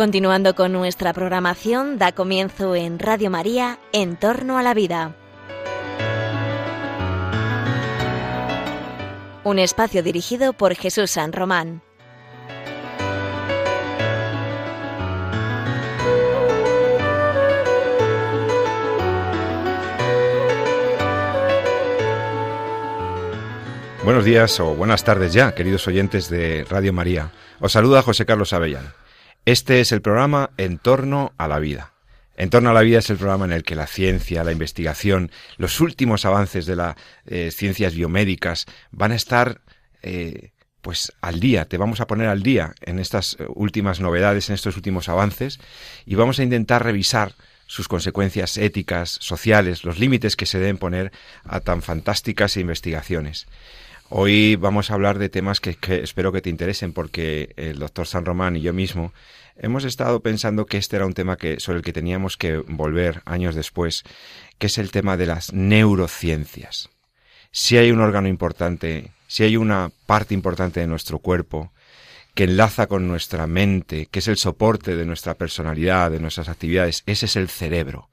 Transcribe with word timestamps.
Continuando 0.00 0.54
con 0.54 0.72
nuestra 0.72 1.12
programación, 1.12 1.98
da 1.98 2.12
comienzo 2.12 2.74
en 2.74 2.98
Radio 2.98 3.28
María, 3.28 3.78
En 3.92 4.16
torno 4.16 4.56
a 4.56 4.62
la 4.62 4.72
vida. 4.72 5.14
Un 9.44 9.58
espacio 9.58 10.02
dirigido 10.02 10.54
por 10.54 10.74
Jesús 10.74 11.10
San 11.10 11.34
Román. 11.34 11.82
Buenos 24.02 24.24
días 24.24 24.58
o 24.60 24.74
buenas 24.74 25.04
tardes 25.04 25.34
ya, 25.34 25.54
queridos 25.54 25.86
oyentes 25.86 26.30
de 26.30 26.64
Radio 26.70 26.94
María. 26.94 27.32
Os 27.60 27.72
saluda 27.72 28.00
José 28.00 28.24
Carlos 28.24 28.54
Avellán. 28.54 28.94
Este 29.46 29.80
es 29.80 29.90
el 29.92 30.02
programa 30.02 30.50
En 30.58 30.78
torno 30.78 31.32
a 31.38 31.48
la 31.48 31.58
vida. 31.58 31.92
En 32.36 32.50
torno 32.50 32.70
a 32.70 32.74
la 32.74 32.82
vida 32.82 32.98
es 32.98 33.10
el 33.10 33.16
programa 33.16 33.46
en 33.46 33.52
el 33.52 33.62
que 33.62 33.74
la 33.74 33.86
ciencia, 33.86 34.44
la 34.44 34.52
investigación, 34.52 35.30
los 35.56 35.80
últimos 35.80 36.24
avances 36.24 36.66
de 36.66 36.76
las 36.76 36.96
eh, 37.26 37.50
ciencias 37.50 37.94
biomédicas 37.94 38.66
van 38.90 39.12
a 39.12 39.14
estar 39.14 39.60
eh, 40.02 40.52
pues 40.80 41.12
al 41.20 41.40
día, 41.40 41.66
te 41.66 41.76
vamos 41.76 42.00
a 42.00 42.06
poner 42.06 42.28
al 42.28 42.42
día 42.42 42.74
en 42.80 42.98
estas 42.98 43.36
eh, 43.38 43.46
últimas 43.48 44.00
novedades, 44.00 44.48
en 44.48 44.54
estos 44.54 44.76
últimos 44.76 45.08
avances 45.08 45.58
y 46.06 46.14
vamos 46.14 46.38
a 46.38 46.42
intentar 46.42 46.84
revisar 46.84 47.34
sus 47.66 47.88
consecuencias 47.88 48.56
éticas, 48.56 49.18
sociales, 49.20 49.84
los 49.84 49.98
límites 49.98 50.34
que 50.34 50.46
se 50.46 50.58
deben 50.58 50.78
poner 50.78 51.12
a 51.44 51.60
tan 51.60 51.82
fantásticas 51.82 52.56
investigaciones. 52.56 53.46
Hoy 54.12 54.56
vamos 54.56 54.90
a 54.90 54.94
hablar 54.94 55.20
de 55.20 55.28
temas 55.28 55.60
que, 55.60 55.78
espero 56.02 56.32
que 56.32 56.42
te 56.42 56.50
interesen 56.50 56.92
porque 56.92 57.54
el 57.56 57.78
doctor 57.78 58.08
San 58.08 58.24
Román 58.24 58.56
y 58.56 58.60
yo 58.60 58.72
mismo 58.72 59.12
hemos 59.56 59.84
estado 59.84 60.18
pensando 60.18 60.66
que 60.66 60.78
este 60.78 60.96
era 60.96 61.06
un 61.06 61.14
tema 61.14 61.36
que, 61.36 61.60
sobre 61.60 61.78
el 61.78 61.84
que 61.84 61.92
teníamos 61.92 62.36
que 62.36 62.56
volver 62.56 63.22
años 63.24 63.54
después, 63.54 64.02
que 64.58 64.66
es 64.66 64.78
el 64.78 64.90
tema 64.90 65.16
de 65.16 65.26
las 65.26 65.52
neurociencias. 65.52 66.90
Si 67.52 67.76
hay 67.76 67.92
un 67.92 68.00
órgano 68.00 68.26
importante, 68.26 69.12
si 69.28 69.44
hay 69.44 69.56
una 69.56 69.92
parte 70.06 70.34
importante 70.34 70.80
de 70.80 70.88
nuestro 70.88 71.20
cuerpo 71.20 71.72
que 72.34 72.44
enlaza 72.44 72.88
con 72.88 73.06
nuestra 73.06 73.46
mente, 73.46 74.06
que 74.06 74.18
es 74.18 74.26
el 74.26 74.38
soporte 74.38 74.96
de 74.96 75.06
nuestra 75.06 75.34
personalidad, 75.34 76.10
de 76.10 76.18
nuestras 76.18 76.48
actividades, 76.48 77.04
ese 77.06 77.26
es 77.26 77.36
el 77.36 77.48
cerebro. 77.48 78.10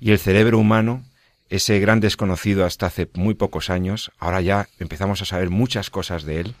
Y 0.00 0.10
el 0.10 0.18
cerebro 0.18 0.58
humano 0.58 1.04
ese 1.48 1.78
gran 1.80 2.00
desconocido 2.00 2.64
hasta 2.64 2.86
hace 2.86 3.08
muy 3.14 3.34
pocos 3.34 3.70
años, 3.70 4.12
ahora 4.18 4.40
ya 4.40 4.68
empezamos 4.78 5.22
a 5.22 5.24
saber 5.24 5.50
muchas 5.50 5.90
cosas 5.90 6.24
de 6.24 6.40
él. 6.40 6.54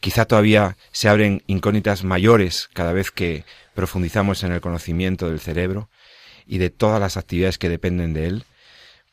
Quizá 0.00 0.24
todavía 0.24 0.76
se 0.92 1.08
abren 1.08 1.42
incógnitas 1.46 2.04
mayores 2.04 2.68
cada 2.72 2.92
vez 2.92 3.10
que 3.10 3.44
profundizamos 3.74 4.44
en 4.44 4.52
el 4.52 4.60
conocimiento 4.60 5.28
del 5.28 5.40
cerebro 5.40 5.90
y 6.46 6.58
de 6.58 6.70
todas 6.70 7.00
las 7.00 7.16
actividades 7.16 7.58
que 7.58 7.68
dependen 7.68 8.14
de 8.14 8.26
él. 8.26 8.44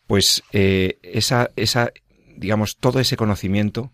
Pues 0.06 0.44
eh, 0.54 0.98
esa, 1.04 1.52
esa, 1.56 1.92
digamos, 2.36 2.78
todo 2.78 3.00
ese 3.00 3.18
conocimiento 3.18 3.92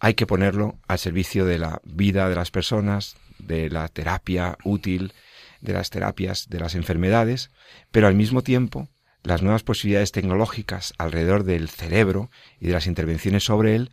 hay 0.00 0.14
que 0.14 0.26
ponerlo 0.26 0.78
al 0.88 0.98
servicio 0.98 1.44
de 1.44 1.58
la 1.58 1.80
vida 1.84 2.28
de 2.28 2.34
las 2.34 2.50
personas, 2.50 3.16
de 3.38 3.70
la 3.70 3.88
terapia 3.88 4.58
útil, 4.64 5.12
de 5.60 5.72
las 5.72 5.90
terapias 5.90 6.48
de 6.48 6.60
las 6.60 6.74
enfermedades, 6.74 7.50
pero 7.90 8.06
al 8.06 8.14
mismo 8.14 8.42
tiempo 8.42 8.88
las 9.26 9.42
nuevas 9.42 9.64
posibilidades 9.64 10.12
tecnológicas 10.12 10.94
alrededor 10.98 11.42
del 11.42 11.68
cerebro 11.68 12.30
y 12.60 12.68
de 12.68 12.72
las 12.72 12.86
intervenciones 12.86 13.42
sobre 13.42 13.74
él, 13.74 13.90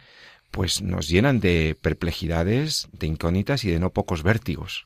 pues 0.52 0.84
nos 0.84 1.10
llenan 1.10 1.40
de 1.40 1.76
perplejidades, 1.82 2.88
de 2.92 3.08
incógnitas 3.08 3.66
y 3.66 3.72
de 3.72 3.80
no 3.80 3.90
pocos 3.90 4.22
vértigos. 4.22 4.86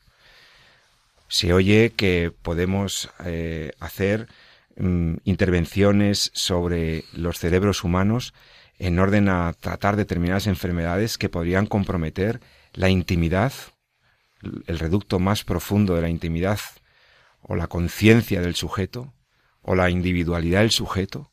Se 1.28 1.52
oye 1.52 1.92
que 1.94 2.32
podemos 2.42 3.10
eh, 3.26 3.74
hacer 3.82 4.30
mm, 4.78 5.16
intervenciones 5.26 6.32
sobre 6.34 7.04
los 7.12 7.40
cerebros 7.40 7.84
humanos 7.84 8.34
en 8.80 9.00
orden 9.00 9.28
a 9.28 9.52
tratar 9.52 9.98
determinadas 9.98 10.48
enfermedades 10.48 11.18
que 11.18 11.28
podrían 11.28 11.66
comprometer 11.66 12.40
la 12.72 12.90
intimidad, 12.90 13.52
el 14.42 14.80
reducto 14.80 15.20
más 15.20 15.44
profundo 15.44 15.96
de 15.96 16.04
la 16.04 16.10
intimidad 16.10 16.60
o 17.42 17.58
la 17.58 17.68
conciencia 17.68 18.40
del 18.40 18.56
sujeto, 18.56 19.14
o 19.68 19.76
la 19.76 19.90
individualidad 19.90 20.62
del 20.62 20.72
sujeto. 20.72 21.30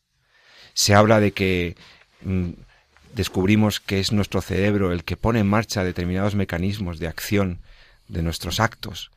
Se 0.74 0.92
habla 0.92 1.20
de 1.20 1.32
que 1.32 1.76
mm, 2.22 2.50
descubrimos 3.14 3.78
que 3.78 4.00
es 4.00 4.10
nuestro 4.10 4.42
cerebro 4.42 4.92
el 4.92 5.04
que 5.04 5.16
pone 5.16 5.38
en 5.38 5.46
marcha 5.46 5.84
determinados 5.84 6.34
mecanismos 6.34 6.98
de 6.98 7.06
acción 7.06 7.60
de 8.08 8.22
nuestros 8.22 8.58
actos 8.58 9.12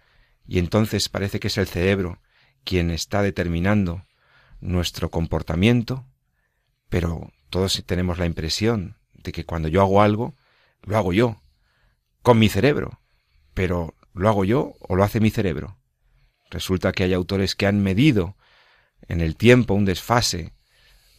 y 0.47 0.59
entonces 0.59 1.09
parece 1.09 1.39
que 1.39 1.47
es 1.47 1.57
el 1.57 1.67
cerebro 1.67 2.19
quien 2.63 2.91
está 2.91 3.23
determinando 3.23 4.05
nuestro 4.61 5.09
comportamiento, 5.09 6.05
pero 6.89 7.31
todos 7.49 7.83
tenemos 7.87 8.19
la 8.19 8.27
impresión 8.27 8.97
de 9.13 9.31
que 9.31 9.45
cuando 9.45 9.67
yo 9.67 9.81
hago 9.81 10.03
algo, 10.03 10.35
lo 10.83 10.95
hago 10.95 11.11
yo, 11.11 11.41
con 12.21 12.37
mi 12.37 12.49
cerebro, 12.49 13.01
pero 13.55 13.95
¿lo 14.13 14.29
hago 14.29 14.45
yo 14.45 14.75
o 14.79 14.95
lo 14.95 15.03
hace 15.03 15.19
mi 15.19 15.31
cerebro? 15.31 15.79
Resulta 16.51 16.91
que 16.91 17.03
hay 17.03 17.13
autores 17.13 17.55
que 17.55 17.65
han 17.65 17.81
medido 17.81 18.37
en 19.07 19.21
el 19.21 19.35
tiempo 19.35 19.73
un 19.73 19.85
desfase 19.85 20.53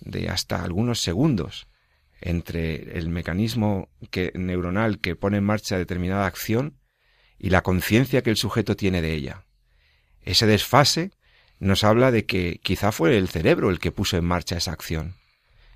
de 0.01 0.29
hasta 0.29 0.63
algunos 0.63 1.01
segundos 1.01 1.69
entre 2.21 2.99
el 2.99 3.09
mecanismo 3.09 3.89
neuronal 4.35 5.01
que 5.01 5.17
pone 5.17 5.39
en 5.39 5.45
marcha 5.45 5.79
determinada 5.79 6.27
acción 6.27 6.79
y 7.39 7.51
la 7.51 7.63
conciencia 7.63 8.23
que 8.23 8.31
el 8.31 8.37
sujeto 8.37 8.77
tiene 8.77 9.03
de 9.03 9.15
ella. 9.15 9.45
Ese 10.23 10.47
desfase 10.47 11.13
nos 11.61 11.85
habla 11.85 12.11
de 12.11 12.27
que 12.27 12.61
quizá 12.63 12.93
fue 12.93 13.17
el 13.17 13.29
cerebro 13.29 13.71
el 13.71 13.79
que 13.79 13.93
puso 13.93 14.17
en 14.17 14.25
marcha 14.25 14.57
esa 14.57 14.73
acción. 14.73 15.15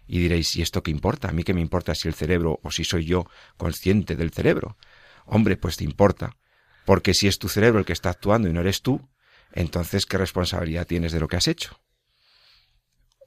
Y 0.07 0.19
diréis, 0.19 0.57
¿y 0.57 0.63
esto 0.63 0.83
qué 0.83 0.91
importa? 0.91 1.29
¿A 1.29 1.33
mí 1.33 1.45
qué 1.45 1.55
me 1.55 1.61
importa 1.61 1.95
si 1.95 2.09
el 2.09 2.15
cerebro 2.15 2.61
o 2.63 2.71
si 2.71 2.85
soy 2.85 3.05
yo 3.05 3.27
consciente 3.57 4.17
del 4.17 4.33
cerebro? 4.33 4.77
Hombre, 5.25 5.57
pues 5.57 5.77
te 5.77 5.85
importa, 5.85 6.37
porque 6.85 7.15
si 7.15 7.29
es 7.29 7.39
tu 7.39 7.49
cerebro 7.49 7.79
el 7.79 7.87
que 7.87 7.93
está 7.93 8.11
actuando 8.11 8.49
y 8.49 8.53
no 8.53 8.61
eres 8.61 8.83
tú, 8.83 9.09
entonces 9.53 10.07
¿qué 10.07 10.19
responsabilidad 10.19 10.87
tienes 10.87 11.13
de 11.13 11.21
lo 11.21 11.29
que 11.29 11.37
has 11.37 11.49
hecho? 11.49 11.81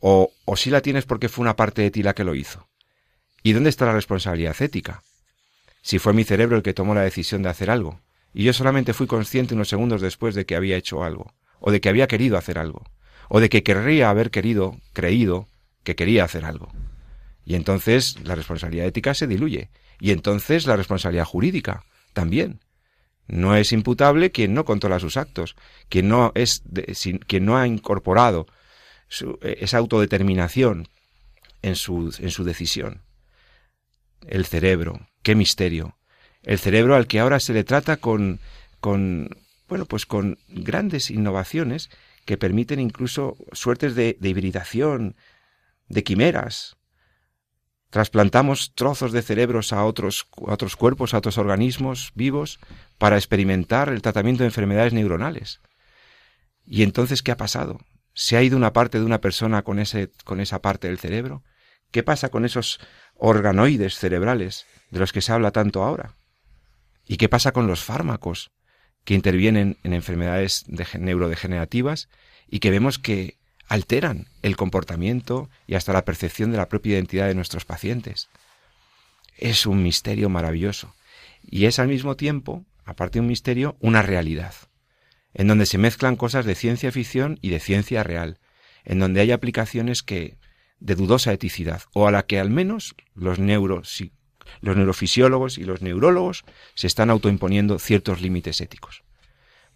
O, 0.02 0.32
o 0.46 0.56
si 0.56 0.70
la 0.70 0.82
tienes 0.82 1.06
porque 1.06 1.30
fue 1.30 1.44
una 1.44 1.56
parte 1.56 1.82
de 1.82 1.92
ti 1.92 2.04
la 2.04 2.14
que 2.14 2.24
lo 2.24 2.36
hizo. 2.36 2.68
¿Y 3.44 3.54
dónde 3.54 3.70
está 3.70 3.86
la 3.86 3.94
responsabilidad 3.94 4.60
ética? 4.60 5.04
Si 5.82 6.00
fue 6.00 6.14
mi 6.14 6.24
cerebro 6.24 6.58
el 6.58 6.64
que 6.64 6.74
tomó 6.74 6.96
la 6.96 7.04
decisión 7.04 7.44
de 7.44 7.50
hacer 7.50 7.70
algo, 7.70 8.02
y 8.34 8.44
yo 8.44 8.54
solamente 8.54 8.94
fui 8.94 9.08
consciente 9.08 9.54
unos 9.54 9.70
segundos 9.70 10.02
después 10.02 10.36
de 10.36 10.46
que 10.46 10.56
había 10.56 10.78
hecho 10.78 11.04
algo, 11.04 11.34
o 11.60 11.72
de 11.72 11.80
que 11.80 11.90
había 11.90 12.08
querido 12.08 12.38
hacer 12.38 12.58
algo, 12.58 12.84
o 13.30 13.40
de 13.40 13.50
que 13.50 13.64
querría 13.64 14.10
haber 14.10 14.32
querido, 14.32 14.80
creído, 14.94 15.48
que 15.84 15.96
quería 15.96 16.24
hacer 16.24 16.44
algo. 16.44 16.72
Y 17.46 17.56
entonces 17.56 18.20
la 18.24 18.36
responsabilidad 18.36 18.88
ética 18.88 19.14
se 19.14 19.28
diluye, 19.28 19.70
y 20.00 20.12
entonces 20.12 20.66
la 20.66 20.76
responsabilidad 20.76 21.26
jurídica 21.26 21.86
también. 22.14 22.60
No 23.28 23.56
es 23.56 23.72
imputable 23.72 24.32
quien 24.32 24.54
no 24.54 24.66
controla 24.66 25.00
sus 25.00 25.18
actos, 25.18 25.56
quien 25.90 26.10
no 26.10 26.32
es, 26.36 26.64
quien 27.28 27.46
no 27.46 27.58
ha 27.58 27.68
incorporado 27.68 28.48
eh, 29.42 29.58
esa 29.62 29.78
autodeterminación 29.78 30.90
en 31.62 31.76
su, 31.76 32.16
en 32.20 32.32
su 32.32 32.44
decisión. 32.44 33.02
El 34.28 34.46
cerebro, 34.46 35.08
qué 35.24 35.36
misterio. 35.36 35.98
El 36.44 36.60
cerebro 36.60 36.96
al 36.96 37.08
que 37.08 37.20
ahora 37.20 37.40
se 37.40 37.54
le 37.54 37.64
trata 37.64 37.98
con, 37.98 38.40
con 38.80 39.30
bueno, 39.68 39.86
pues 39.86 40.06
con 40.06 40.38
grandes 40.48 41.10
innovaciones 41.10 41.90
que 42.26 42.38
permiten 42.38 42.80
incluso 42.80 43.38
suertes 43.52 43.96
de, 43.96 44.18
hibridación, 44.22 45.16
de 45.88 46.04
quimeras. 46.04 46.76
Trasplantamos 47.90 48.74
trozos 48.74 49.12
de 49.12 49.22
cerebros 49.22 49.72
a 49.72 49.86
otros, 49.86 50.28
a 50.48 50.54
otros 50.54 50.76
cuerpos, 50.76 51.14
a 51.14 51.20
otros 51.20 51.38
organismos 51.38 52.12
vivos, 52.16 52.60
para 52.98 53.16
experimentar 53.16 53.90
el 53.90 54.02
tratamiento 54.02 54.44
de 54.44 54.48
enfermedades 54.48 54.94
neuronales. 54.94 55.62
¿Y 56.66 56.84
entonces 56.84 57.22
qué 57.22 57.32
ha 57.32 57.38
pasado? 57.38 57.80
¿Se 58.18 58.38
ha 58.38 58.42
ido 58.42 58.56
una 58.56 58.72
parte 58.72 58.98
de 58.98 59.06
una 59.06 59.20
persona 59.20 59.62
con, 59.64 59.78
ese, 59.78 60.10
con 60.24 60.40
esa 60.40 60.62
parte 60.62 60.88
del 60.88 60.98
cerebro? 60.98 61.44
¿Qué 61.92 62.02
pasa 62.02 62.30
con 62.30 62.46
esos 62.46 62.80
organoides 63.14 64.00
cerebrales 64.00 64.66
de 64.90 65.00
los 65.00 65.12
que 65.12 65.22
se 65.22 65.34
habla 65.34 65.52
tanto 65.52 65.84
ahora? 65.84 66.16
¿Y 67.06 67.18
qué 67.18 67.28
pasa 67.28 67.52
con 67.52 67.68
los 67.68 67.84
fármacos 67.84 68.52
que 69.04 69.16
intervienen 69.16 69.78
en 69.84 69.94
enfermedades 69.94 70.64
neurodegenerativas 70.98 72.08
y 72.48 72.60
que 72.60 72.72
vemos 72.72 73.00
que 73.00 73.38
alteran 73.68 74.28
el 74.44 74.56
comportamiento 74.56 75.50
y 75.68 75.76
hasta 75.76 75.92
la 75.92 76.06
percepción 76.06 76.52
de 76.52 76.58
la 76.58 76.70
propia 76.70 76.94
identidad 76.94 77.28
de 77.28 77.36
nuestros 77.36 77.66
pacientes? 77.66 78.30
Es 79.36 79.66
un 79.66 79.84
misterio 79.84 80.30
maravilloso 80.30 80.96
y 81.44 81.66
es 81.66 81.80
al 81.80 81.90
mismo 81.90 82.16
tiempo, 82.16 82.64
aparte 82.86 83.20
de 83.20 83.24
un 83.24 83.28
misterio, 83.28 83.76
una 83.82 84.02
realidad 84.02 84.54
en 85.36 85.48
donde 85.48 85.66
se 85.66 85.78
mezclan 85.78 86.16
cosas 86.16 86.46
de 86.46 86.56
ciencia 86.56 86.92
ficción 86.92 87.38
y 87.42 87.50
de 87.50 87.60
ciencia 87.60 88.04
real, 88.04 88.40
en 88.86 89.00
donde 89.00 89.20
hay 89.20 89.32
aplicaciones 89.32 90.02
que 90.02 90.38
de 90.80 90.96
dudosa 90.96 91.34
eticidad, 91.34 91.84
o 91.94 92.08
a 92.08 92.12
la 92.12 92.26
que 92.26 92.40
al 92.40 92.50
menos 92.50 92.96
los, 93.14 93.38
los 93.38 94.78
neurofisiólogos 94.78 95.58
y 95.58 95.64
los 95.66 95.82
neurólogos 95.82 96.46
se 96.74 96.88
están 96.88 97.10
autoimponiendo 97.10 97.80
ciertos 97.80 98.22
límites 98.22 98.62
éticos. 98.62 99.04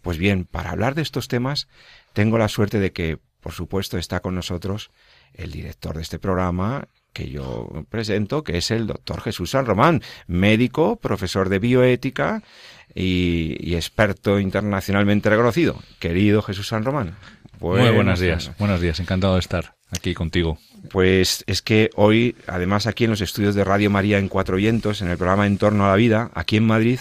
Pues 0.00 0.16
bien, 0.16 0.46
para 0.46 0.70
hablar 0.70 0.94
de 0.94 1.02
estos 1.02 1.28
temas, 1.28 1.68
tengo 2.14 2.38
la 2.38 2.48
suerte 2.48 2.80
de 2.80 2.92
que, 2.92 3.18
por 3.40 3.52
supuesto, 3.52 3.98
está 3.98 4.20
con 4.20 4.34
nosotros 4.34 4.90
el 5.34 5.52
director 5.52 5.96
de 5.96 6.02
este 6.02 6.18
programa, 6.18 6.88
que 7.12 7.30
yo 7.30 7.68
presento, 7.88 8.42
que 8.42 8.58
es 8.58 8.70
el 8.70 8.86
doctor 8.86 9.20
Jesús 9.20 9.50
San 9.50 9.66
Román, 9.66 10.02
médico, 10.26 10.96
profesor 10.96 11.48
de 11.48 11.58
bioética 11.58 12.42
y, 12.94 13.74
experto 13.74 14.38
internacionalmente 14.38 15.30
reconocido. 15.30 15.78
Querido 15.98 16.42
Jesús 16.42 16.68
San 16.68 16.84
Román. 16.84 17.16
Muy 17.60 17.90
buenos 17.90 18.20
días, 18.20 18.50
buenos 18.58 18.80
días, 18.80 19.00
encantado 19.00 19.34
de 19.34 19.40
estar 19.40 19.74
aquí 19.90 20.14
contigo. 20.14 20.58
Pues 20.90 21.44
es 21.46 21.60
que 21.60 21.90
hoy, 21.94 22.36
además 22.46 22.86
aquí 22.86 23.04
en 23.04 23.10
los 23.10 23.20
estudios 23.20 23.54
de 23.54 23.64
Radio 23.64 23.90
María 23.90 24.18
en 24.18 24.28
Cuatro 24.28 24.56
Vientos, 24.56 25.02
en 25.02 25.08
el 25.08 25.18
programa 25.18 25.46
En 25.46 25.58
torno 25.58 25.84
a 25.84 25.90
la 25.90 25.96
vida, 25.96 26.30
aquí 26.34 26.56
en 26.56 26.66
Madrid, 26.66 27.00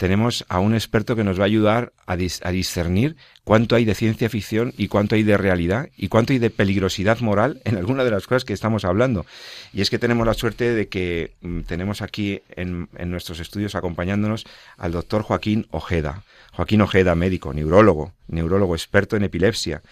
tenemos 0.00 0.46
a 0.48 0.60
un 0.60 0.72
experto 0.72 1.14
que 1.14 1.24
nos 1.24 1.38
va 1.38 1.42
a 1.42 1.46
ayudar 1.46 1.92
a, 2.06 2.16
discernir 2.16 3.16
cuánto 3.44 3.76
hay 3.76 3.84
de 3.84 3.94
ciencia 3.94 4.30
ficción 4.30 4.72
y 4.78 4.88
cuánto 4.88 5.14
hay 5.14 5.24
de 5.24 5.36
realidad 5.36 5.90
y 5.94 6.08
cuánto 6.08 6.32
hay 6.32 6.38
de 6.38 6.48
peligrosidad 6.48 7.20
moral 7.20 7.60
en 7.66 7.76
alguna 7.76 8.02
de 8.02 8.10
las 8.10 8.26
cosas 8.26 8.46
que 8.46 8.54
estamos 8.54 8.86
hablando. 8.86 9.26
Y 9.74 9.82
es 9.82 9.90
que 9.90 9.98
tenemos 9.98 10.26
la 10.26 10.32
suerte 10.32 10.72
de 10.72 10.88
que 10.88 11.34
mm, 11.42 11.60
tenemos 11.64 12.00
aquí 12.00 12.40
en, 12.56 12.88
en 12.96 13.10
nuestros 13.10 13.40
estudios 13.40 13.74
acompañándonos 13.74 14.46
al 14.78 14.92
doctor 14.92 15.20
Joaquín 15.20 15.66
Ojeda. 15.70 16.22
Joaquín 16.52 16.80
Ojeda, 16.80 17.14
médico, 17.14 17.52
neurólogo, 17.52 18.14
neurólogo 18.26 18.74
experto 18.74 19.16
en 19.16 19.24
epilepsia 19.24 19.82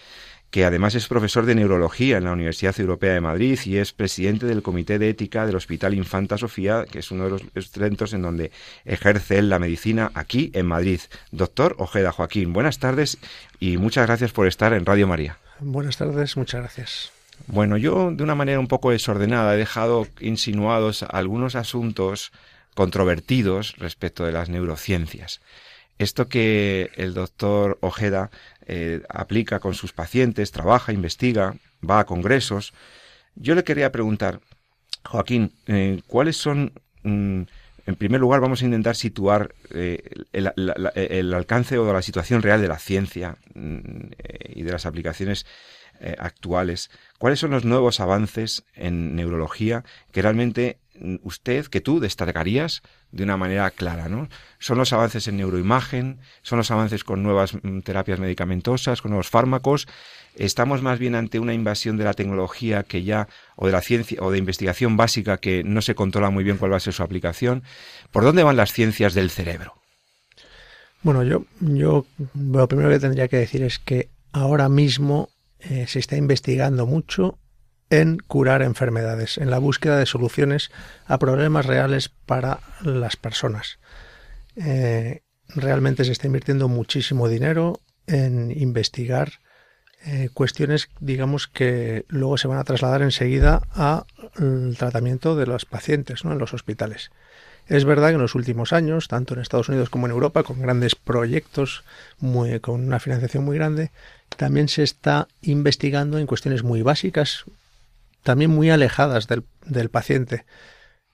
que 0.51 0.65
además 0.65 0.95
es 0.95 1.07
profesor 1.07 1.45
de 1.45 1.55
neurología 1.55 2.17
en 2.17 2.23
la 2.23 2.31
Universidad 2.31 2.79
Europea 2.79 3.13
de 3.13 3.21
Madrid 3.21 3.59
y 3.65 3.77
es 3.77 3.93
presidente 3.93 4.45
del 4.45 4.63
Comité 4.63 4.97
de 4.97 5.09
Ética 5.09 5.45
del 5.45 5.55
Hospital 5.55 5.93
Infanta 5.93 6.37
Sofía, 6.37 6.85
que 6.89 6.99
es 6.99 7.11
uno 7.11 7.25
de 7.25 7.29
los 7.29 7.69
centros 7.71 8.13
en 8.13 8.23
donde 8.23 8.51
ejerce 8.85 9.41
la 9.41 9.59
medicina 9.59 10.11
aquí 10.15 10.51
en 10.53 10.65
Madrid. 10.65 11.01
Doctor 11.31 11.75
Ojeda 11.77 12.11
Joaquín, 12.11 12.51
buenas 12.53 12.79
tardes 12.79 13.19
y 13.59 13.77
muchas 13.77 14.07
gracias 14.07 14.31
por 14.31 14.47
estar 14.47 14.73
en 14.73 14.85
Radio 14.85 15.07
María. 15.07 15.37
Buenas 15.59 15.97
tardes, 15.97 16.35
muchas 16.37 16.61
gracias. 16.61 17.11
Bueno, 17.47 17.77
yo 17.77 18.11
de 18.11 18.23
una 18.23 18.35
manera 18.35 18.59
un 18.59 18.67
poco 18.67 18.91
desordenada 18.91 19.55
he 19.55 19.57
dejado 19.57 20.07
insinuados 20.19 21.03
algunos 21.03 21.55
asuntos 21.55 22.31
controvertidos 22.75 23.75
respecto 23.77 24.25
de 24.25 24.31
las 24.31 24.49
neurociencias. 24.49 25.41
Esto 25.97 26.29
que 26.29 26.91
el 26.95 27.13
doctor 27.13 27.77
Ojeda 27.81 28.31
eh, 28.71 29.01
aplica 29.09 29.59
con 29.59 29.73
sus 29.73 29.93
pacientes, 29.93 30.51
trabaja, 30.51 30.93
investiga, 30.93 31.55
va 31.87 32.01
a 32.01 32.05
congresos. 32.05 32.71
Yo 33.33 33.55
le 33.55 33.63
quería 33.63 33.91
preguntar, 33.91 34.41
Joaquín, 35.05 35.53
eh, 35.65 36.03
¿cuáles 36.05 36.37
son, 36.37 36.73
mm, 37.01 37.41
en 37.87 37.95
primer 37.97 38.21
lugar, 38.21 38.41
vamos 38.41 38.61
a 38.61 38.65
intentar 38.65 38.95
situar 38.95 39.55
eh, 39.73 40.03
el, 40.33 41.33
alcance 41.33 41.79
o 41.79 41.91
la 41.91 42.03
situación 42.03 42.43
real 42.43 42.61
de 42.61 42.67
la 42.67 42.77
ciencia 42.77 43.37
mm, 43.55 44.11
y 44.49 44.61
de 44.61 44.71
las 44.71 44.85
aplicaciones 44.85 45.47
actuales? 46.19 46.91
¿Cuáles 47.17 47.39
son 47.39 47.49
los 47.51 47.65
nuevos 47.65 47.99
avances 47.99 48.63
en 48.75 49.15
neurología 49.15 49.83
que 50.11 50.21
realmente 50.21 50.78
usted, 51.23 51.65
que 51.67 51.81
tú 51.81 51.99
destacarías 51.99 52.81
de 53.11 53.23
una 53.23 53.37
manera 53.37 53.69
clara, 53.71 54.09
¿no? 54.09 54.29
Son 54.59 54.77
los 54.77 54.93
avances 54.93 55.27
en 55.27 55.37
neuroimagen, 55.37 56.19
son 56.41 56.57
los 56.57 56.71
avances 56.71 57.03
con 57.03 57.23
nuevas 57.23 57.53
mm, 57.61 57.79
terapias 57.79 58.19
medicamentosas, 58.19 59.01
con 59.01 59.11
nuevos 59.11 59.29
fármacos. 59.29 59.87
Estamos 60.35 60.81
más 60.81 60.99
bien 60.99 61.15
ante 61.15 61.39
una 61.39 61.53
invasión 61.53 61.97
de 61.97 62.03
la 62.03 62.13
tecnología 62.13 62.83
que 62.83 63.03
ya, 63.03 63.27
o 63.55 63.65
de 63.65 63.71
la 63.71 63.81
ciencia, 63.81 64.19
o 64.21 64.31
de 64.31 64.37
investigación 64.37 64.97
básica 64.97 65.37
que 65.37 65.63
no 65.63 65.81
se 65.81 65.95
controla 65.95 66.29
muy 66.29 66.43
bien 66.43 66.57
cuál 66.57 66.71
va 66.71 66.77
a 66.77 66.81
ser 66.81 66.93
su 66.93 67.03
aplicación. 67.03 67.63
¿Por 68.11 68.23
dónde 68.23 68.43
van 68.43 68.57
las 68.57 68.73
ciencias 68.73 69.13
del 69.13 69.29
cerebro? 69.29 69.75
Bueno, 71.01 71.23
yo, 71.23 71.45
yo 71.61 72.05
lo 72.33 72.67
primero 72.67 72.89
que 72.89 72.99
tendría 72.99 73.27
que 73.27 73.37
decir 73.37 73.63
es 73.63 73.79
que 73.79 74.09
ahora 74.31 74.69
mismo 74.69 75.29
eh, 75.59 75.85
se 75.87 75.99
está 75.99 76.17
investigando 76.17 76.85
mucho 76.85 77.37
en 77.89 78.17
curar 78.17 78.61
enfermedades, 78.61 79.37
en 79.37 79.49
la 79.49 79.59
búsqueda 79.59 79.97
de 79.97 80.05
soluciones 80.05 80.71
a 81.05 81.17
problemas 81.17 81.65
reales 81.65 82.09
para 82.09 82.59
las 82.81 83.15
personas. 83.15 83.79
Eh, 84.55 85.21
realmente 85.47 86.03
se 86.03 86.11
está 86.11 86.27
invirtiendo 86.27 86.67
muchísimo 86.67 87.27
dinero 87.27 87.79
en 88.07 88.51
investigar 88.51 89.33
eh, 90.05 90.29
cuestiones, 90.33 90.89
digamos, 90.99 91.47
que 91.47 92.05
luego 92.07 92.37
se 92.37 92.47
van 92.47 92.59
a 92.59 92.63
trasladar 92.63 93.01
enseguida 93.01 93.61
al 93.73 94.75
tratamiento 94.77 95.35
de 95.35 95.45
los 95.45 95.65
pacientes 95.65 96.23
¿no? 96.23 96.31
en 96.31 96.37
los 96.37 96.53
hospitales. 96.53 97.11
Es 97.67 97.85
verdad 97.85 98.09
que 98.09 98.15
en 98.15 98.21
los 98.21 98.33
últimos 98.33 98.73
años, 98.73 99.07
tanto 99.07 99.33
en 99.33 99.41
Estados 99.41 99.69
Unidos 99.69 99.89
como 99.89 100.07
en 100.07 100.11
Europa, 100.11 100.43
con 100.43 100.61
grandes 100.61 100.95
proyectos, 100.95 101.83
con 102.61 102.83
una 102.83 102.99
financiación 102.99 103.45
muy 103.45 103.57
grande, 103.57 103.91
también 104.37 104.69
se 104.69 104.81
está 104.81 105.27
investigando 105.41 106.17
en 106.17 106.25
cuestiones 106.25 106.63
muy 106.63 106.81
básicas, 106.81 107.45
también 108.23 108.51
muy 108.51 108.69
alejadas 108.69 109.27
del, 109.27 109.89
paciente. 109.89 110.45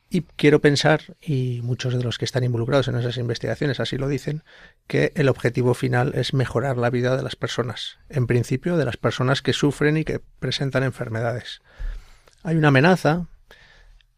Y 0.10 0.22
quiero 0.22 0.62
pensar, 0.62 1.02
y 1.22 1.62
muchos 1.64 1.96
de 1.96 2.04
los 2.04 2.18
que 2.18 2.26
están 2.26 2.44
involucrados 2.44 2.88
en 2.88 2.96
esas 2.96 3.18
investigaciones 3.18 3.80
así 3.80 3.98
lo 3.98 4.08
dicen, 4.08 4.44
que 4.88 5.12
el 5.16 5.30
objetivo 5.30 5.74
final 5.74 6.14
es 6.16 6.34
mejorar 6.34 6.78
la 6.78 6.90
vida 6.90 7.18
de 7.18 7.24
las 7.24 7.36
personas, 7.36 7.98
en 8.10 8.28
principio 8.28 8.78
de 8.78 8.86
las 8.86 8.98
personas 8.98 9.42
que 9.42 9.54
sufren 9.54 9.98
y 9.98 10.04
que 10.04 10.22
presentan 10.40 10.84
enfermedades. 10.84 11.62
Hay 12.44 12.56
una 12.56 12.68
amenaza, 12.68 13.28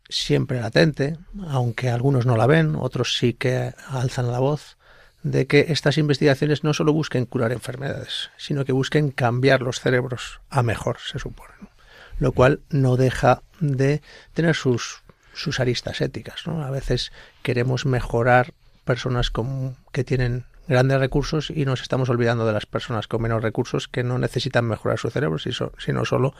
siempre 0.09 0.59
latente, 0.59 1.17
aunque 1.47 1.89
algunos 1.89 2.25
no 2.25 2.35
la 2.35 2.47
ven, 2.47 2.75
otros 2.75 3.17
sí 3.17 3.33
que 3.33 3.73
alzan 3.87 4.31
la 4.31 4.39
voz, 4.39 4.77
de 5.23 5.47
que 5.47 5.67
estas 5.69 5.97
investigaciones 5.97 6.63
no 6.63 6.73
solo 6.73 6.93
busquen 6.93 7.25
curar 7.25 7.51
enfermedades, 7.53 8.29
sino 8.37 8.65
que 8.65 8.71
busquen 8.71 9.09
cambiar 9.11 9.61
los 9.61 9.79
cerebros 9.79 10.41
a 10.49 10.63
mejor, 10.63 10.97
se 10.99 11.17
supone 11.17 11.53
lo 12.19 12.31
cual 12.31 12.61
no 12.69 12.97
deja 12.97 13.41
de 13.59 14.01
tener 14.33 14.55
sus, 14.55 15.03
sus 15.33 15.59
aristas 15.59 16.01
éticas. 16.01 16.47
¿no? 16.47 16.63
A 16.63 16.71
veces 16.71 17.11
queremos 17.43 17.85
mejorar 17.85 18.53
personas 18.85 19.31
que 19.91 20.03
tienen 20.03 20.45
grandes 20.67 20.99
recursos 20.99 21.49
y 21.49 21.65
nos 21.65 21.81
estamos 21.81 22.09
olvidando 22.09 22.45
de 22.45 22.53
las 22.53 22.65
personas 22.65 23.07
con 23.07 23.21
menos 23.21 23.41
recursos 23.41 23.87
que 23.87 24.03
no 24.03 24.17
necesitan 24.17 24.65
mejorar 24.65 24.97
su 24.99 25.09
cerebro, 25.09 25.37
sino 25.39 26.05
solo 26.05 26.33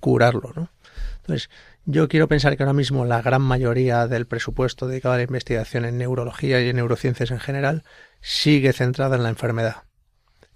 curarlo. 0.00 0.52
¿no? 0.54 0.68
Entonces, 1.16 1.48
yo 1.86 2.08
quiero 2.08 2.28
pensar 2.28 2.56
que 2.56 2.62
ahora 2.62 2.72
mismo 2.72 3.04
la 3.04 3.22
gran 3.22 3.42
mayoría 3.42 4.06
del 4.06 4.26
presupuesto 4.26 4.86
dedicado 4.86 5.14
a 5.14 5.16
la 5.18 5.22
investigación 5.22 5.84
en 5.84 5.98
neurología 5.98 6.60
y 6.60 6.68
en 6.68 6.76
neurociencias 6.76 7.30
en 7.30 7.40
general 7.40 7.84
sigue 8.20 8.72
centrada 8.72 9.16
en 9.16 9.22
la 9.22 9.28
enfermedad 9.28 9.84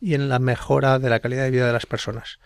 y 0.01 0.15
en 0.15 0.29
la 0.29 0.39
mejora 0.39 0.99
de 0.99 1.11
la 1.11 1.21
calidad 1.21 1.45
de 1.45 1.51
vida 1.51 1.67
de 1.67 1.73
las 1.73 1.87
personas. 1.87 2.39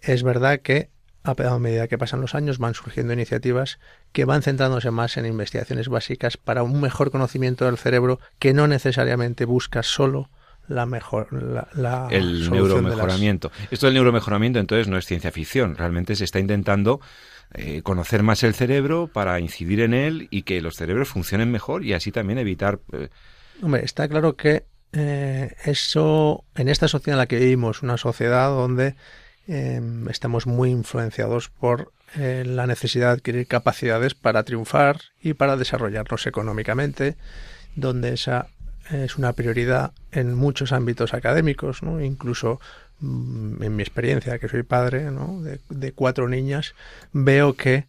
Es 0.00 0.22
verdad 0.22 0.60
que 0.60 0.90
a 1.24 1.58
medida 1.58 1.88
que 1.88 1.98
pasan 1.98 2.20
los 2.20 2.34
años 2.34 2.58
van 2.58 2.74
surgiendo 2.74 3.12
iniciativas 3.12 3.78
que 4.12 4.24
van 4.24 4.42
centrándose 4.42 4.90
más 4.90 5.16
en 5.16 5.26
investigaciones 5.26 5.88
básicas 5.88 6.36
para 6.36 6.62
un 6.62 6.80
mejor 6.80 7.10
conocimiento 7.10 7.66
del 7.66 7.76
cerebro 7.76 8.20
que 8.38 8.54
no 8.54 8.66
necesariamente 8.66 9.44
busca 9.44 9.82
solo 9.82 10.30
la 10.68 10.86
mejor 10.86 11.32
la, 11.32 12.08
el 12.10 12.50
neuromejoramiento. 12.50 13.50
Esto 13.70 13.86
del 13.86 13.94
neuromejoramiento 13.94 14.58
entonces 14.58 14.88
no 14.88 14.98
es 14.98 15.06
ciencia 15.06 15.32
ficción, 15.32 15.76
realmente 15.76 16.14
se 16.14 16.24
está 16.24 16.38
intentando 16.38 17.00
eh, 17.54 17.82
conocer 17.82 18.22
más 18.22 18.42
el 18.42 18.54
cerebro 18.54 19.06
para 19.06 19.40
incidir 19.40 19.80
en 19.80 19.94
él 19.94 20.28
y 20.30 20.42
que 20.42 20.60
los 20.60 20.76
cerebros 20.76 21.08
funcionen 21.08 21.50
mejor 21.50 21.84
y 21.84 21.94
así 21.94 22.12
también 22.12 22.38
evitar 22.38 22.80
eh, 22.92 23.08
Hombre, 23.62 23.84
está 23.84 24.06
claro 24.08 24.36
que 24.36 24.66
eh, 24.92 25.54
eso 25.64 26.44
en 26.54 26.68
esta 26.68 26.88
sociedad 26.88 27.14
en 27.14 27.18
la 27.18 27.26
que 27.26 27.38
vivimos, 27.38 27.82
una 27.82 27.96
sociedad 27.96 28.48
donde 28.50 28.94
Em, 29.50 30.06
estamos 30.10 30.46
muy 30.46 30.70
influenciados 30.70 31.48
por 31.48 31.90
eh, 32.16 32.44
la 32.46 32.66
necesidad 32.66 33.06
de 33.06 33.12
adquirir 33.14 33.46
capacidades 33.46 34.14
para 34.14 34.42
triunfar 34.42 35.00
y 35.22 35.32
para 35.32 35.56
desarrollarnos 35.56 36.26
económicamente, 36.26 37.16
donde 37.74 38.12
esa 38.12 38.48
es 38.90 39.16
una 39.16 39.32
prioridad 39.32 39.92
en 40.12 40.34
muchos 40.34 40.72
ámbitos 40.72 41.14
académicos, 41.14 41.82
¿no? 41.82 42.02
incluso 42.02 42.60
mm, 43.00 43.62
en 43.62 43.74
mi 43.74 43.82
experiencia, 43.82 44.38
que 44.38 44.48
soy 44.48 44.64
padre 44.64 45.10
de, 45.70 45.92
cuatro 45.92 46.28
niñas, 46.28 46.74
veo 47.12 47.54
que 47.54 47.86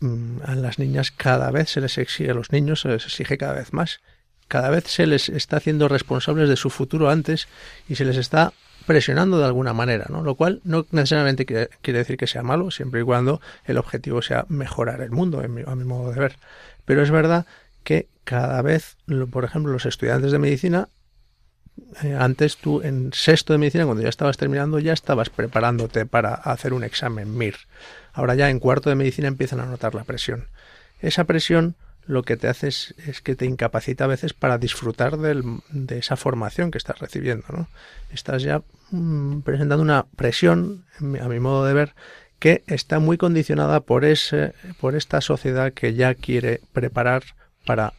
mm, 0.00 0.38
a 0.44 0.56
las 0.56 0.80
niñas 0.80 1.12
cada 1.12 1.52
vez 1.52 1.70
se 1.70 1.80
les 1.80 1.98
exige, 1.98 2.32
a 2.32 2.34
los 2.34 2.50
niños 2.50 2.80
se 2.80 2.88
les 2.88 3.04
exige 3.04 3.38
cada 3.38 3.52
vez 3.52 3.72
más. 3.72 4.00
Cada 4.48 4.70
vez 4.70 4.88
se 4.88 5.06
les 5.06 5.28
está 5.28 5.58
haciendo 5.58 5.86
responsables 5.86 6.48
de 6.48 6.56
su 6.56 6.68
futuro 6.68 7.10
antes 7.10 7.46
y 7.88 7.94
se 7.94 8.04
les 8.04 8.16
está 8.16 8.52
presionando 8.86 9.38
de 9.38 9.44
alguna 9.44 9.72
manera, 9.72 10.06
¿no? 10.08 10.22
Lo 10.22 10.34
cual 10.34 10.60
no 10.64 10.86
necesariamente 10.90 11.46
quiere, 11.46 11.98
decir 11.98 12.16
que 12.16 12.26
sea 12.26 12.42
malo, 12.42 12.70
siempre 12.70 13.00
y 13.00 13.04
cuando 13.04 13.40
el 13.64 13.78
objetivo 13.78 14.22
sea 14.22 14.46
mejorar 14.48 15.00
el 15.00 15.10
mundo, 15.10 15.40
a 15.40 15.76
mi 15.76 15.84
modo 15.84 16.12
de 16.12 16.20
ver. 16.20 16.36
Pero 16.84 17.02
es 17.02 17.10
verdad 17.10 17.46
que 17.84 18.08
cada 18.24 18.62
vez, 18.62 18.96
por 19.30 19.44
ejemplo, 19.44 19.72
los 19.72 19.86
estudiantes 19.86 20.32
de 20.32 20.38
medicina, 20.38 20.88
eh, 22.02 22.16
antes 22.18 22.56
tú 22.56 22.82
en 22.82 23.12
sexto 23.12 23.52
de 23.52 23.58
medicina, 23.58 23.84
cuando 23.84 24.02
ya 24.02 24.08
estabas 24.08 24.36
terminando, 24.36 24.78
ya 24.78 24.92
estabas 24.92 25.30
preparándote 25.30 26.06
para 26.06 26.34
hacer 26.34 26.72
un 26.72 26.84
examen 26.84 27.36
MIR. 27.36 27.56
Ahora 28.12 28.34
ya 28.34 28.50
en 28.50 28.58
cuarto 28.58 28.90
de 28.90 28.96
medicina 28.96 29.28
empiezan 29.28 29.60
a 29.60 29.66
notar 29.66 29.94
la 29.94 30.04
presión. 30.04 30.48
Esa 31.00 31.24
presión 31.24 31.76
lo 32.10 32.24
que 32.24 32.36
te 32.36 32.48
hace 32.48 32.68
es, 32.68 32.94
que 33.22 33.36
te 33.36 33.46
incapacita 33.46 34.04
a 34.04 34.08
veces 34.08 34.34
para 34.34 34.58
disfrutar 34.58 35.16
de 35.16 35.98
esa 35.98 36.16
formación 36.16 36.70
que 36.70 36.78
estás 36.78 36.98
recibiendo. 36.98 37.46
¿no? 37.52 37.68
Estás 38.12 38.42
ya 38.42 38.62
mm, 38.90 39.40
presentando 39.40 39.82
una 39.82 40.06
presión, 40.16 40.84
a 40.98 41.28
mi 41.28 41.38
modo 41.38 41.64
de 41.64 41.72
ver, 41.72 41.94
que 42.40 42.64
está 42.66 42.98
muy 42.98 43.16
condicionada 43.16 43.80
por, 43.80 44.04
ese, 44.04 44.54
por 44.80 44.96
esta 44.96 45.20
sociedad 45.20 45.72
que 45.72 45.94
ya 45.94 46.14
quiere 46.14 46.60
preparar 46.72 47.22
para 47.64 47.92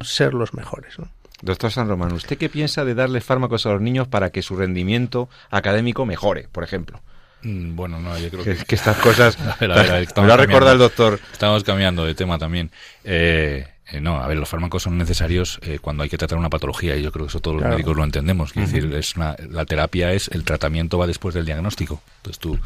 ser 0.00 0.32
los 0.32 0.54
mejores. 0.54 0.96
Doctor 1.42 1.72
San 1.72 1.88
Román, 1.88 2.12
¿usted 2.12 2.38
qué 2.38 2.48
piensa 2.48 2.84
de 2.84 2.94
darle 2.94 3.20
fármacos 3.20 3.66
a 3.66 3.72
los 3.72 3.80
niños 3.80 4.06
para 4.06 4.30
que 4.30 4.42
su 4.42 4.56
rendimiento 4.56 5.28
académico 5.50 6.06
mejore, 6.06 6.48
por 6.52 6.62
ejemplo? 6.62 7.00
Mm, 7.42 7.76
bueno, 7.76 8.00
no, 8.00 8.18
yo 8.18 8.30
creo 8.30 8.44
que, 8.44 8.74
estas 8.74 8.96
cosas... 8.98 9.38
a 9.40 9.56
ver, 9.60 9.72
a 9.72 9.82
ver, 9.82 10.08
me 10.16 10.26
lo 10.26 10.36
recuerda 10.36 10.72
el 10.72 10.78
doctor. 10.78 11.20
Estamos 11.32 11.64
cambiando 11.64 12.04
de 12.04 12.14
tema 12.14 12.38
también. 12.38 12.70
Eh, 13.04 13.66
eh, 13.92 14.00
no, 14.00 14.16
a 14.16 14.26
ver, 14.26 14.36
los 14.36 14.48
fármacos 14.48 14.82
son 14.82 14.98
necesarios 14.98 15.60
eh, 15.62 15.78
cuando 15.80 16.02
hay 16.02 16.08
que 16.08 16.18
tratar 16.18 16.38
una 16.38 16.50
patología 16.50 16.96
y 16.96 17.02
yo 17.02 17.12
creo 17.12 17.26
que 17.26 17.30
eso 17.30 17.40
todos 17.40 17.60
los 17.60 17.70
médicos 17.70 17.96
lo 17.96 18.02
entendemos. 18.02 18.50
Es 18.56 18.72
decir, 18.72 18.92
es 18.94 19.14
la 19.16 19.64
terapia 19.64 20.12
es, 20.12 20.28
el 20.28 20.44
tratamiento 20.44 20.98
va 20.98 21.06
después 21.06 21.34
del 21.34 21.46
diagnóstico. 21.46 22.02
Entonces 22.16 22.40
tú, 22.40 22.58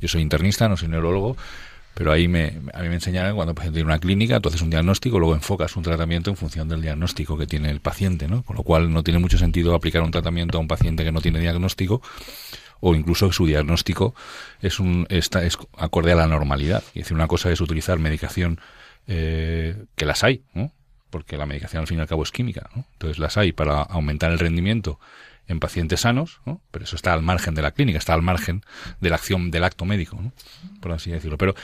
yo 0.00 0.08
soy 0.08 0.22
internista, 0.22 0.68
no 0.68 0.78
soy 0.78 0.88
neurólogo, 0.88 1.36
pero 1.94 2.10
ahí 2.10 2.26
me, 2.26 2.54
a 2.72 2.80
mí 2.80 2.88
me 2.88 2.94
enseñaron 2.94 3.36
cuando 3.36 3.50
el 3.50 3.54
paciente 3.54 3.76
tiene 3.76 3.90
una 3.90 3.98
clínica, 3.98 4.40
tú 4.40 4.48
haces 4.48 4.62
un 4.62 4.70
diagnóstico, 4.70 5.18
luego 5.18 5.34
enfocas 5.34 5.76
un 5.76 5.82
tratamiento 5.82 6.30
en 6.30 6.36
función 6.36 6.68
del 6.68 6.80
diagnóstico 6.80 7.36
que 7.36 7.46
tiene 7.46 7.70
el 7.70 7.80
paciente, 7.80 8.26
¿no? 8.26 8.42
Con 8.42 8.56
lo 8.56 8.62
cual 8.62 8.90
no 8.92 9.02
tiene 9.02 9.20
mucho 9.20 9.36
sentido 9.36 9.74
aplicar 9.74 10.00
un 10.02 10.10
tratamiento 10.10 10.56
a 10.56 10.60
un 10.62 10.68
paciente 10.68 11.04
que 11.04 11.12
no 11.12 11.20
tiene 11.20 11.40
diagnóstico 11.40 12.00
o 12.84 12.94
incluso 12.96 13.32
su 13.32 13.46
diagnóstico 13.46 14.14
es 14.60 14.80
un 14.80 15.06
está 15.08 15.44
es 15.44 15.56
acorde 15.78 16.12
a 16.12 16.16
la 16.16 16.26
normalidad. 16.26 16.82
Y 16.94 16.98
decir, 16.98 17.14
una 17.14 17.28
cosa 17.28 17.50
es 17.50 17.60
utilizar 17.60 17.98
medicación 17.98 18.60
eh, 19.06 19.84
que 19.94 20.04
las 20.04 20.24
hay, 20.24 20.42
¿no? 20.52 20.72
porque 21.08 21.36
la 21.36 21.46
medicación 21.46 21.82
al 21.82 21.86
fin 21.86 21.98
y 21.98 22.00
al 22.00 22.08
cabo 22.08 22.22
es 22.22 22.32
química, 22.32 22.70
entonces 22.74 23.18
las 23.18 23.36
hay 23.36 23.52
para 23.52 23.82
aumentar 23.82 24.32
el 24.32 24.38
rendimiento 24.38 24.98
en 25.46 25.60
pacientes 25.60 26.00
sanos, 26.00 26.40
¿no? 26.44 26.60
pero 26.70 26.84
eso 26.84 26.96
está 26.96 27.12
al 27.12 27.22
margen 27.22 27.54
de 27.54 27.62
la 27.62 27.70
clínica, 27.70 27.98
está 27.98 28.14
al 28.14 28.22
margen 28.22 28.62
de 29.00 29.10
la 29.10 29.16
acción 29.16 29.50
del 29.50 29.64
acto 29.64 29.84
médico, 29.84 30.18
¿no? 30.20 30.32
por 30.80 30.92
así 30.92 31.10
decirlo. 31.10 31.38
Pero 31.38 31.54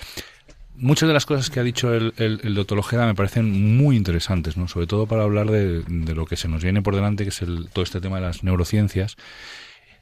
muchas 0.77 1.09
de 1.09 1.15
las 1.15 1.27
cosas 1.27 1.51
que 1.51 1.59
ha 1.59 1.65
dicho 1.65 1.95
el, 1.95 2.13
el, 2.19 2.55
doctor 2.55 2.79
Ojeda 2.79 3.07
me 3.07 3.15
parecen 3.15 3.77
muy 3.77 3.97
interesantes, 3.97 4.57
¿no? 4.57 4.69
sobre 4.69 4.87
todo 4.87 5.07
para 5.07 5.23
hablar 5.23 5.51
de, 5.51 5.83
de, 5.83 6.15
lo 6.15 6.27
que 6.27 6.37
se 6.37 6.47
nos 6.47 6.63
viene 6.63 6.83
por 6.83 6.95
delante, 6.95 7.25
que 7.25 7.31
es 7.31 7.43
el, 7.43 7.71
todo 7.73 7.83
este 7.83 8.01
tema 8.01 8.17
de 8.17 8.27
las 8.27 8.45
neurociencias 8.45 9.17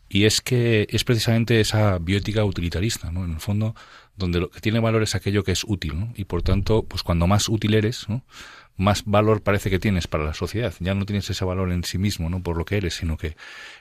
y 0.08 0.24
es 0.24 0.40
que 0.40 0.86
es 0.90 1.04
precisamente 1.04 1.60
esa 1.60 1.98
biótica 1.98 2.44
utilitarista, 2.44 3.10
¿no? 3.10 3.24
En 3.24 3.32
el 3.32 3.40
fondo, 3.40 3.74
donde 4.16 4.40
lo 4.40 4.50
que 4.50 4.60
tiene 4.60 4.80
valor 4.80 5.02
es 5.02 5.14
aquello 5.14 5.44
que 5.44 5.52
es 5.52 5.64
útil, 5.64 5.98
¿no? 5.98 6.12
Y 6.16 6.24
por 6.24 6.42
tanto, 6.42 6.84
pues 6.84 7.02
cuando 7.02 7.26
más 7.26 7.48
útil 7.48 7.74
eres, 7.74 8.08
¿no? 8.08 8.22
más 8.76 9.04
valor 9.04 9.42
parece 9.42 9.70
que 9.70 9.78
tienes 9.78 10.06
para 10.06 10.24
la 10.24 10.34
sociedad. 10.34 10.74
Ya 10.80 10.94
no 10.94 11.06
tienes 11.06 11.28
ese 11.30 11.44
valor 11.44 11.72
en 11.72 11.84
sí 11.84 11.98
mismo, 11.98 12.28
¿no? 12.28 12.42
Por 12.42 12.56
lo 12.56 12.64
que 12.64 12.76
eres, 12.76 12.94
sino 12.94 13.16
que 13.16 13.36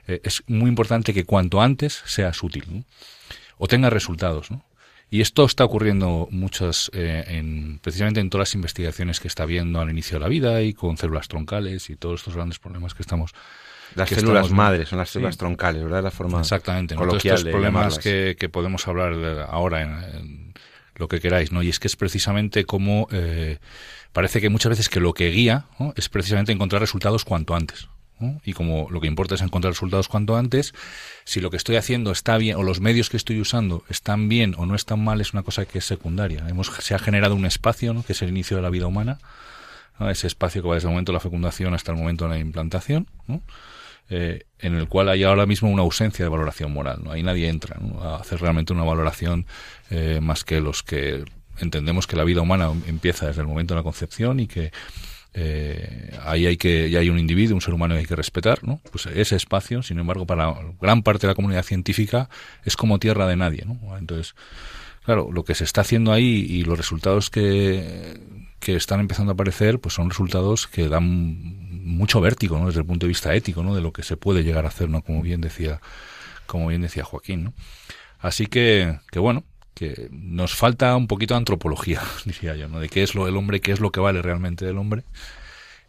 eh, 0.08 0.22
es 0.24 0.44
muy 0.48 0.70
importante 0.70 1.14
que 1.14 1.26
cuanto 1.26 1.62
antes 1.62 2.02
seas 2.06 2.42
útil, 2.44 2.64
¿no? 2.70 2.84
O 3.58 3.68
tengas 3.68 3.92
resultados, 3.92 4.52
¿no? 4.52 4.66
Y 5.12 5.22
esto 5.22 5.46
está 5.46 5.64
ocurriendo 5.64 6.28
muchas, 6.32 6.90
eh, 6.94 7.24
en, 7.28 7.80
precisamente 7.80 8.20
en 8.20 8.30
todas 8.30 8.50
las 8.50 8.56
investigaciones 8.56 9.20
que 9.20 9.28
está 9.28 9.46
viendo 9.46 9.80
al 9.80 9.90
inicio 9.90 10.18
de 10.18 10.22
la 10.22 10.30
vida 10.30 10.62
y 10.62 10.74
con 10.74 10.98
células 10.98 11.28
troncales 11.28 11.90
y 11.90 11.96
todos 11.96 12.22
estos 12.22 12.36
grandes 12.36 12.60
problemas 12.60 12.96
que 12.96 13.04
estamos 13.04 13.32
las 13.94 14.10
células 14.10 14.52
madres 14.52 14.90
son 14.90 15.00
las 15.00 15.10
células 15.10 15.38
troncales, 15.38 15.84
¿verdad? 15.84 16.04
La 16.04 16.12
forma 16.12 16.40
Exactamente. 16.40 16.96
Coloquial 16.96 17.36
estos 17.36 17.52
problemas 17.52 18.00
que, 18.00 18.36
que, 18.40 18.50
podemos 18.50 18.88
hablar 18.88 19.48
ahora 19.50 19.82
en, 19.82 20.54
lo 20.96 21.08
que 21.08 21.20
queráis, 21.20 21.52
¿no? 21.52 21.62
Y 21.62 21.70
es 21.70 21.80
que 21.80 21.88
es 21.88 21.96
precisamente 21.96 22.66
como 22.66 23.08
eh, 23.12 23.60
parece 24.14 24.42
que 24.42 24.50
muchas 24.50 24.72
veces 24.72 24.90
que 24.90 25.00
lo 25.00 25.14
que 25.14 25.30
guía 25.30 25.66
es 25.96 26.10
precisamente 26.10 26.52
encontrar 26.52 26.82
resultados 26.82 27.26
cuanto 27.26 27.56
antes. 27.56 27.90
Y 28.46 28.54
como 28.54 28.88
lo 28.90 29.02
que 29.02 29.08
importa 29.08 29.36
es 29.36 29.42
encontrar 29.42 29.74
resultados 29.74 30.08
cuanto 30.08 30.38
antes, 30.38 30.74
si 31.26 31.42
lo 31.42 31.52
que 31.52 31.58
estoy 31.58 31.76
haciendo 31.76 32.14
está 32.14 32.38
bien 32.38 32.56
o 32.56 32.64
los 32.64 32.80
medios 32.80 33.10
que 33.10 33.18
estoy 33.18 33.42
usando 33.42 33.84
están 33.90 34.30
bien 34.30 34.56
o 34.58 34.66
no 34.66 34.74
están 34.74 35.04
mal 35.04 35.20
es 35.20 35.34
una 35.34 35.44
cosa 35.44 35.66
que 35.66 35.80
es 35.80 35.86
secundaria. 35.86 36.46
Hemos, 36.48 36.68
se 36.68 36.96
ha 36.96 37.00
generado 37.00 37.36
un 37.36 37.46
espacio, 37.46 37.94
¿no? 37.94 38.04
que 38.04 38.14
es 38.14 38.22
el 38.22 38.30
inicio 38.30 38.56
de 38.56 38.64
la 38.64 38.70
vida 38.70 38.88
humana, 38.88 39.20
ese 40.00 40.28
espacio 40.28 40.62
que 40.62 40.68
va 40.68 40.76
desde 40.76 40.88
el 40.88 40.94
momento 40.94 41.12
de 41.12 41.16
la 41.16 41.20
fecundación 41.22 41.74
hasta 41.74 41.92
el 41.92 41.98
momento 41.98 42.26
de 42.26 42.32
la 42.32 42.40
implantación, 42.40 43.08
¿no? 43.28 43.42
Eh, 44.08 44.44
en 44.60 44.76
el 44.76 44.88
cual 44.88 45.10
hay 45.10 45.24
ahora 45.24 45.48
mismo 45.48 45.70
una 45.70 45.82
ausencia 45.82 46.24
de 46.24 46.30
valoración 46.30 46.72
moral. 46.72 47.00
¿no? 47.04 47.12
Ahí 47.12 47.24
nadie 47.24 47.50
entra 47.50 47.80
a 48.02 48.18
hacer 48.18 48.40
realmente 48.40 48.72
una 48.72 48.84
valoración 48.84 49.48
eh, 49.90 50.20
más 50.22 50.44
que 50.44 50.62
los 50.62 50.84
que 50.84 51.26
entendemos 51.58 52.06
que 52.06 52.16
la 52.16 52.24
vida 52.24 52.42
humana 52.42 52.72
empieza 52.86 53.26
desde 53.26 53.42
el 53.42 53.48
momento 53.48 53.74
de 53.74 53.80
la 53.80 53.84
concepción 53.84 54.40
y 54.40 54.48
que 54.48 54.72
eh, 55.34 56.18
ahí 56.24 56.46
hay 56.46 56.58
que 56.58 56.90
ya 56.90 57.00
hay 57.00 57.10
un 57.10 57.18
individuo, 57.18 57.56
un 57.56 57.62
ser 57.62 57.74
humano 57.74 57.96
que 57.96 58.02
hay 58.02 58.06
que 58.06 58.16
respetar, 58.16 58.64
¿no? 58.64 58.80
Pues 58.92 59.08
ese 59.08 59.36
espacio, 59.36 59.82
sin 59.82 59.98
embargo, 59.98 60.28
para 60.28 60.54
gran 60.80 61.02
parte 61.02 61.26
de 61.26 61.32
la 61.32 61.36
comunidad 61.36 61.64
científica 61.64 62.30
es 62.64 62.78
como 62.78 63.00
tierra 63.00 63.28
de 63.28 63.36
nadie, 63.36 63.66
¿no? 63.66 63.98
Entonces, 63.98 64.36
claro, 65.04 65.30
lo 65.32 65.44
que 65.44 65.56
se 65.56 65.64
está 65.64 65.82
haciendo 65.82 66.14
ahí 66.14 66.46
y 66.48 66.64
los 66.64 66.78
resultados 66.78 67.30
que, 67.30 68.18
que 68.66 68.76
están 68.76 69.00
empezando 69.00 69.32
a 69.32 69.34
aparecer, 69.36 69.80
pues 69.80 69.94
son 69.94 70.10
resultados 70.10 70.66
que 70.66 70.90
dan 70.90 71.06
mucho 71.86 72.20
vértigo, 72.20 72.58
¿no? 72.58 72.66
Desde 72.66 72.80
el 72.80 72.86
punto 72.88 73.06
de 73.06 73.10
vista 73.10 73.36
ético, 73.36 73.62
¿no? 73.62 73.76
De 73.76 73.82
lo 73.82 73.94
que 73.94 74.02
se 74.02 74.18
puede 74.18 74.44
llegar 74.44 74.66
a 74.66 74.70
hacer, 74.70 74.90
¿no? 74.90 75.04
Como 75.04 75.22
bien 75.22 75.40
decía, 75.40 75.82
como 76.48 76.66
bien 76.66 76.82
decía 76.82 77.04
Joaquín, 77.04 77.44
¿no? 77.44 77.54
Así 78.18 78.48
que, 78.48 78.98
que 79.12 79.20
bueno, 79.20 79.44
que 79.76 80.10
nos 80.10 80.56
falta 80.56 80.96
un 80.96 81.06
poquito 81.06 81.36
de 81.36 81.38
antropología, 81.38 82.02
diría 82.26 82.56
yo, 82.56 82.68
¿no? 82.68 82.80
De 82.80 82.90
qué 82.90 83.04
es 83.04 83.14
lo 83.14 83.28
del 83.28 83.38
hombre, 83.38 83.62
qué 83.62 83.72
es 83.72 83.80
lo 83.80 83.92
que 83.92 84.00
vale 84.00 84.24
realmente 84.24 84.66
del 84.66 84.80
hombre 84.80 85.04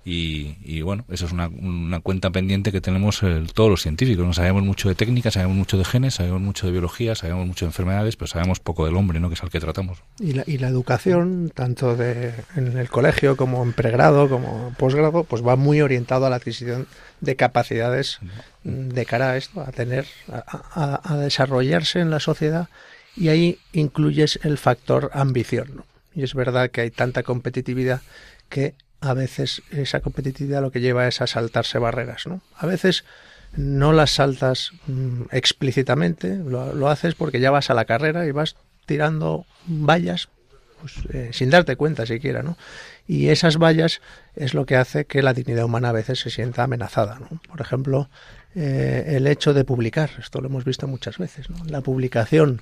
y, 0.09 0.83
bueno, 0.83 1.05
eso 1.11 1.27
es 1.27 1.33
una, 1.33 1.49
una, 1.49 1.99
cuenta 1.99 2.31
pendiente 2.31 2.71
que 2.71 2.81
tenemos 2.81 3.23
todos 3.55 3.69
los 3.69 3.83
científicos. 3.83 4.25
No 4.25 4.33
sabemos 4.33 4.63
mucho 4.63 4.89
de 4.89 4.95
técnica, 4.95 5.33
sabemos 5.33 5.57
mucho 5.57 5.79
de 5.79 5.85
genes, 5.85 6.15
sabemos 6.15 6.41
mucho 6.41 6.67
de 6.67 6.73
biología, 6.73 7.17
sabemos 7.17 7.45
mucho 7.45 7.65
de 7.65 7.71
enfermedades, 7.71 8.15
pero 8.15 8.29
sabemos 8.29 8.61
poco 8.61 8.87
del 8.87 8.95
hombre, 8.95 9.19
¿no? 9.19 9.29
que 9.29 9.35
es 9.35 9.43
al 9.43 9.51
que 9.51 9.59
tratamos. 9.59 9.99
Y 10.21 10.35
la, 10.35 10.45
y 10.47 10.59
la 10.59 10.69
educación, 10.69 11.51
tanto 11.53 11.97
de, 11.97 12.33
en 12.55 12.79
el 12.79 12.89
colegio 12.89 13.37
como 13.37 13.65
en 13.65 13.73
pregrado, 13.73 14.29
como 14.29 14.73
posgrado, 14.79 15.25
pues 15.25 15.45
va 15.45 15.57
muy 15.57 15.81
orientado 15.81 16.25
a 16.27 16.31
la 16.31 16.37
adquisición 16.37 16.87
de 17.21 17.35
capacidades 17.35 18.21
de 18.63 19.07
cara 19.07 19.31
a 19.31 19.37
esto, 19.37 19.61
a 19.61 19.73
tener, 19.73 20.07
a, 20.29 21.01
a, 21.03 21.17
desarrollarse 21.17 21.99
en 21.99 22.11
la 22.11 22.21
sociedad 22.21 22.69
y 23.17 23.31
ahí 23.31 23.59
incluyes 23.73 24.39
el 24.45 24.57
factor 24.57 25.11
ambición. 25.15 25.83
Y 26.15 26.23
es 26.23 26.35
verdad 26.35 26.71
que 26.71 26.83
hay 26.83 26.93
tanta 26.93 27.25
competitividad 27.25 28.03
que 28.49 28.75
a 29.07 29.15
veces 29.15 29.63
esa 29.71 30.01
competitividad 30.01 30.63
lo 30.63 30.71
que 30.71 30.81
lleva 30.81 31.07
es 31.07 31.21
a 31.21 31.27
saltarse 31.27 31.79
barreras, 31.79 32.27
¿no? 32.27 32.41
A 32.57 32.67
veces 32.67 33.05
no 33.57 33.93
las 33.93 34.13
saltas 34.13 34.73
mm, 34.87 35.23
explícitamente, 35.31 36.37
lo, 36.37 36.89
haces 36.89 37.15
porque 37.15 37.41
ya 37.41 37.51
vas 37.51 37.71
a 37.71 37.75
la 37.75 37.85
carrera 37.85 38.27
y 38.27 38.33
vas 38.33 38.57
tirando 38.85 39.47
vallas 39.67 40.29
pues, 40.81 40.95
eh, 41.13 41.31
sin 41.33 41.51
darte 41.51 41.77
cuenta 41.77 42.07
siquiera, 42.07 42.43
¿no? 42.43 42.57
Y 43.09 43.29
esas 43.29 43.57
vallas 43.57 44.01
es 44.35 44.53
lo 44.53 44.67
que 44.67 44.77
hace 44.77 45.05
que 45.05 45.23
la 45.23 45.33
dignidad 45.33 45.65
humana 45.65 45.91
a 45.91 45.93
veces 45.93 46.19
se 46.21 46.31
sienta 46.31 46.65
amenazada, 46.65 47.19
¿no? 47.19 47.41
Por 47.49 47.61
ejemplo, 47.61 48.11
eh, 48.55 49.05
el 49.17 49.27
hecho 49.27 49.55
de 49.55 49.65
publicar, 49.65 50.11
esto 50.19 50.41
lo 50.41 50.49
hemos 50.49 50.65
visto 50.65 50.87
muchas 50.87 51.19
veces, 51.19 51.49
¿no? 51.51 51.65
La 51.67 51.81
publicación 51.81 52.61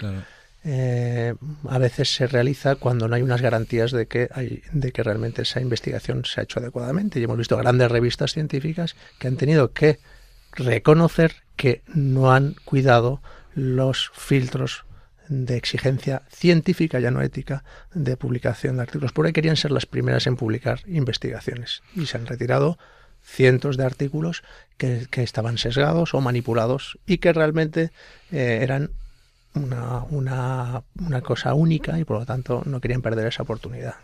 eh, 0.64 1.34
a 1.68 1.78
veces 1.78 2.14
se 2.14 2.26
realiza 2.26 2.76
cuando 2.76 3.06
no 3.06 3.16
hay 3.16 3.22
unas 3.22 3.42
garantías 3.42 3.92
de 3.92 4.06
que, 4.06 4.28
hay, 4.32 4.62
de 4.72 4.92
que 4.92 5.02
realmente 5.02 5.42
esa 5.42 5.60
investigación 5.60 6.24
se 6.24 6.40
ha 6.40 6.44
hecho 6.44 6.58
adecuadamente. 6.58 7.20
Y 7.20 7.24
hemos 7.24 7.36
visto 7.36 7.56
grandes 7.56 7.90
revistas 7.90 8.32
científicas 8.32 8.96
que 9.18 9.28
han 9.28 9.36
tenido 9.36 9.72
que 9.72 9.98
reconocer 10.52 11.42
que 11.56 11.82
no 11.86 12.32
han 12.32 12.56
cuidado 12.64 13.20
los 13.54 14.10
filtros 14.14 14.84
de 15.28 15.56
exigencia 15.56 16.22
científica, 16.30 16.98
ya 16.98 17.10
no 17.10 17.22
ética, 17.22 17.64
de 17.92 18.16
publicación 18.16 18.76
de 18.76 18.82
artículos. 18.82 19.12
Por 19.12 19.26
ahí 19.26 19.32
querían 19.32 19.56
ser 19.56 19.70
las 19.70 19.86
primeras 19.86 20.26
en 20.26 20.36
publicar 20.36 20.80
investigaciones 20.86 21.82
y 21.94 22.06
se 22.06 22.16
han 22.16 22.26
retirado 22.26 22.78
cientos 23.22 23.76
de 23.76 23.84
artículos 23.84 24.42
que, 24.76 25.08
estaban 25.16 25.58
sesgados 25.58 26.14
o 26.14 26.20
manipulados 26.20 26.98
y 27.06 27.18
que 27.18 27.32
realmente 27.32 27.90
eh, 28.30 28.60
eran 28.62 28.90
una, 29.54 30.02
una, 30.10 30.82
una, 31.00 31.20
cosa 31.20 31.54
única 31.54 31.98
y 31.98 32.04
por 32.04 32.20
lo 32.20 32.26
tanto 32.26 32.62
no 32.66 32.80
querían 32.80 33.02
perder 33.02 33.26
esa 33.26 33.42
oportunidad. 33.42 33.94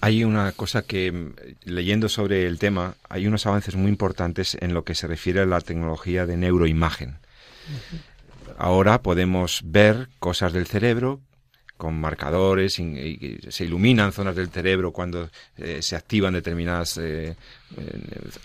Hay 0.00 0.24
una 0.24 0.52
cosa 0.52 0.82
que, 0.82 1.32
leyendo 1.64 2.08
sobre 2.08 2.46
el 2.46 2.58
tema, 2.58 2.96
hay 3.08 3.26
unos 3.26 3.46
avances 3.46 3.76
muy 3.76 3.88
importantes 3.90 4.56
en 4.60 4.74
lo 4.74 4.84
que 4.84 4.94
se 4.94 5.06
refiere 5.06 5.40
a 5.40 5.46
la 5.46 5.60
tecnología 5.60 6.26
de 6.26 6.36
neuroimagen. 6.36 7.18
Ahora 8.58 9.02
podemos 9.02 9.62
ver 9.64 10.08
cosas 10.18 10.52
del 10.52 10.66
cerebro 10.66 11.20
con 11.76 11.94
marcadores, 11.94 12.78
y, 12.78 13.38
se 13.48 13.64
iluminan 13.64 14.12
zonas 14.12 14.34
del 14.34 14.48
cerebro 14.48 14.92
cuando 14.92 15.28
eh, 15.58 15.82
se 15.82 15.96
activan 15.96 16.32
determinadas 16.32 16.98
eh, 16.98 17.36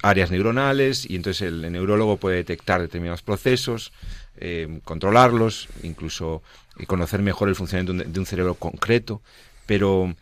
áreas 0.01 0.31
neuronales 0.31 1.09
y 1.09 1.15
entonces 1.15 1.47
el 1.47 1.71
neurólogo 1.71 2.17
puede 2.17 2.37
detectar 2.37 2.81
determinados 2.81 3.21
procesos 3.21 3.93
eh, 4.41 4.79
controlarlos, 4.83 5.69
incluso 5.83 6.41
conocer 6.87 7.21
mejor 7.21 7.47
el 7.47 7.55
funcionamiento 7.55 8.09
de 8.09 8.19
un, 8.19 8.25
cerebro 8.25 8.55
concreto, 8.55 9.21
pero 9.65 10.15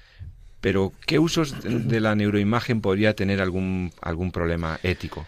Pero, 0.61 0.91
¿qué 1.05 1.19
usos 1.19 1.55
de 1.63 1.99
la 2.01 2.15
neuroimagen 2.15 2.81
podría 2.81 3.13
tener 3.15 3.39
algún, 3.39 3.93
algún 4.01 4.31
problema 4.31 4.77
ético? 4.83 5.25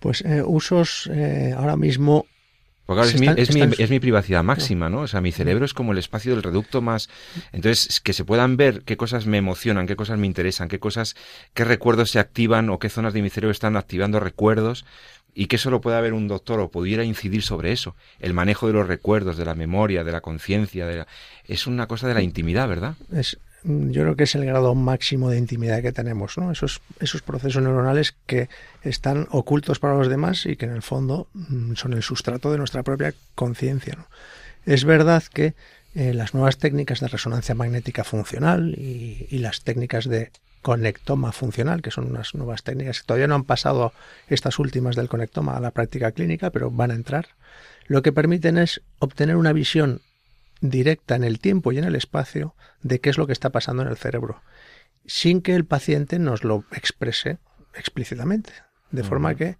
Pues 0.00 0.22
eh, 0.22 0.42
usos 0.42 1.08
eh, 1.12 1.54
ahora 1.56 1.76
mismo 1.76 2.26
porque 2.90 3.04
es, 3.04 3.20
mi, 3.20 3.28
es, 3.78 3.88
mi, 3.88 4.00
privacidad 4.00 4.42
máxima, 4.42 4.90
¿no? 4.90 5.02
O 5.02 5.06
sea, 5.06 5.20
mi 5.20 5.30
cerebro 5.30 5.64
es 5.64 5.74
como 5.74 5.92
el 5.92 5.98
espacio 5.98 6.32
del 6.32 6.42
reducto 6.42 6.82
más... 6.82 7.08
Entonces, 7.52 8.00
que 8.00 8.12
se 8.12 8.24
puedan 8.24 8.56
ver 8.56 8.82
qué 8.82 8.96
cosas 8.96 9.26
me 9.26 9.38
emocionan, 9.38 9.86
qué 9.86 9.94
cosas 9.94 10.18
me 10.18 10.26
interesan, 10.26 10.66
qué 10.66 10.80
cosas, 10.80 11.14
qué 11.54 11.64
recuerdos 11.64 12.10
se 12.10 12.18
activan 12.18 12.68
o 12.68 12.80
qué 12.80 12.88
zonas 12.88 13.12
de 13.12 13.22
mi 13.22 13.30
cerebro 13.30 13.52
están 13.52 13.76
activando 13.76 14.18
recuerdos 14.18 14.84
y 15.34 15.46
que 15.46 15.56
eso 15.56 15.70
lo 15.70 15.80
pueda 15.80 16.00
ver 16.00 16.12
un 16.12 16.28
doctor 16.28 16.60
o 16.60 16.70
pudiera 16.70 17.04
incidir 17.04 17.42
sobre 17.42 17.72
eso. 17.72 17.96
El 18.18 18.34
manejo 18.34 18.66
de 18.66 18.72
los 18.72 18.86
recuerdos, 18.86 19.36
de 19.36 19.44
la 19.44 19.54
memoria, 19.54 20.04
de 20.04 20.12
la 20.12 20.20
conciencia, 20.20 20.86
de 20.86 21.04
es 21.46 21.66
una 21.66 21.86
cosa 21.86 22.08
de 22.08 22.14
la 22.14 22.22
intimidad, 22.22 22.68
¿verdad? 22.68 22.94
Es, 23.12 23.38
Mm, 23.62 23.90
yo 23.90 24.02
creo 24.02 24.16
que 24.16 24.24
es 24.24 24.34
el 24.34 24.44
grado 24.46 24.74
máximo 24.74 25.30
de 25.30 25.38
intimidad 25.38 25.82
que 25.82 25.92
tenemos, 25.92 26.38
¿no? 26.38 26.50
Esos, 26.50 26.80
esos 26.98 27.22
procesos 27.22 27.62
neuronales 27.62 28.14
que 28.26 28.48
están 28.82 29.26
ocultos 29.30 29.78
para 29.78 29.94
los 29.94 30.08
demás 30.08 30.46
y 30.46 30.56
que 30.56 30.64
en 30.66 30.72
el 30.72 30.82
fondo 30.82 31.28
mm, 31.34 31.74
son 31.74 31.92
el 31.92 32.02
sustrato 32.02 32.50
de 32.50 32.58
nuestra 32.58 32.82
propia 32.82 33.14
conciencia. 33.34 34.06
Es 34.64 34.84
verdad 34.84 35.22
que 35.32 35.54
eh, 35.94 36.14
las 36.14 36.34
nuevas 36.34 36.58
técnicas 36.58 37.00
de 37.00 37.08
resonancia 37.08 37.54
magnética 37.54 38.04
funcional 38.04 38.74
y, 38.78 39.38
las 39.38 39.62
técnicas 39.62 40.08
de 40.08 40.30
conectoma 40.62 41.32
funcional, 41.32 41.82
que 41.82 41.90
son 41.90 42.06
unas 42.10 42.34
nuevas 42.34 42.62
técnicas 42.62 43.00
que 43.00 43.06
todavía 43.06 43.26
no 43.26 43.34
han 43.34 43.44
pasado 43.44 43.92
estas 44.28 44.58
últimas 44.58 44.96
del 44.96 45.08
conectoma 45.08 45.56
a 45.56 45.60
la 45.60 45.70
práctica 45.70 46.12
clínica, 46.12 46.50
pero 46.50 46.70
van 46.70 46.90
a 46.90 46.94
entrar, 46.94 47.28
lo 47.86 48.02
que 48.02 48.12
permiten 48.12 48.58
es 48.58 48.82
obtener 48.98 49.36
una 49.36 49.52
visión 49.52 50.00
directa 50.60 51.16
en 51.16 51.24
el 51.24 51.40
tiempo 51.40 51.72
y 51.72 51.78
en 51.78 51.84
el 51.84 51.94
espacio 51.94 52.54
de 52.82 53.00
qué 53.00 53.10
es 53.10 53.18
lo 53.18 53.26
que 53.26 53.32
está 53.32 53.50
pasando 53.50 53.82
en 53.82 53.88
el 53.88 53.96
cerebro, 53.96 54.42
sin 55.06 55.40
que 55.40 55.54
el 55.54 55.64
paciente 55.64 56.18
nos 56.18 56.44
lo 56.44 56.64
exprese 56.72 57.38
explícitamente. 57.74 58.52
De 58.90 59.04
forma 59.04 59.36
que 59.36 59.56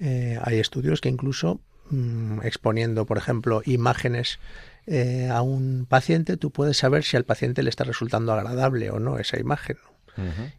eh, 0.00 0.38
hay 0.42 0.58
estudios 0.58 1.00
que 1.00 1.08
incluso 1.08 1.60
mm, 1.90 2.40
exponiendo, 2.42 3.06
por 3.06 3.16
ejemplo, 3.16 3.62
imágenes 3.64 4.40
eh, 4.86 5.28
a 5.30 5.42
un 5.42 5.86
paciente, 5.88 6.36
tú 6.36 6.50
puedes 6.50 6.76
saber 6.76 7.04
si 7.04 7.16
al 7.16 7.24
paciente 7.24 7.62
le 7.62 7.70
está 7.70 7.84
resultando 7.84 8.32
agradable 8.32 8.90
o 8.90 8.98
no 8.98 9.18
esa 9.18 9.38
imagen. 9.38 9.76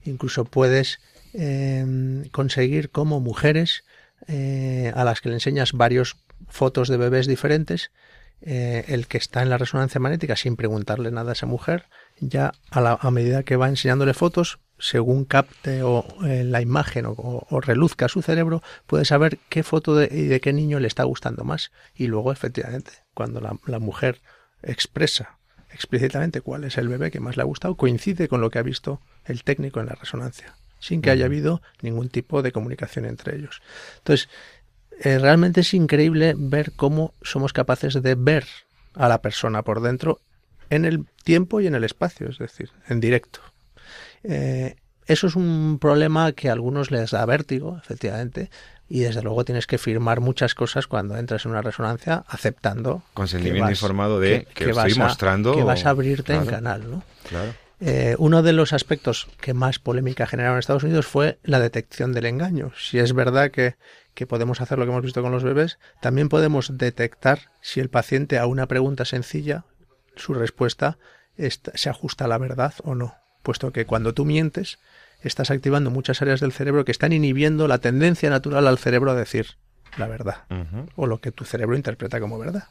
Incluso 0.04 0.46
puedes 0.46 1.00
em, 1.34 2.26
conseguir 2.30 2.90
como 2.90 3.20
mujeres 3.20 3.84
eh, 4.28 4.92
a 4.96 5.04
las 5.04 5.22
que 5.22 5.30
le 5.30 5.36
enseñas 5.36 5.74
varios 5.74 6.18
fotos 6.48 6.88
de 6.88 6.98
bebés 6.98 7.28
diferentes, 7.28 7.92
eh, 8.42 8.86
el 8.88 9.08
que 9.08 9.18
está 9.18 9.42
en 9.42 9.50
la 9.50 9.58
resonancia 9.58 10.02
magnética 10.02 10.36
sin 10.36 10.56
preguntarle 10.56 11.12
nada 11.12 11.32
a 11.32 11.34
esa 11.34 11.46
mujer, 11.46 11.86
ya 12.20 12.54
a, 12.72 13.12
medida 13.12 13.44
que 13.44 13.56
va 13.56 13.70
enseñándole 13.70 14.14
fotos, 14.14 14.60
según 14.80 15.24
capte 15.24 15.82
o 15.84 16.06
eh, 16.26 16.44
la 16.44 16.62
imagen 16.62 17.06
o, 17.08 17.62
reluzca 17.62 18.10
su 18.10 18.22
cerebro, 18.22 18.62
puede 18.86 19.06
saber 19.06 19.40
qué 19.50 19.64
foto 19.64 19.96
de, 19.96 20.10
y 20.12 20.24
de 20.28 20.42
qué 20.42 20.52
niño 20.52 20.80
le 20.80 20.88
está 20.88 21.04
gustando 21.04 21.44
más. 21.44 21.72
Y 21.96 22.08
luego, 22.08 22.32
efectivamente, 22.32 22.92
cuando 23.14 23.40
la, 23.40 23.58
la 23.66 23.80
mujer 23.80 24.22
expresa 24.62 25.38
explícitamente 25.74 26.42
cuál 26.42 26.64
es 26.64 26.78
el 26.78 26.88
bebé 26.88 27.12
que 27.12 27.20
más 27.20 27.36
le 27.36 27.44
ha 27.44 27.46
gustado, 27.46 27.76
coincide 27.76 28.28
con 28.28 28.42
lo 28.42 28.50
que 28.50 28.60
ha 28.60 28.64
visto 28.64 29.02
el 29.26 29.44
técnico 29.44 29.80
en 29.80 29.88
la 29.88 29.96
resonancia, 29.96 30.56
sin 30.80 31.02
que 31.02 31.10
haya 31.10 31.26
habido 31.26 31.62
ningún 31.82 32.10
tipo 32.10 32.42
de 32.42 32.52
comunicación 32.52 33.06
entre 33.06 33.36
ellos. 33.36 33.62
Entonces, 33.98 34.30
eh, 35.00 35.18
realmente 35.20 35.62
es 35.62 35.74
increíble 35.74 36.36
ver 36.38 36.74
cómo 36.76 37.14
somos 37.22 37.54
capaces 37.54 38.02
de 38.02 38.16
ver 38.16 38.46
a 38.94 39.08
la 39.08 39.22
persona 39.22 39.64
por 39.64 39.82
dentro 39.82 40.20
en 40.70 40.86
el 40.86 41.06
tiempo 41.24 41.62
y 41.62 41.68
en 41.68 41.76
el 41.76 41.84
espacio, 41.84 42.30
es 42.30 42.38
decir, 42.38 42.70
en 42.88 43.00
directo. 43.00 43.40
Eh, 44.24 44.76
eso 45.06 45.28
es 45.28 45.36
un 45.36 45.80
problema 45.80 46.32
que 46.32 46.50
a 46.50 46.54
algunos 46.54 46.92
les 46.92 47.12
da 47.12 47.26
vértigo, 47.26 47.78
efectivamente, 47.84 48.50
y 48.90 49.02
desde 49.02 49.22
luego 49.22 49.46
tienes 49.46 49.68
que 49.68 49.78
firmar 49.78 50.20
muchas 50.20 50.56
cosas 50.56 50.88
cuando 50.88 51.18
entras 51.18 51.46
en 51.46 51.52
una 51.52 51.62
resonancia 51.62 52.24
aceptando. 52.28 53.02
Consentimiento 53.14 53.72
informado 53.72 54.20
de 54.20 54.48
que, 54.54 54.70
estoy 54.70 54.96
mostrando. 54.96 55.56
que 55.56 55.64
vas 55.64 55.86
a 55.86 55.90
abrirte 55.90 56.34
en 56.34 56.46
canal, 56.46 56.90
¿no? 56.90 57.04
Claro. 57.28 57.54
Eh, 57.80 58.16
uno 58.18 58.44
de 58.44 58.54
los 58.54 58.72
aspectos 58.72 59.28
que 59.42 59.54
más 59.54 59.78
polémica 59.80 60.26
generaron 60.26 60.56
en 60.56 60.60
Estados 60.60 60.84
Unidos 60.84 61.06
fue 61.06 61.40
la 61.44 61.60
detección 61.60 62.14
del 62.14 62.28
engaño. 62.28 62.72
Si 62.78 62.98
es 62.98 63.14
verdad 63.14 63.52
que 63.52 63.76
que 64.14 64.28
podemos 64.28 64.62
hacer 64.62 64.78
lo 64.78 64.86
que 64.86 64.92
hemos 64.92 65.04
visto 65.04 65.22
con 65.22 65.32
los 65.32 65.44
bebés, 65.44 65.80
también 66.02 66.30
podemos 66.30 66.78
detectar 66.78 67.52
si 67.62 67.80
el 67.80 67.90
paciente 67.90 68.38
a 68.38 68.46
una 68.46 68.68
pregunta 68.68 69.06
sencilla, 69.06 69.66
su 70.16 70.34
respuesta 70.34 70.98
se 71.38 71.90
ajusta 71.90 72.26
a 72.26 72.28
la 72.28 72.38
verdad 72.38 72.74
o 72.84 72.96
no, 72.96 73.16
puesto 73.42 73.72
que 73.72 73.86
cuando 73.86 74.14
tú 74.14 74.26
mientes, 74.26 74.78
estás 75.28 75.52
activando 75.52 75.92
muchas 75.92 76.22
áreas 76.22 76.40
del 76.40 76.52
cerebro 76.52 76.86
que 76.86 76.92
están 76.92 77.14
inhibiendo 77.14 77.68
la 77.68 77.78
tendencia 77.78 78.30
natural 78.30 78.68
al 78.68 78.78
cerebro 78.78 79.12
a 79.12 79.16
decir 79.16 79.58
la 79.98 80.08
verdad, 80.08 80.46
o 80.96 81.06
lo 81.06 81.22
que 81.22 81.32
tu 81.32 81.46
cerebro 81.46 81.76
interpreta 81.76 82.20
como 82.20 82.40
verdad. 82.40 82.66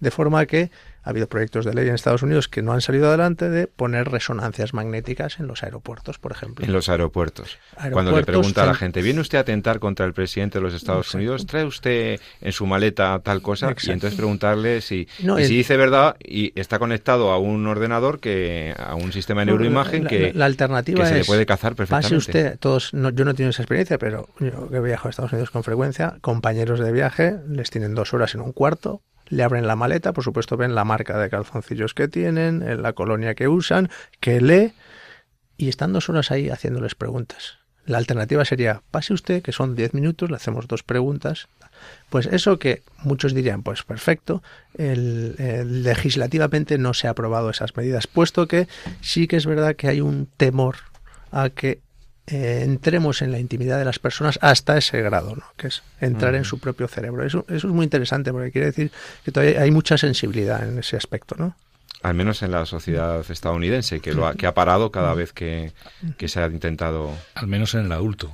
De 0.00 0.10
forma 0.10 0.46
que 0.46 0.70
ha 1.08 1.10
habido 1.10 1.26
proyectos 1.26 1.64
de 1.64 1.72
ley 1.72 1.88
en 1.88 1.94
Estados 1.94 2.22
Unidos 2.22 2.48
que 2.48 2.60
no 2.60 2.72
han 2.72 2.82
salido 2.82 3.08
adelante 3.08 3.48
de 3.48 3.66
poner 3.66 4.10
resonancias 4.10 4.74
magnéticas 4.74 5.40
en 5.40 5.46
los 5.46 5.62
aeropuertos, 5.62 6.18
por 6.18 6.32
ejemplo. 6.32 6.66
En 6.66 6.72
los 6.72 6.90
aeropuertos. 6.90 7.58
Cuando 7.92 8.14
le 8.14 8.24
pregunta 8.24 8.64
a 8.64 8.66
la 8.66 8.74
gente, 8.74 9.00
¿viene 9.00 9.20
usted 9.20 9.38
a 9.38 9.40
atentar 9.40 9.78
contra 9.78 10.04
el 10.04 10.12
presidente 10.12 10.58
de 10.58 10.62
los 10.62 10.74
Estados 10.74 11.14
Unidos? 11.14 11.46
¿Trae 11.46 11.64
usted 11.64 12.20
en 12.42 12.52
su 12.52 12.66
maleta 12.66 13.18
tal 13.20 13.40
cosa? 13.40 13.74
Y 13.82 13.90
entonces 13.90 14.18
preguntarle 14.18 14.82
si, 14.82 15.08
y 15.18 15.44
si 15.44 15.56
dice 15.56 15.78
verdad 15.78 16.16
y 16.22 16.52
está 16.60 16.78
conectado 16.78 17.30
a 17.30 17.38
un 17.38 17.66
ordenador, 17.66 18.20
que 18.20 18.74
a 18.76 18.94
un 18.94 19.10
sistema 19.12 19.40
de 19.42 19.46
neuroimagen 19.46 20.06
que, 20.06 20.32
la 20.34 20.44
alternativa 20.44 21.06
se 21.06 21.14
le 21.14 21.24
puede 21.24 21.46
cazar 21.46 21.74
perfectamente. 21.74 22.08
Pase 22.08 22.16
usted, 22.16 22.58
todos, 22.58 22.92
yo 22.92 23.24
no 23.24 23.34
tengo 23.34 23.48
esa 23.48 23.62
experiencia, 23.62 23.96
pero 23.96 24.28
yo 24.40 24.68
que 24.68 24.80
viajo 24.80 25.08
a 25.08 25.10
Estados 25.10 25.32
Unidos 25.32 25.50
con 25.50 25.64
frecuencia, 25.64 26.18
compañeros 26.20 26.80
de 26.80 26.92
viaje 26.92 27.36
les 27.48 27.70
tienen 27.70 27.94
dos 27.94 28.12
horas 28.12 28.34
en 28.34 28.42
un 28.42 28.52
cuarto 28.52 29.00
le 29.28 29.42
abren 29.42 29.66
la 29.66 29.76
maleta, 29.76 30.12
por 30.12 30.24
supuesto 30.24 30.56
ven 30.56 30.74
la 30.74 30.84
marca 30.84 31.18
de 31.18 31.30
calzoncillos 31.30 31.94
que 31.94 32.08
tienen, 32.08 32.62
en 32.62 32.82
la 32.82 32.92
colonia 32.92 33.34
que 33.34 33.48
usan, 33.48 33.90
que 34.20 34.40
lee, 34.40 34.72
y 35.56 35.68
están 35.68 35.92
dos 35.92 36.08
horas 36.08 36.30
ahí 36.30 36.50
haciéndoles 36.50 36.94
preguntas. 36.94 37.58
La 37.84 37.98
alternativa 37.98 38.44
sería, 38.44 38.82
pase 38.90 39.14
usted, 39.14 39.42
que 39.42 39.52
son 39.52 39.74
diez 39.74 39.94
minutos, 39.94 40.30
le 40.30 40.36
hacemos 40.36 40.68
dos 40.68 40.82
preguntas. 40.82 41.48
Pues 42.10 42.26
eso 42.26 42.58
que 42.58 42.82
muchos 43.02 43.32
dirían, 43.32 43.62
pues 43.62 43.82
perfecto, 43.82 44.42
legislativamente 44.74 46.76
no 46.76 46.92
se 46.92 47.06
ha 47.06 47.12
aprobado 47.12 47.48
esas 47.48 47.74
medidas, 47.76 48.06
puesto 48.06 48.46
que 48.46 48.68
sí 49.00 49.26
que 49.26 49.36
es 49.36 49.46
verdad 49.46 49.74
que 49.74 49.88
hay 49.88 50.02
un 50.02 50.28
temor 50.36 50.76
a 51.30 51.48
que 51.48 51.80
eh, 52.30 52.62
entremos 52.62 53.22
en 53.22 53.32
la 53.32 53.38
intimidad 53.38 53.78
de 53.78 53.86
las 53.86 53.98
personas 53.98 54.38
hasta 54.42 54.76
ese 54.76 55.00
grado, 55.00 55.34
¿no? 55.34 55.44
que 55.56 55.68
es 55.68 55.82
entrar 56.00 56.34
en 56.34 56.44
su 56.44 56.58
propio 56.58 56.86
cerebro. 56.86 57.24
Eso, 57.24 57.46
eso 57.48 57.68
es 57.68 57.72
muy 57.72 57.84
interesante 57.84 58.32
porque 58.32 58.52
quiere 58.52 58.66
decir 58.66 58.92
que 59.24 59.32
todavía 59.32 59.62
hay 59.62 59.70
mucha 59.70 59.96
sensibilidad 59.96 60.68
en 60.68 60.78
ese 60.78 60.96
aspecto. 60.96 61.36
¿no? 61.38 61.56
Al 62.02 62.14
menos 62.14 62.42
en 62.42 62.52
la 62.52 62.66
sociedad 62.66 63.24
estadounidense, 63.28 64.00
que, 64.00 64.12
lo 64.12 64.26
ha, 64.26 64.34
que 64.34 64.46
ha 64.46 64.52
parado 64.52 64.92
cada 64.92 65.14
vez 65.14 65.32
que, 65.32 65.72
se 66.26 66.40
ha 66.40 66.46
intentado. 66.46 67.12
Al 67.34 67.46
menos 67.46 67.74
en 67.74 67.86
el 67.86 67.92
adulto. 67.92 68.32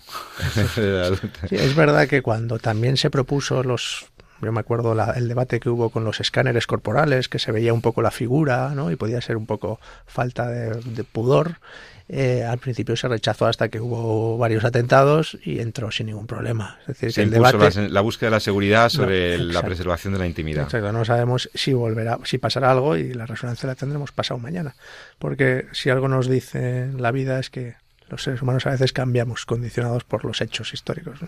es 1.50 1.76
verdad 1.76 2.08
que 2.08 2.20
cuando 2.20 2.58
también 2.58 2.96
se 2.96 3.10
propuso 3.10 3.62
los 3.62 4.06
yo 4.42 4.52
me 4.52 4.60
acuerdo 4.60 4.94
el 5.14 5.28
debate 5.28 5.58
que 5.58 5.70
hubo 5.70 5.88
con 5.88 6.04
los 6.04 6.20
escáneres 6.20 6.66
corporales, 6.66 7.30
que 7.30 7.38
se 7.38 7.50
veía 7.50 7.72
un 7.72 7.80
poco 7.80 8.02
la 8.02 8.10
figura, 8.10 8.72
¿no? 8.74 8.90
Y 8.90 8.96
podía 8.96 9.22
ser 9.22 9.38
un 9.38 9.46
poco 9.46 9.80
falta 10.06 10.48
de 10.48 11.04
pudor. 11.04 11.60
Eh, 12.06 12.44
al 12.44 12.58
principio 12.58 12.96
se 12.96 13.08
rechazó 13.08 13.46
hasta 13.46 13.70
que 13.70 13.80
hubo 13.80 14.36
varios 14.36 14.64
atentados 14.64 15.38
y 15.42 15.60
entró 15.60 15.90
sin 15.90 16.06
ningún 16.06 16.26
problema. 16.26 16.78
Es 16.82 16.88
decir, 16.88 17.12
se 17.12 17.22
el 17.22 17.30
debate, 17.30 17.88
la, 17.88 18.00
búsqueda 18.02 18.26
de 18.26 18.36
la 18.36 18.40
seguridad 18.40 18.90
sobre 18.90 19.38
la 19.38 19.62
preservación 19.62 20.12
de 20.12 20.18
la 20.18 20.26
intimidad. 20.26 20.64
Exacto, 20.64 20.92
no 20.92 21.04
sabemos 21.06 21.48
si 21.54 21.72
volverá, 21.72 22.18
si 22.24 22.36
pasará 22.36 22.70
algo 22.70 22.96
y 22.96 23.14
la 23.14 23.24
resonancia 23.24 23.66
la 23.66 23.74
tendremos 23.74 24.12
pasado 24.12 24.38
mañana. 24.38 24.74
Porque 25.18 25.66
si 25.72 25.88
algo 25.88 26.08
nos 26.08 26.28
dice 26.28 26.90
la 26.94 27.10
vida 27.10 27.38
es 27.40 27.48
que 27.48 27.76
los 28.10 28.22
seres 28.22 28.42
humanos 28.42 28.66
a 28.66 28.70
veces 28.70 28.92
cambiamos, 28.92 29.46
condicionados 29.46 30.04
por 30.04 30.26
los 30.26 30.42
hechos 30.42 30.74
históricos. 30.74 31.18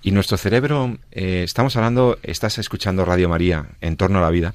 Y 0.00 0.12
nuestro 0.12 0.38
cerebro, 0.38 0.96
eh, 1.10 1.42
estamos 1.44 1.76
hablando, 1.76 2.18
estás 2.22 2.58
escuchando 2.58 3.04
Radio 3.04 3.28
María 3.28 3.66
en 3.82 3.96
torno 3.96 4.18
a 4.18 4.22
la 4.22 4.30
vida. 4.30 4.54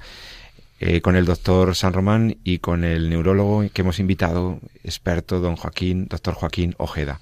Eh, 0.80 1.02
con 1.02 1.16
el 1.16 1.26
doctor 1.26 1.76
San 1.76 1.94
Román 1.94 2.38
y 2.44 2.60
con 2.60 2.84
el 2.84 3.10
neurólogo 3.10 3.66
que 3.74 3.82
hemos 3.82 4.00
invitado, 4.00 4.60
experto, 4.84 5.40
don 5.40 5.56
Joaquín, 5.56 6.08
doctor 6.08 6.36
Joaquín 6.36 6.76
Ojeda. 6.78 7.20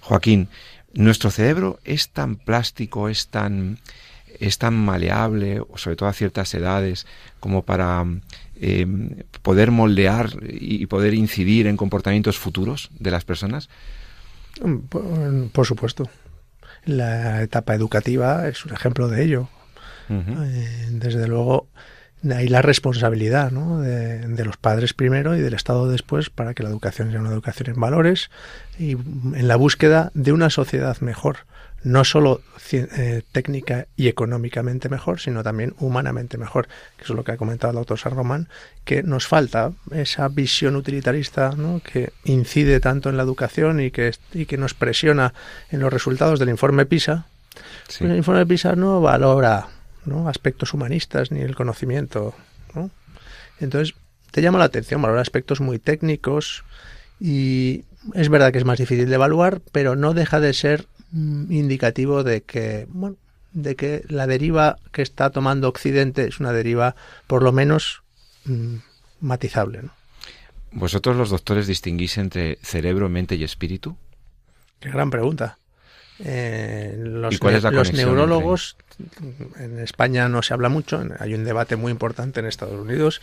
Joaquín, 0.00 0.48
nuestro 0.92 1.30
cerebro 1.30 1.80
es 1.84 2.10
tan 2.10 2.36
plástico, 2.36 3.08
es 3.08 3.28
tan, 3.28 3.78
es 4.38 4.58
tan 4.58 4.74
maleable, 4.74 5.62
sobre 5.76 5.96
todo 5.96 6.10
a 6.10 6.12
ciertas 6.12 6.52
edades, 6.52 7.06
como 7.40 7.62
para 7.62 8.04
eh, 8.62 8.86
poder 9.40 9.70
moldear 9.70 10.30
y 10.46 10.84
poder 10.84 11.14
incidir 11.14 11.66
en 11.66 11.78
comportamientos 11.78 12.36
futuros 12.36 12.90
de 12.98 13.10
las 13.10 13.24
personas? 13.24 13.70
Por, 15.52 15.66
supuesto. 15.66 16.10
La 16.84 17.40
etapa 17.40 17.74
educativa 17.74 18.46
es 18.48 18.66
un 18.66 18.74
ejemplo 18.74 19.08
de 19.08 19.24
ello. 19.24 19.48
Eh, 20.10 20.88
desde 20.90 21.26
luego, 21.26 21.68
de 22.22 22.34
ahí 22.34 22.48
la 22.48 22.62
responsabilidad 22.62 23.50
¿no? 23.50 23.80
de, 23.80 24.44
los 24.44 24.56
padres 24.56 24.94
primero 24.94 25.36
y 25.36 25.40
del 25.40 25.54
Estado 25.54 25.90
después 25.90 26.30
para 26.30 26.54
que 26.54 26.62
la 26.62 26.68
educación 26.68 27.10
sea 27.10 27.20
una 27.20 27.30
educación 27.30 27.70
en 27.70 27.80
valores 27.80 28.30
y 28.78 28.92
en 28.92 29.48
la 29.48 29.56
búsqueda 29.56 30.10
de 30.14 30.32
una 30.32 30.50
sociedad 30.50 30.98
mejor, 31.00 31.38
no 31.82 32.04
solo 32.04 32.42
eh, 32.72 33.22
técnica 33.32 33.86
y 33.96 34.08
económicamente 34.08 34.88
mejor, 34.88 35.20
sino 35.20 35.42
también 35.42 35.74
humanamente 35.78 36.36
mejor, 36.36 36.68
que 36.98 37.04
es 37.04 37.10
lo 37.10 37.24
que 37.24 37.32
ha 37.32 37.36
comentado 37.36 37.72
el 37.72 37.76
doctor 37.76 37.98
San 37.98 38.14
Román, 38.14 38.48
que 38.84 39.02
nos 39.02 39.26
falta 39.26 39.72
esa 39.90 40.28
visión 40.28 40.76
utilitarista 40.76 41.52
¿no? 41.56 41.80
que 41.80 42.12
incide 42.24 42.80
tanto 42.80 43.08
en 43.08 43.16
la 43.16 43.22
educación 43.22 43.80
y 43.80 43.90
que, 43.90 44.12
y 44.32 44.44
que 44.44 44.58
nos 44.58 44.74
presiona 44.74 45.32
en 45.70 45.80
los 45.80 45.92
resultados 45.92 46.38
del 46.38 46.50
informe 46.50 46.84
PISA. 46.84 47.26
Pues 47.86 48.02
el 48.02 48.16
informe 48.16 48.46
PISA 48.46 48.76
no 48.76 49.00
valora 49.00 49.68
¿no? 50.04 50.28
aspectos 50.28 50.74
humanistas 50.74 51.30
ni 51.30 51.40
el 51.40 51.54
conocimiento. 51.54 52.34
¿no? 52.74 52.90
Entonces, 53.60 53.94
te 54.30 54.42
llama 54.42 54.58
la 54.58 54.64
atención, 54.66 55.02
valora 55.02 55.20
aspectos 55.20 55.60
muy 55.60 55.78
técnicos 55.78 56.64
y 57.18 57.84
es 58.14 58.28
verdad 58.28 58.52
que 58.52 58.58
es 58.58 58.64
más 58.64 58.78
difícil 58.78 59.08
de 59.08 59.14
evaluar, 59.14 59.60
pero 59.72 59.96
no 59.96 60.14
deja 60.14 60.40
de 60.40 60.54
ser 60.54 60.86
mm, 61.12 61.52
indicativo 61.52 62.22
de 62.22 62.42
que, 62.42 62.86
bueno, 62.90 63.16
de 63.52 63.76
que 63.76 64.04
la 64.08 64.26
deriva 64.26 64.78
que 64.92 65.02
está 65.02 65.30
tomando 65.30 65.68
Occidente 65.68 66.26
es 66.26 66.40
una 66.40 66.52
deriva 66.52 66.94
por 67.26 67.42
lo 67.42 67.52
menos 67.52 68.02
mm, 68.44 68.76
matizable. 69.20 69.82
¿no? 69.82 69.90
¿Vosotros 70.72 71.16
los 71.16 71.30
doctores 71.30 71.66
distinguís 71.66 72.16
entre 72.16 72.58
cerebro, 72.62 73.08
mente 73.08 73.34
y 73.34 73.44
espíritu? 73.44 73.96
Qué 74.78 74.90
gran 74.90 75.10
pregunta. 75.10 75.58
Eh, 76.22 76.96
los, 76.98 77.40
los 77.40 77.92
neurólogos, 77.92 78.76
en 79.58 79.78
España 79.78 80.28
no 80.28 80.42
se 80.42 80.52
habla 80.52 80.68
mucho, 80.68 81.02
hay 81.18 81.34
un 81.34 81.44
debate 81.44 81.76
muy 81.76 81.90
importante 81.90 82.40
en 82.40 82.46
Estados 82.46 82.78
Unidos 82.78 83.22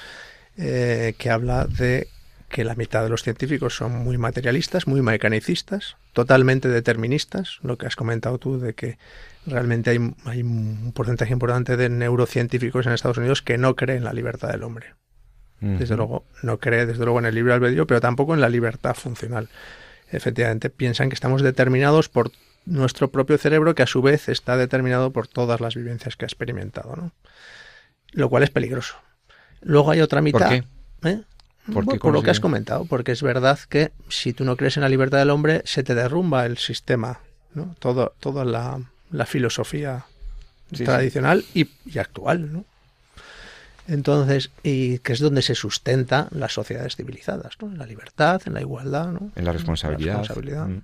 eh, 0.58 1.14
que 1.18 1.30
habla 1.30 1.66
de 1.66 2.08
que 2.50 2.64
la 2.64 2.76
mitad 2.76 3.04
de 3.04 3.10
los 3.10 3.24
científicos 3.24 3.76
son 3.76 3.92
muy 3.92 4.18
materialistas, 4.18 4.88
muy 4.88 5.02
mecanicistas, 5.02 5.98
totalmente 6.14 6.70
deterministas, 6.70 7.60
lo 7.62 7.78
que 7.78 7.86
has 7.86 7.96
comentado 7.96 8.38
tú 8.38 8.60
de 8.60 8.74
que 8.74 8.98
realmente 9.46 9.92
hay, 9.92 10.16
hay 10.26 10.42
un 10.42 10.92
porcentaje 10.94 11.34
importante 11.34 11.78
de 11.78 11.90
neurocientíficos 11.90 12.86
en 12.86 12.94
Estados 12.94 13.18
Unidos 13.18 13.42
que 13.42 13.58
no 13.58 13.76
creen 13.76 14.00
en 14.00 14.04
la 14.06 14.14
libertad 14.14 14.50
del 14.50 14.64
hombre. 14.64 14.96
Desde 15.60 15.98
luego, 15.98 16.24
no 16.44 16.60
cree 16.60 16.86
desde 16.86 17.04
luego 17.04 17.18
en 17.18 17.26
el 17.26 17.34
libre 17.34 17.52
albedrío, 17.52 17.88
pero 17.88 18.00
tampoco 18.00 18.36
en 18.36 18.42
la 18.42 18.50
libertad 18.50 18.94
funcional. 18.94 19.50
Efectivamente, 20.12 20.70
piensan 20.70 21.10
que 21.10 21.16
estamos 21.16 21.42
determinados 21.42 22.10
por 22.10 22.32
nuestro 22.68 23.10
propio 23.10 23.38
cerebro 23.38 23.74
que 23.76 23.84
a 23.84 23.88
su 23.88 24.02
vez 24.02 24.30
está 24.30 24.58
determinado 24.58 25.12
por 25.12 25.28
todas 25.28 25.62
las 25.62 25.76
vivencias 25.76 26.16
que 26.16 26.26
ha 26.26 26.28
experimentado, 26.28 26.96
¿no? 26.96 27.12
Lo 28.12 28.30
cual 28.30 28.44
es 28.44 28.50
peligroso. 28.50 28.96
Luego 29.62 29.92
hay 29.92 30.02
otra 30.02 30.22
mitad. 30.22 30.40
¿Por 30.40 30.50
qué? 31.02 31.10
¿eh? 31.10 31.22
¿Por, 31.74 32.14
lo 32.14 32.24
que 32.24 32.32
has 32.32 32.40
comentado, 32.40 32.86
porque 32.86 33.12
es 33.12 33.22
verdad 33.22 33.60
que 33.68 33.92
si 34.08 34.32
tú 34.32 34.46
no 34.46 34.56
crees 34.56 34.78
en 34.78 34.84
la 34.84 34.90
libertad 34.90 35.18
del 35.18 35.32
hombre, 35.32 35.62
se 35.66 35.84
te 35.84 35.96
derrumba 35.96 36.46
el 36.46 36.58
sistema, 36.58 37.20
¿no? 37.54 37.76
Todo, 37.80 38.14
toda 38.22 38.46
la, 38.46 38.80
filosofía 39.26 40.06
tradicional 40.72 41.44
Y, 41.54 41.68
actual, 41.98 42.54
¿no? 42.54 42.66
Entonces, 43.88 44.50
y 44.64 45.00
que 45.00 45.14
es 45.14 45.20
donde 45.20 45.42
se 45.42 45.56
sustenta 45.56 46.30
las 46.32 46.54
sociedades 46.54 46.96
civilizadas, 46.96 47.56
¿no? 47.62 47.68
En 47.68 47.78
la 47.78 47.86
libertad, 47.86 48.42
en 48.46 48.54
la 48.54 48.62
igualdad, 48.62 49.12
¿no? 49.12 49.32
En 49.36 49.44
la 49.44 49.52
responsabilidad. 49.52 50.68
Mm. 50.68 50.82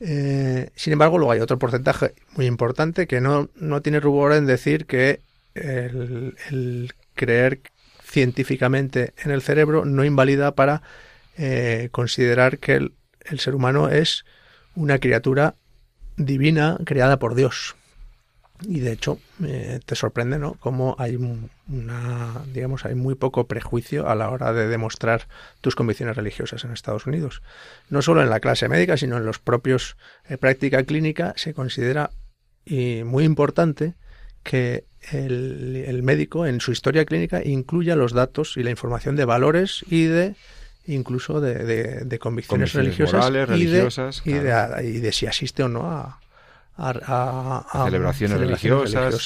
Eh, 0.00 0.70
sin 0.76 0.92
embargo, 0.92 1.18
luego 1.18 1.32
hay 1.32 1.40
otro 1.40 1.58
porcentaje 1.58 2.14
muy 2.34 2.46
importante 2.46 3.06
que 3.06 3.20
no, 3.20 3.48
no 3.56 3.82
tiene 3.82 4.00
rubor 4.00 4.32
en 4.32 4.46
decir 4.46 4.86
que 4.86 5.20
el, 5.54 6.92
creer 7.14 7.60
científicamente 8.04 9.12
en 9.24 9.32
el 9.32 9.42
cerebro 9.42 9.84
no 9.84 10.04
invalida 10.04 10.54
para 10.54 10.82
eh, 11.36 11.88
considerar 11.90 12.58
que 12.58 12.74
el, 12.74 12.92
el 13.24 13.40
ser 13.40 13.54
humano 13.54 13.88
es 13.88 14.24
una 14.74 14.98
criatura 14.98 15.54
divina 16.16 16.78
creada 16.84 17.18
por 17.18 17.34
Dios. 17.34 17.74
Y 18.62 18.80
de 18.80 18.92
hecho, 18.92 19.18
eh, 19.44 19.80
te 19.84 19.94
sorprende, 19.94 20.38
¿no? 20.38 20.54
Cómo 20.54 20.96
hay 20.98 21.16
una, 21.16 22.42
digamos, 22.52 22.84
hay 22.84 22.94
muy 22.94 23.14
poco 23.14 23.46
prejuicio 23.46 24.08
a 24.08 24.14
la 24.14 24.30
hora 24.30 24.52
de 24.52 24.66
demostrar 24.66 25.28
tus 25.60 25.76
convicciones 25.76 26.16
religiosas 26.16 26.64
en 26.64 26.72
Estados 26.72 27.06
Unidos. 27.06 27.42
No 27.88 28.02
solo 28.02 28.22
en 28.22 28.30
la 28.30 28.40
clase 28.40 28.68
médica, 28.68 28.96
sino 28.96 29.16
en 29.16 29.24
los 29.24 29.38
propios 29.38 29.96
eh, 30.28 30.38
práctica 30.38 30.82
clínica 30.82 31.34
se 31.36 31.54
considera 31.54 32.10
y 32.64 33.02
muy 33.04 33.24
importante 33.24 33.94
que 34.42 34.84
el, 35.12 35.84
el, 35.86 36.02
médico 36.02 36.46
en 36.46 36.60
su 36.60 36.72
historia 36.72 37.04
clínica 37.04 37.42
incluya 37.44 37.96
los 37.96 38.12
datos 38.12 38.56
y 38.56 38.62
la 38.62 38.70
información 38.70 39.16
de 39.16 39.24
valores 39.24 39.84
y 39.88 40.04
de 40.04 40.34
incluso 40.86 41.40
de, 41.40 42.04
de, 42.04 42.18
convicciones, 42.18 42.72
religiosas, 42.72 44.22
y, 44.24 44.32
de, 44.32 44.84
y 44.84 44.98
de 45.00 45.12
si 45.12 45.26
asiste 45.26 45.62
o 45.62 45.68
no 45.68 45.90
a, 45.90 46.18
a, 46.78 47.84
celebraciones, 47.84 48.38
religiosas, 48.38 49.22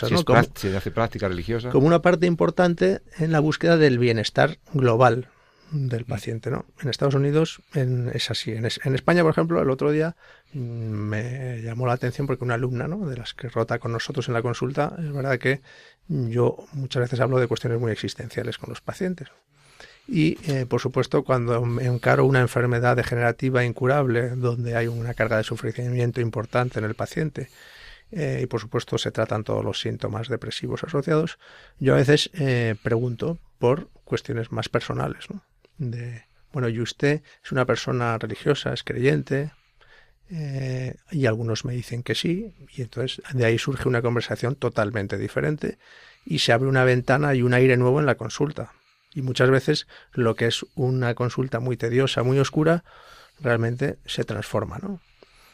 se 0.55 0.77
hace 0.77 0.91
práctica 0.91 1.29
religiosa. 1.29 1.71
Como 1.71 1.87
una 1.87 2.01
parte 2.01 2.27
importante 2.27 3.03
en 3.19 3.33
la 3.33 3.41
búsqueda 3.41 3.77
del 3.77 3.99
bienestar 3.99 4.59
global 4.73 5.29
del 5.71 6.05
paciente, 6.05 6.51
¿no? 6.51 6.67
En 6.83 6.89
Estados 6.91 7.15
Unidos 7.15 7.63
es 7.75 8.31
así. 8.31 8.53
En, 8.53 8.67
España, 8.67 9.23
por 9.23 9.33
ejemplo, 9.33 9.61
el 9.61 9.71
otro 9.71 9.91
día 9.91 10.17
mm, 10.53 10.59
me 10.59 11.63
llamó 11.63 11.87
la 11.87 11.95
atención 11.95 12.27
porque 12.27 12.45
una 12.45 12.55
alumna, 12.55 12.89
¿no? 12.89 13.07
De 13.07 13.17
las 13.17 13.35
que 13.35 13.49
rota 13.49 13.79
con 13.79 13.93
nosotros 13.93 14.29
en 14.29 14.35
la 14.35 14.43
consulta, 14.43 14.95
es 14.99 15.13
verdad 15.13 15.39
que 15.39 15.63
yo 16.09 16.59
muchas 16.73 17.03
veces 17.03 17.21
hablo 17.21 17.39
de 17.39 17.47
cuestiones 17.47 17.81
muy 17.81 17.93
existenciales 17.93 18.59
con 18.59 18.71
los 18.71 18.81
pacientes. 18.81 19.29
Y, 20.09 20.39
eh, 20.51 20.67
por 20.67 20.81
supuesto, 20.81 21.23
cuando 21.23 21.81
encaro 21.81 22.27
una 22.27 22.41
enfermedad 22.41 22.97
degenerativa 22.97 23.65
incurable, 23.65 24.31
donde 24.31 24.77
hay 24.77 24.89
una 24.89 25.15
carga 25.15 25.37
de 25.37 25.45
sufrimiento 25.45 26.21
importante 26.21 26.79
en 26.79 26.85
el 26.85 26.95
paciente, 26.95 27.49
eh, 28.11 28.41
y 28.43 28.47
por 28.47 28.61
supuesto 28.61 28.99
se 28.99 29.11
tratan 29.11 29.45
todos 29.45 29.65
los 29.65 29.81
síntomas 29.81 30.29
depresivos 30.29 30.85
asociados, 30.85 31.39
yo 31.79 31.95
a 31.95 31.99
veces 31.99 32.31
eh, 32.35 32.75
pregunto 32.83 33.39
por 33.59 33.89
cuestiones 34.05 34.53
más 34.53 34.69
personales. 34.69 35.27
De, 35.79 36.25
bueno, 36.53 36.69
¿y 36.69 36.81
usted 36.81 37.23
es 37.43 37.53
una 37.53 37.65
persona 37.65 38.19
religiosa, 38.19 38.73
es 38.73 38.83
creyente? 38.83 39.51
y 41.11 41.27
algunos 41.27 41.67
me 41.67 41.75
dicen 41.75 42.03
que 42.03 42.15
sí, 42.15 42.55
y 42.75 42.81
entonces 42.81 43.23
de 43.35 43.45
ahí 43.45 43.59
surge 43.59 43.87
una 43.87 44.01
conversación 44.01 44.55
totalmente 44.55 45.19
diferente 45.19 45.77
y 46.25 46.39
se 46.39 46.55
abre 46.55 46.71
una 46.71 46.85
ventana 46.85 47.35
y 47.35 47.43
un 47.43 47.53
aire 47.53 47.77
nuevo 47.77 48.01
en 48.01 48.07
la 48.07 48.15
consulta 48.15 48.73
y 49.15 49.23
muchas 49.23 49.51
veces 49.51 49.87
lo 50.13 50.35
que 50.35 50.47
es 50.47 50.65
una 50.75 51.15
consulta 51.15 51.61
muy 51.61 51.77
tediosa, 51.77 52.23
muy 52.23 52.39
oscura, 52.39 52.85
realmente 53.41 53.99
se 54.07 54.25
transforma, 54.25 54.79
¿no? 54.83 55.01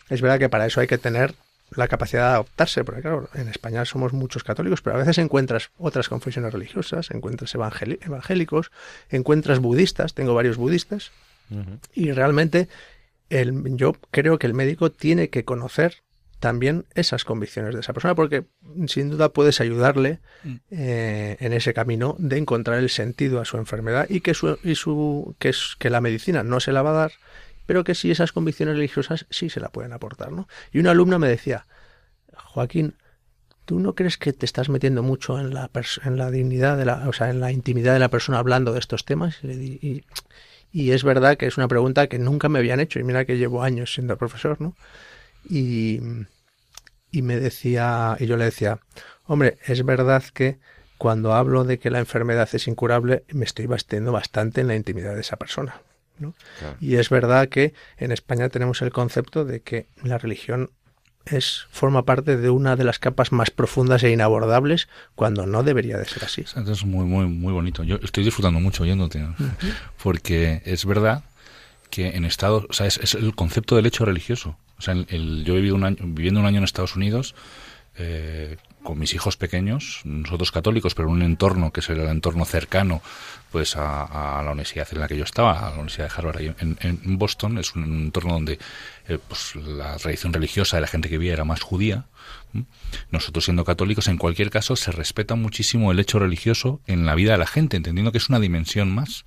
Es 0.09 0.23
verdad 0.23 0.39
que 0.39 0.49
para 0.49 0.67
eso 0.67 0.81
hay 0.81 0.87
que 0.87 0.99
tener 0.99 1.35
la 1.71 1.89
capacidad 1.89 2.23
de 2.23 2.29
adaptarse, 2.29 2.85
porque 2.85 3.03
claro, 3.03 3.29
en 3.35 3.49
España 3.49 3.85
somos 3.85 4.13
muchos 4.13 4.43
católicos, 4.43 4.81
pero 4.81 4.97
a 4.97 4.99
veces 4.99 5.19
encuentras 5.19 5.71
otras 5.79 6.09
confesiones 6.09 6.53
religiosas, 6.53 7.11
encuentras 7.11 7.55
evangélicos, 7.55 8.71
encuentras 9.11 9.59
budistas, 9.59 10.15
tengo 10.15 10.35
varios 10.35 10.57
budistas, 10.57 11.13
y 11.95 12.13
realmente 12.13 12.69
el, 13.31 13.77
yo 13.77 13.95
creo 14.11 14.39
que 14.39 14.47
el 14.47 14.55
médico 14.55 14.91
tiene 14.91 15.29
que 15.29 15.45
conocer 15.45 16.03
también 16.41 16.87
esas 16.95 17.25
convicciones 17.25 17.75
de 17.75 17.81
esa 17.81 17.93
persona, 17.93 18.15
porque 18.15 18.45
sin 18.87 19.11
duda 19.11 19.31
puedes 19.31 19.61
ayudarle 19.61 20.21
mm. 20.45 20.55
eh, 20.71 21.37
en 21.41 21.53
ese 21.53 21.75
camino 21.75 22.17
de 22.19 22.39
encontrar 22.39 22.79
el 22.79 22.91
sentido 22.91 23.41
a 23.41 23.45
su 23.45 23.57
enfermedad 23.57 24.07
y 24.09 24.21
que 24.21 24.35
su, 24.35 24.59
y 24.63 24.75
su 24.75 25.35
que 25.39 25.51
es 25.51 25.77
que 25.79 25.91
la 25.91 26.01
medicina 26.01 26.43
no 26.43 26.61
se 26.61 26.73
la 26.73 26.83
va 26.83 26.91
a 26.91 26.95
dar, 26.95 27.13
pero 27.67 27.85
que 27.85 27.95
sí 27.95 28.11
esas 28.11 28.33
convicciones 28.33 28.77
religiosas 28.77 29.27
sí 29.31 29.51
se 29.51 29.61
la 29.61 29.71
pueden 29.71 29.93
aportar, 29.93 30.33
¿no? 30.33 30.49
Y 30.73 30.79
una 30.79 30.93
alumna 30.93 31.19
me 31.19 31.29
decía, 31.29 31.67
Joaquín, 32.33 32.95
¿tú 33.65 33.81
no 33.81 33.95
crees 33.95 34.17
que 34.17 34.33
te 34.33 34.47
estás 34.47 34.69
metiendo 34.69 35.03
mucho 35.03 35.39
en 35.39 35.53
la 35.53 35.71
en 36.05 36.17
la 36.17 36.31
dignidad 36.31 36.79
de 36.79 36.85
la, 36.85 37.09
o 37.09 37.13
sea, 37.13 37.31
en 37.31 37.41
la 37.41 37.53
intimidad 37.53 37.93
de 37.93 37.99
la 37.99 38.09
persona 38.09 38.39
hablando 38.39 38.73
de 38.73 38.79
estos 38.79 39.05
temas? 39.05 39.43
Y, 39.43 40.05
y 40.71 40.91
es 40.93 41.03
verdad 41.03 41.37
que 41.37 41.47
es 41.47 41.57
una 41.57 41.69
pregunta 41.69 42.07
que 42.07 42.19
nunca 42.19 42.49
me 42.49 42.61
habían 42.61 42.81
hecho 42.81 43.01
y 43.01 43.05
mira 43.05 43.25
que 43.25 43.39
llevo 43.39 43.63
años 43.63 43.93
siendo 43.93 44.17
profesor, 44.17 44.61
¿no? 44.61 44.77
Y, 45.49 46.01
y 47.11 47.23
me 47.23 47.39
decía, 47.39 48.17
y 48.19 48.27
yo 48.27 48.37
le 48.37 48.45
decía, 48.45 48.81
hombre, 49.27 49.59
es 49.67 49.85
verdad 49.85 50.25
que 50.33 50.59
cuando 50.99 51.35
hablo 51.35 51.65
de 51.65 51.79
que 51.79 51.91
la 51.91 52.01
enfermedad 52.01 52.49
es 52.53 52.67
incurable, 52.67 53.25
me 53.33 53.45
estoy 53.45 53.67
bastiendo 53.67 54.13
bastante 54.13 54.61
en 54.61 54.69
la 54.69 54.77
intimidad 54.77 55.15
de 55.15 55.21
esa 55.21 55.37
persona. 55.37 55.81
¿no? 56.19 56.35
Y 56.81 56.97
es 56.97 57.11
verdad 57.11 57.49
que 57.49 57.73
en 57.97 58.11
España 58.11 58.49
tenemos 58.49 58.83
el 58.83 58.91
concepto 58.91 59.45
de 59.45 59.61
que 59.61 59.87
la 60.03 60.19
religión 60.19 60.71
es 61.25 61.67
forma 61.71 62.05
parte 62.05 62.37
de 62.37 62.51
una 62.51 62.77
de 62.77 62.85
las 62.85 62.99
capas 62.99 63.33
más 63.33 63.51
profundas 63.51 64.03
e 64.03 64.11
inabordables 64.11 64.89
cuando 65.15 65.47
no 65.47 65.63
debería 65.63 65.99
de 65.99 66.05
ser 66.07 66.25
así. 66.25 66.43
Es 66.43 66.85
muy 66.85 67.05
muy 67.05 67.27
muy 67.27 67.53
bonito. 67.53 67.85
Yo 67.85 67.97
estoy 68.03 68.25
disfrutando 68.25 68.61
mucho 68.61 68.83
oyéndote, 68.83 69.27
porque 70.03 70.63
es 70.65 70.85
verdad 70.85 71.23
que 71.91 72.17
en 72.17 72.25
Estados, 72.25 72.67
o 72.69 72.73
sea, 72.73 72.87
es, 72.87 73.15
el 73.15 73.35
concepto 73.35 73.77
del 73.77 73.87
hecho 73.87 74.05
religioso. 74.05 74.57
O 74.79 74.83
sea, 74.83 74.95
el, 74.95 75.45
yo 75.45 75.55
he 75.55 75.57
vivido 75.57 75.75
un 75.75 75.85
año, 75.85 75.97
viviendo 76.01 76.41
un 76.41 76.47
año 76.47 76.59
en 76.59 76.65
Estados 76.65 76.97
Unidos, 76.97 77.35
eh, 77.97 78.57
con 78.83 78.99
mis 78.99 79.13
hijos 79.13 79.37
pequeños, 79.37 80.01
nosotros 80.05 80.53
católicos, 80.53 80.95
pero 80.95 81.09
en 81.09 81.15
un 81.15 81.23
entorno 81.23 81.73
que 81.73 81.81
es 81.81 81.91
el 81.91 82.01
entorno 82.01 82.45
cercano 82.45 83.03
pues 83.51 83.77
a, 83.77 84.41
la 84.45 84.53
universidad 84.53 84.87
en 84.93 85.01
la 85.01 85.09
que 85.09 85.17
yo 85.17 85.25
estaba, 85.25 85.59
a 85.59 85.71
la 85.71 85.75
Universidad 85.75 86.09
de 86.09 86.15
Harvard 86.17 86.41
en, 86.41 87.19
Boston, 87.19 87.59
es 87.59 87.75
un 87.75 87.85
entorno 87.85 88.35
donde 88.35 88.59
eh, 89.09 89.19
pues, 89.27 89.57
la 89.57 89.97
tradición 89.97 90.33
religiosa 90.33 90.77
de 90.77 90.83
la 90.83 90.87
gente 90.87 91.09
que 91.09 91.19
vivía 91.19 91.33
era 91.33 91.45
más 91.45 91.61
judía. 91.61 92.07
Nosotros 93.11 93.45
siendo 93.45 93.65
católicos, 93.65 94.07
en 94.07 94.17
cualquier 94.17 94.51
caso, 94.51 94.77
se 94.77 94.93
respeta 94.93 95.35
muchísimo 95.35 95.91
el 95.91 95.99
hecho 95.99 96.19
religioso 96.19 96.81
en 96.87 97.05
la 97.05 97.15
vida 97.15 97.33
de 97.33 97.39
la 97.39 97.47
gente, 97.47 97.77
entendiendo 97.77 98.13
que 98.13 98.19
es 98.19 98.29
una 98.29 98.41
dimensión 98.41 98.95
más 98.95 99.25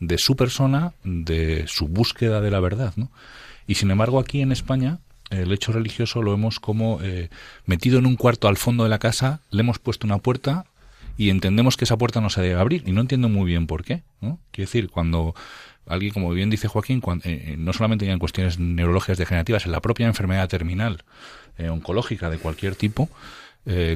de 0.00 0.18
su 0.18 0.36
persona, 0.36 0.94
de 1.04 1.64
su 1.68 1.86
búsqueda 1.88 2.40
de 2.40 2.50
la 2.50 2.60
verdad. 2.60 2.92
¿no? 2.96 3.10
Y 3.66 3.74
sin 3.74 3.90
embargo, 3.90 4.18
aquí 4.18 4.40
en 4.40 4.52
España, 4.52 4.98
el 5.30 5.52
hecho 5.52 5.72
religioso 5.72 6.22
lo 6.22 6.34
hemos 6.34 6.60
como 6.60 7.00
eh, 7.02 7.30
metido 7.64 7.98
en 7.98 8.06
un 8.06 8.16
cuarto 8.16 8.48
al 8.48 8.56
fondo 8.56 8.84
de 8.84 8.90
la 8.90 8.98
casa, 8.98 9.40
le 9.50 9.60
hemos 9.60 9.78
puesto 9.78 10.06
una 10.06 10.18
puerta 10.18 10.66
y 11.16 11.30
entendemos 11.30 11.76
que 11.76 11.84
esa 11.84 11.96
puerta 11.96 12.20
no 12.20 12.30
se 12.30 12.42
debe 12.42 12.60
abrir 12.60 12.82
y 12.86 12.92
no 12.92 13.00
entiendo 13.00 13.28
muy 13.28 13.46
bien 13.46 13.66
por 13.66 13.84
qué. 13.84 14.02
¿no? 14.20 14.38
Quiero 14.50 14.68
decir, 14.68 14.90
cuando 14.90 15.34
alguien, 15.86 16.12
como 16.12 16.30
bien 16.30 16.50
dice 16.50 16.68
Joaquín, 16.68 17.02
eh, 17.24 17.54
no 17.58 17.72
solamente 17.72 18.10
en 18.10 18.18
cuestiones 18.18 18.58
neurológicas 18.58 19.18
degenerativas, 19.18 19.66
en 19.66 19.72
la 19.72 19.80
propia 19.80 20.06
enfermedad 20.06 20.48
terminal 20.48 21.04
eh, 21.58 21.68
oncológica 21.68 22.28
de 22.30 22.38
cualquier 22.38 22.74
tipo, 22.74 23.08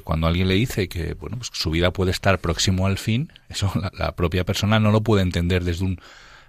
cuando 0.05 0.27
alguien 0.29 0.47
le 0.47 0.55
dice 0.55 0.89
que 0.89 1.15
bueno, 1.15 1.39
pues 1.39 1.51
su 1.53 1.71
vida 1.71 1.91
puede 1.91 2.13
estar 2.13 2.39
próximo 2.39 2.87
al 2.87 2.99
fin, 2.99 3.33
eso 3.49 3.73
la 3.99 4.15
propia 4.15 4.45
persona 4.45 4.79
no 4.79 4.93
lo 4.93 5.01
puede 5.01 5.23
entender 5.23 5.65
desde 5.65 5.85
un 5.85 6.01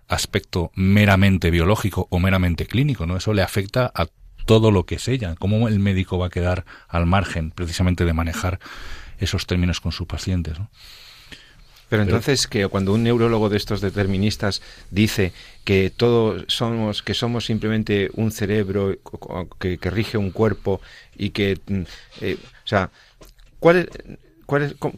aspecto 0.08 0.72
meramente 0.76 1.52
biológico 1.52 2.08
o 2.10 2.20
meramente 2.20 2.66
clínico, 2.66 3.06
¿no? 3.06 3.18
Eso 3.18 3.34
le 3.34 3.42
afecta 3.42 3.92
a 3.94 4.08
todo 4.46 4.72
lo 4.72 4.86
que 4.86 4.96
es 4.96 5.08
ella, 5.08 5.36
cómo 5.36 5.68
el 5.68 5.80
médico 5.80 6.18
va 6.18 6.28
a 6.28 6.30
quedar 6.30 6.66
al 6.88 7.06
margen 7.06 7.52
precisamente 7.52 8.06
de 8.06 8.14
manejar 8.14 8.60
esos 9.20 9.48
términos 9.48 9.82
con 9.82 9.92
sus 9.92 10.08
pacientes. 10.08 10.58
Pero 11.90 12.04
entonces 12.04 12.48
que 12.48 12.68
cuando 12.68 12.94
un 12.94 13.04
neurólogo 13.04 13.50
de 13.50 13.58
estos 13.58 13.80
deterministas 13.82 14.62
dice 14.90 15.34
que 15.64 15.92
todos 15.96 16.46
somos 16.48 17.04
que 17.04 17.14
somos 17.14 17.46
simplemente 17.46 18.10
un 18.14 18.32
cerebro 18.32 18.98
que, 19.60 19.78
rige 19.84 20.18
un 20.18 20.32
cuerpo 20.32 20.82
y 21.16 21.30
que 21.30 21.60
mm, 21.68 21.82
eh, 22.22 22.38
o 22.42 22.68
sea 22.68 22.90
¿cuál 23.60 23.90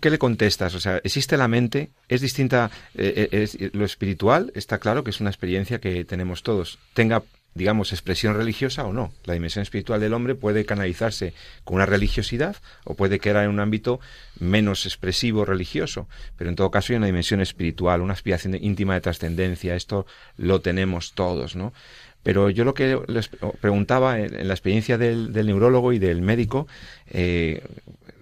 ¿Qué 0.02 0.10
le 0.10 0.18
contestas? 0.18 0.76
O 0.76 0.80
sea, 0.80 0.98
¿existe 1.04 1.38
la 1.38 1.48
mente? 1.48 1.90
¿Es 2.10 2.22
distinta? 2.22 2.70
Eh, 2.96 3.30
eh, 3.32 3.70
lo 3.74 3.86
espiritual 3.86 4.52
está 4.56 4.80
claro 4.80 5.04
que 5.04 5.12
es 5.12 5.22
una 5.22 5.30
experiencia 5.30 5.80
que 5.80 6.04
tenemos 6.04 6.44
todos. 6.44 6.80
Tenga, 6.94 7.24
digamos, 7.54 7.94
expresión 7.94 8.36
religiosa 8.36 8.84
o 8.84 8.92
no. 8.92 9.14
La 9.24 9.34
dimensión 9.34 9.64
espiritual 9.64 10.02
del 10.02 10.14
hombre 10.14 10.36
puede 10.36 10.66
canalizarse 10.66 11.34
con 11.64 11.76
una 11.76 11.86
religiosidad 11.86 12.58
o 12.84 12.96
puede 12.96 13.20
quedar 13.20 13.46
en 13.46 13.52
un 13.52 13.62
ámbito 13.62 14.02
menos 14.38 14.86
expresivo 14.86 15.46
religioso. 15.46 16.10
Pero 16.38 16.50
en 16.50 16.58
todo 16.58 16.70
caso 16.70 16.92
hay 16.92 16.98
una 16.98 17.06
dimensión 17.06 17.40
espiritual, 17.40 18.02
una 18.02 18.14
aspiración 18.14 18.56
íntima 18.56 18.96
de 18.96 19.02
trascendencia. 19.02 19.76
Esto 19.76 20.06
lo 20.36 20.60
tenemos 20.60 21.14
todos, 21.14 21.56
¿no? 21.56 21.74
Pero 22.22 22.50
yo 22.50 22.66
lo 22.66 22.74
que 22.74 23.00
les 23.08 23.30
preguntaba 23.62 24.20
en, 24.20 24.46
la 24.46 24.54
experiencia 24.54 24.98
del, 24.98 25.32
neurólogo 25.32 25.94
y 25.94 26.00
del 26.00 26.22
médico, 26.22 26.68
eh, 27.08 27.64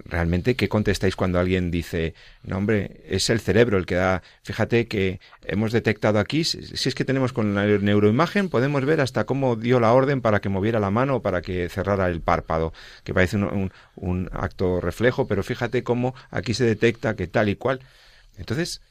realmente, 0.06 0.56
¿qué 0.56 0.70
contestáis 0.70 1.16
cuando 1.16 1.40
alguien 1.40 1.72
dice, 1.72 2.14
no 2.44 2.58
hombre, 2.58 3.02
es 3.10 3.30
el 3.30 3.40
cerebro 3.40 3.78
el 3.78 3.86
que 3.86 3.96
da, 3.96 4.22
fíjate 4.44 4.88
que 4.88 5.20
hemos 5.44 5.72
detectado 5.72 6.20
aquí, 6.20 6.44
si, 6.44 6.60
es 6.60 6.96
que 6.96 7.06
tenemos 7.06 7.34
con 7.34 7.56
la 7.56 7.66
neuroimagen, 7.66 8.50
podemos 8.50 8.86
ver 8.86 9.02
hasta 9.02 9.26
cómo 9.26 9.56
dio 9.56 9.80
la 9.80 9.94
orden 9.94 10.22
para 10.22 10.42
que 10.42 10.50
moviera 10.50 10.80
la 10.80 10.92
mano 10.92 11.18
o 11.18 11.22
para 11.22 11.42
que 11.42 11.70
cerrara 11.70 12.08
el 12.08 12.22
párpado, 12.22 12.72
que 13.04 13.14
parece 13.14 13.38
un, 13.38 13.72
un 13.96 14.30
acto 14.32 14.80
reflejo, 14.80 15.28
pero 15.28 15.44
fíjate 15.44 15.84
cómo 15.84 16.14
aquí 16.30 16.54
se 16.54 16.66
detecta 16.66 17.16
que 17.16 17.28
tal 17.28 17.50
y 17.50 17.56
cual. 17.56 17.82
Entonces, 18.38 18.82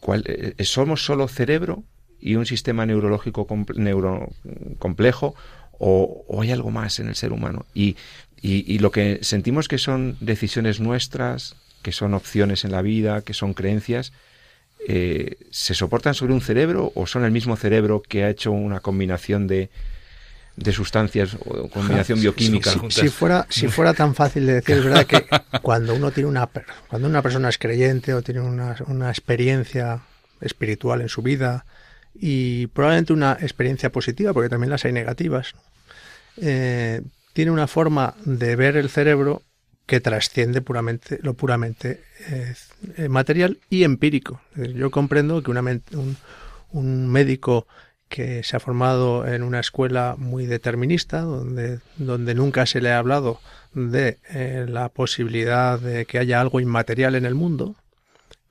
¿cuál, 0.00 0.24
eh, 0.26 0.64
¿somos 0.64 1.04
solo 1.04 1.28
cerebro 1.28 1.84
y 2.18 2.36
un 2.36 2.46
sistema 2.46 2.86
neurológico 2.86 3.46
neuro 3.74 4.30
complejo 4.78 5.34
o, 5.78 6.24
o, 6.28 6.40
hay 6.40 6.50
algo 6.50 6.70
más 6.70 6.98
en 6.98 7.08
el 7.08 7.14
ser 7.14 7.32
humano? 7.32 7.66
Y 7.74 7.96
y, 8.42 8.78
lo 8.78 8.90
que 8.90 9.18
sentimos 9.22 9.66
que 9.66 9.78
son 9.78 10.16
decisiones 10.20 10.78
nuestras, 10.78 11.56
que 11.82 11.92
son 11.92 12.14
opciones 12.14 12.64
en 12.64 12.72
la 12.72 12.82
vida, 12.82 13.22
que 13.22 13.34
son 13.34 13.54
creencias, 13.54 14.12
eh, 14.86 15.38
¿se 15.50 15.74
soportan 15.74 16.14
sobre 16.14 16.32
un 16.32 16.40
cerebro 16.40 16.92
o 16.94 17.06
son 17.06 17.24
el 17.24 17.32
mismo 17.32 17.56
cerebro 17.56 18.02
que 18.02 18.24
ha 18.24 18.30
hecho 18.30 18.52
una 18.52 18.80
combinación 18.80 19.46
de, 19.46 19.70
de 20.56 20.72
sustancias 20.72 21.36
o 21.44 21.68
combinación 21.68 22.20
bioquímica? 22.20 22.70
Si, 22.90 23.08
fuera, 23.08 23.46
si 23.48 23.68
fuera 23.68 23.94
tan 23.94 24.14
fácil 24.14 24.46
de 24.46 24.54
decir, 24.54 24.76
es 24.76 24.84
verdad 24.84 25.06
que 25.06 25.26
cuando 25.62 25.94
uno 25.94 26.10
tiene 26.10 26.28
una 26.28 26.48
cuando 26.88 27.08
una 27.08 27.22
persona 27.22 27.48
es 27.48 27.58
creyente 27.58 28.14
o 28.14 28.22
tiene 28.22 28.40
una, 28.40 28.76
una 28.86 29.08
experiencia 29.08 30.02
espiritual 30.40 31.00
en 31.00 31.08
su 31.08 31.22
vida 31.22 31.64
y 32.14 32.68
probablemente 32.68 33.12
una 33.12 33.38
experiencia 33.40 33.90
positiva, 33.90 34.32
porque 34.32 34.48
también 34.48 34.70
las 34.70 34.84
hay 34.84 34.92
negativas, 34.92 35.54
eh, 36.38 37.02
tiene 37.36 37.50
una 37.50 37.66
forma 37.66 38.14
de 38.24 38.56
ver 38.56 38.78
el 38.78 38.88
cerebro 38.88 39.42
que 39.84 40.00
trasciende 40.00 40.62
puramente 40.62 41.18
lo 41.20 41.34
puramente 41.34 42.00
eh, 42.30 42.54
eh, 42.96 43.10
material 43.10 43.58
y 43.68 43.84
empírico. 43.84 44.40
Yo 44.54 44.90
comprendo 44.90 45.42
que 45.42 45.50
un, 45.50 47.08
médico 47.10 47.66
que 48.08 48.42
se 48.42 48.56
ha 48.56 48.60
formado 48.60 49.28
en 49.28 49.42
una 49.42 49.60
escuela 49.60 50.14
muy 50.16 50.46
determinista, 50.46 51.20
donde, 51.20 51.80
donde 51.98 52.34
nunca 52.34 52.64
se 52.64 52.80
le 52.80 52.90
ha 52.90 52.96
hablado 52.96 53.38
de 53.74 54.16
eh, 54.30 54.64
la 54.66 54.88
posibilidad 54.88 55.78
de 55.78 56.06
que 56.06 56.18
haya 56.18 56.40
algo 56.40 56.58
inmaterial 56.58 57.16
en 57.16 57.26
el 57.26 57.34
mundo, 57.34 57.74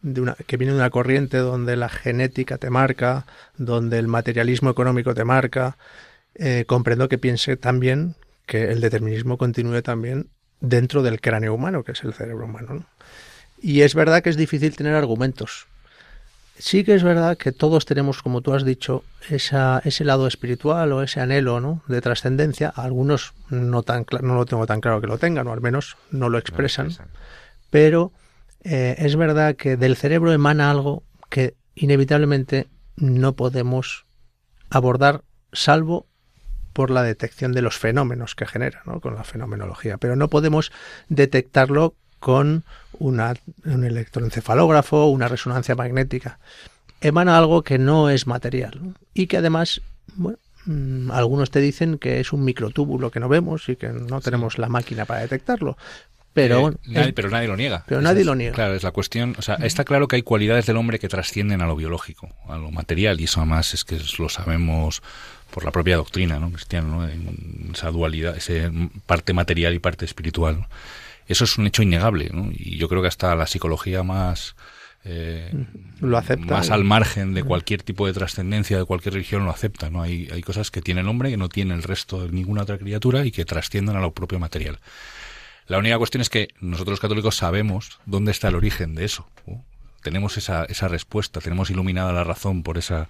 de 0.03 0.21
una, 0.21 0.35
que 0.45 0.57
viene 0.57 0.73
de 0.73 0.79
una 0.79 0.91
corriente 0.91 1.37
donde 1.37 1.75
la 1.75 1.89
genética 1.89 2.59
te 2.59 2.69
marca, 2.69 3.25
donde 3.57 3.97
el 3.97 4.07
materialismo 4.07 4.69
económico 4.69 5.15
te 5.15 5.25
marca, 5.25 5.75
comprendo 6.67 7.07
que 7.07 7.17
piense 7.17 7.55
también 7.55 8.17
que 8.45 8.71
el 8.71 8.81
determinismo 8.81 9.37
continúe 9.37 9.81
también 9.81 10.29
dentro 10.59 11.03
del 11.03 11.21
cráneo 11.21 11.53
humano, 11.53 11.83
que 11.83 11.93
es 11.93 12.03
el 12.03 12.13
cerebro 12.13 12.45
humano. 12.45 12.85
Y 13.61 13.81
es 13.81 13.95
verdad 13.95 14.21
que 14.21 14.29
es 14.29 14.37
difícil 14.37 14.75
tener 14.75 14.95
argumentos. 14.95 15.67
Sí 16.57 16.83
que 16.83 16.95
es 16.95 17.03
verdad 17.03 17.37
que 17.37 17.51
todos 17.51 17.85
tenemos, 17.85 18.21
como 18.21 18.41
tú 18.41 18.53
has 18.53 18.63
dicho, 18.63 19.03
esa, 19.29 19.81
ese 19.83 20.05
lado 20.05 20.25
espiritual 20.27 20.93
o 20.93 21.03
ese 21.03 21.19
anhelo 21.19 21.59
¿no? 21.59 21.81
de 21.87 21.99
trascendencia. 21.99 22.69
Algunos 22.69 23.33
no, 23.49 23.83
tan, 23.83 24.05
no 24.21 24.35
lo 24.35 24.45
tengo 24.45 24.65
tan 24.65 24.79
claro 24.79 25.01
que 25.01 25.07
lo 25.07 25.17
tengan, 25.17 25.47
o 25.47 25.53
al 25.53 25.61
menos 25.61 25.97
no 26.11 26.29
lo 26.29 26.37
expresan. 26.37 26.91
Pero 27.69 28.13
eh, 28.63 28.95
es 28.99 29.15
verdad 29.17 29.55
que 29.55 29.75
del 29.75 29.97
cerebro 29.97 30.31
emana 30.31 30.71
algo 30.71 31.03
que 31.29 31.55
inevitablemente 31.75 32.67
no 32.95 33.35
podemos 33.35 34.05
abordar 34.69 35.23
salvo 35.51 36.07
por 36.75 36.91
la 36.91 37.03
detección 37.03 37.53
de 37.53 37.61
los 37.61 37.77
fenómenos 37.77 38.35
que 38.35 38.45
genera, 38.45 38.81
¿no? 38.85 38.99
con 38.99 39.15
la 39.15 39.23
fenomenología. 39.23 39.97
Pero 39.97 40.17
no 40.17 40.27
podemos 40.27 40.73
detectarlo 41.07 41.95
con 42.19 42.65
una, 42.99 43.33
un 43.63 43.85
electroencefalógrafo, 43.85 45.05
una 45.05 45.29
resonancia 45.29 45.73
magnética. 45.75 46.37
Emana 46.99 47.37
algo 47.37 47.63
que 47.63 47.77
no 47.77 48.09
es 48.09 48.27
material 48.27 48.93
y 49.13 49.27
que 49.27 49.37
además, 49.37 49.81
bueno, 50.15 50.37
mm, 50.65 51.11
algunos 51.11 51.49
te 51.49 51.61
dicen 51.61 51.97
que 51.97 52.19
es 52.19 52.33
un 52.33 52.43
microtúbulo 52.43 53.09
que 53.09 53.21
no 53.21 53.29
vemos 53.29 53.69
y 53.69 53.77
que 53.77 53.87
no 53.87 54.19
tenemos 54.19 54.57
la 54.57 54.67
máquina 54.67 55.05
para 55.05 55.21
detectarlo. 55.21 55.77
Pero, 56.33 56.71
eh, 56.71 56.77
nadie, 56.87 57.13
pero 57.13 57.29
nadie 57.29 57.47
lo 57.47 57.55
niega. 57.55 57.85
Pero 57.87 58.01
nadie 58.01 58.25
lo 58.25 58.35
niega. 58.35 58.53
Claro, 58.53 58.73
es 58.73 58.83
la 58.83 58.91
cuestión. 58.91 59.33
O 59.39 59.41
sea, 59.41 59.55
está 59.55 59.85
claro 59.85 60.09
que 60.09 60.17
hay 60.17 60.23
cualidades 60.23 60.65
del 60.65 60.75
hombre 60.75 60.99
que 60.99 61.07
trascienden 61.07 61.61
a 61.61 61.67
lo 61.67 61.77
biológico, 61.77 62.27
a 62.49 62.57
lo 62.57 62.69
material, 62.69 63.21
y 63.21 63.23
eso 63.23 63.39
además 63.39 63.73
es 63.73 63.85
que 63.85 63.97
lo 64.19 64.27
sabemos 64.27 65.01
por 65.55 65.63
la 65.63 65.71
propia 65.71 65.95
doctrina 65.95 66.37
¿no? 66.37 66.51
cristiana, 66.51 66.89
¿no? 66.89 67.07
En 67.07 67.71
esa 67.73 67.89
dualidad, 67.89 68.35
esa 68.35 68.69
parte 69.05 69.31
material 69.31 69.73
y 69.73 69.79
parte 69.79 70.03
espiritual. 70.03 70.67
Eso 71.29 71.45
es 71.45 71.57
un 71.57 71.65
hecho 71.65 71.81
innegable, 71.81 72.29
¿no? 72.33 72.51
y 72.53 72.75
yo 72.77 72.89
creo 72.89 73.01
que 73.01 73.07
hasta 73.07 73.33
la 73.35 73.47
psicología 73.47 74.03
más 74.03 74.57
eh, 75.05 75.49
lo 76.01 76.17
acepta, 76.17 76.45
más 76.45 76.71
al 76.71 76.83
margen 76.83 77.33
de 77.33 77.43
cualquier 77.43 77.83
tipo 77.83 78.05
de 78.05 78.11
trascendencia 78.11 78.77
de 78.77 78.83
cualquier 78.83 79.13
religión 79.13 79.45
lo 79.45 79.51
acepta. 79.51 79.89
¿no? 79.89 80.01
Hay, 80.01 80.27
hay 80.29 80.41
cosas 80.41 80.71
que 80.71 80.81
tiene 80.81 80.99
el 80.99 81.07
hombre 81.07 81.29
que 81.29 81.37
no 81.37 81.47
tiene 81.47 81.73
el 81.73 81.83
resto 81.83 82.25
de 82.25 82.33
ninguna 82.33 82.63
otra 82.63 82.77
criatura 82.77 83.25
y 83.25 83.31
que 83.31 83.45
trascienden 83.45 83.95
a 83.95 84.01
lo 84.01 84.11
propio 84.11 84.39
material. 84.39 84.79
La 85.67 85.77
única 85.77 85.97
cuestión 85.97 86.19
es 86.19 86.29
que 86.29 86.49
nosotros 86.59 86.95
los 86.95 86.99
católicos 86.99 87.37
sabemos 87.37 88.01
dónde 88.05 88.31
está 88.31 88.49
el 88.49 88.55
origen 88.55 88.93
de 88.93 89.05
eso. 89.05 89.25
Tenemos 90.03 90.35
esa, 90.35 90.65
esa 90.65 90.89
respuesta, 90.89 91.39
tenemos 91.39 91.69
iluminada 91.69 92.11
la 92.11 92.25
razón 92.25 92.61
por 92.61 92.77
esa 92.77 93.07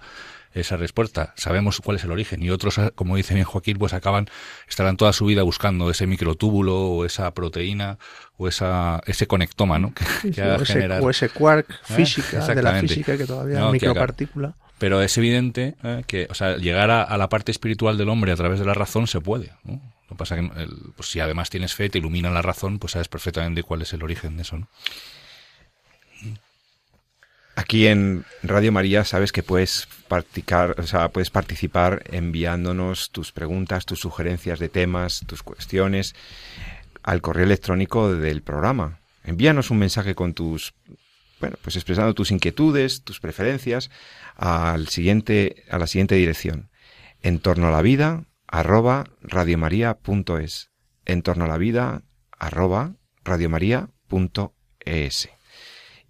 esa 0.60 0.76
respuesta. 0.76 1.34
Sabemos 1.36 1.80
cuál 1.80 1.96
es 1.96 2.04
el 2.04 2.10
origen 2.10 2.42
y 2.42 2.50
otros, 2.50 2.80
como 2.94 3.16
dice 3.16 3.34
bien 3.34 3.44
Joaquín, 3.44 3.76
pues 3.78 3.92
acaban, 3.92 4.28
estarán 4.68 4.96
toda 4.96 5.12
su 5.12 5.26
vida 5.26 5.42
buscando 5.42 5.90
ese 5.90 6.06
microtúbulo 6.06 6.76
o 6.76 7.04
esa 7.04 7.32
proteína 7.34 7.98
o 8.38 8.48
esa, 8.48 9.00
ese 9.06 9.26
conectoma, 9.26 9.78
¿no? 9.78 9.92
Que, 9.94 10.42
o, 10.42 10.62
ese, 10.62 10.88
o, 10.88 11.10
ese, 11.10 11.28
quark 11.28 11.70
¿Eh? 11.70 11.74
física, 11.94 12.46
de 12.46 12.62
la 12.62 12.80
física 12.80 13.16
que 13.16 13.26
todavía 13.26 13.64
es 13.64 13.72
micropartícula. 13.72 14.54
Pero 14.78 15.00
es 15.00 15.16
evidente 15.16 15.74
¿eh? 15.82 16.04
que, 16.06 16.26
o 16.30 16.34
sea, 16.34 16.56
llegar 16.56 16.90
a, 16.90 17.16
la 17.16 17.28
parte 17.28 17.50
espiritual 17.50 17.96
del 17.96 18.08
hombre 18.08 18.32
a 18.32 18.36
través 18.36 18.58
de 18.58 18.66
la 18.66 18.74
razón 18.74 19.06
se 19.06 19.20
puede. 19.20 19.52
Lo 19.64 19.80
que 20.08 20.14
pasa 20.16 20.36
que 20.36 20.50
pues 20.94 21.10
si 21.10 21.20
además 21.20 21.50
tienes 21.50 21.74
fe, 21.74 21.88
te 21.88 21.98
ilumina 21.98 22.30
la 22.30 22.42
razón, 22.42 22.78
pues 22.78 22.92
sabes 22.92 23.08
perfectamente 23.08 23.62
cuál 23.62 23.82
es 23.82 23.92
el 23.92 24.02
origen 24.02 24.36
de 24.36 24.42
eso, 24.42 24.58
¿no? 24.58 24.68
Aquí 27.66 27.88
en 27.88 28.24
Radio 28.44 28.70
María 28.70 29.02
sabes 29.02 29.32
que 29.32 29.42
puedes 29.42 29.88
practicar, 30.06 30.78
o 30.78 30.86
sea, 30.86 31.08
puedes 31.08 31.30
participar 31.30 32.04
enviándonos 32.12 33.10
tus 33.10 33.32
preguntas, 33.32 33.86
tus 33.86 33.98
sugerencias 33.98 34.60
de 34.60 34.68
temas, 34.68 35.24
tus 35.26 35.42
cuestiones 35.42 36.14
al 37.02 37.20
correo 37.22 37.44
electrónico 37.44 38.14
del 38.14 38.42
programa. 38.42 39.00
Envíanos 39.24 39.72
un 39.72 39.78
mensaje 39.78 40.14
con 40.14 40.32
tus 40.32 40.74
bueno, 41.40 41.56
pues 41.60 41.74
expresando 41.74 42.14
tus 42.14 42.30
inquietudes, 42.30 43.02
tus 43.02 43.18
preferencias 43.18 43.90
al 44.36 44.86
siguiente 44.86 45.64
a 45.68 45.78
la 45.78 45.88
siguiente 45.88 46.14
dirección. 46.14 46.70
En 47.20 47.40
torno 47.40 47.66
a 47.66 47.72
la 47.72 47.82
vida 47.82 48.26
arroba 48.46 49.06
radiomaria.es. 49.22 50.70
En 51.04 51.22
torno 51.22 51.46
a 51.46 51.48
la 51.48 51.58
vida 51.58 52.04
arroba 52.38 52.94
radiomaria.es. 53.24 55.35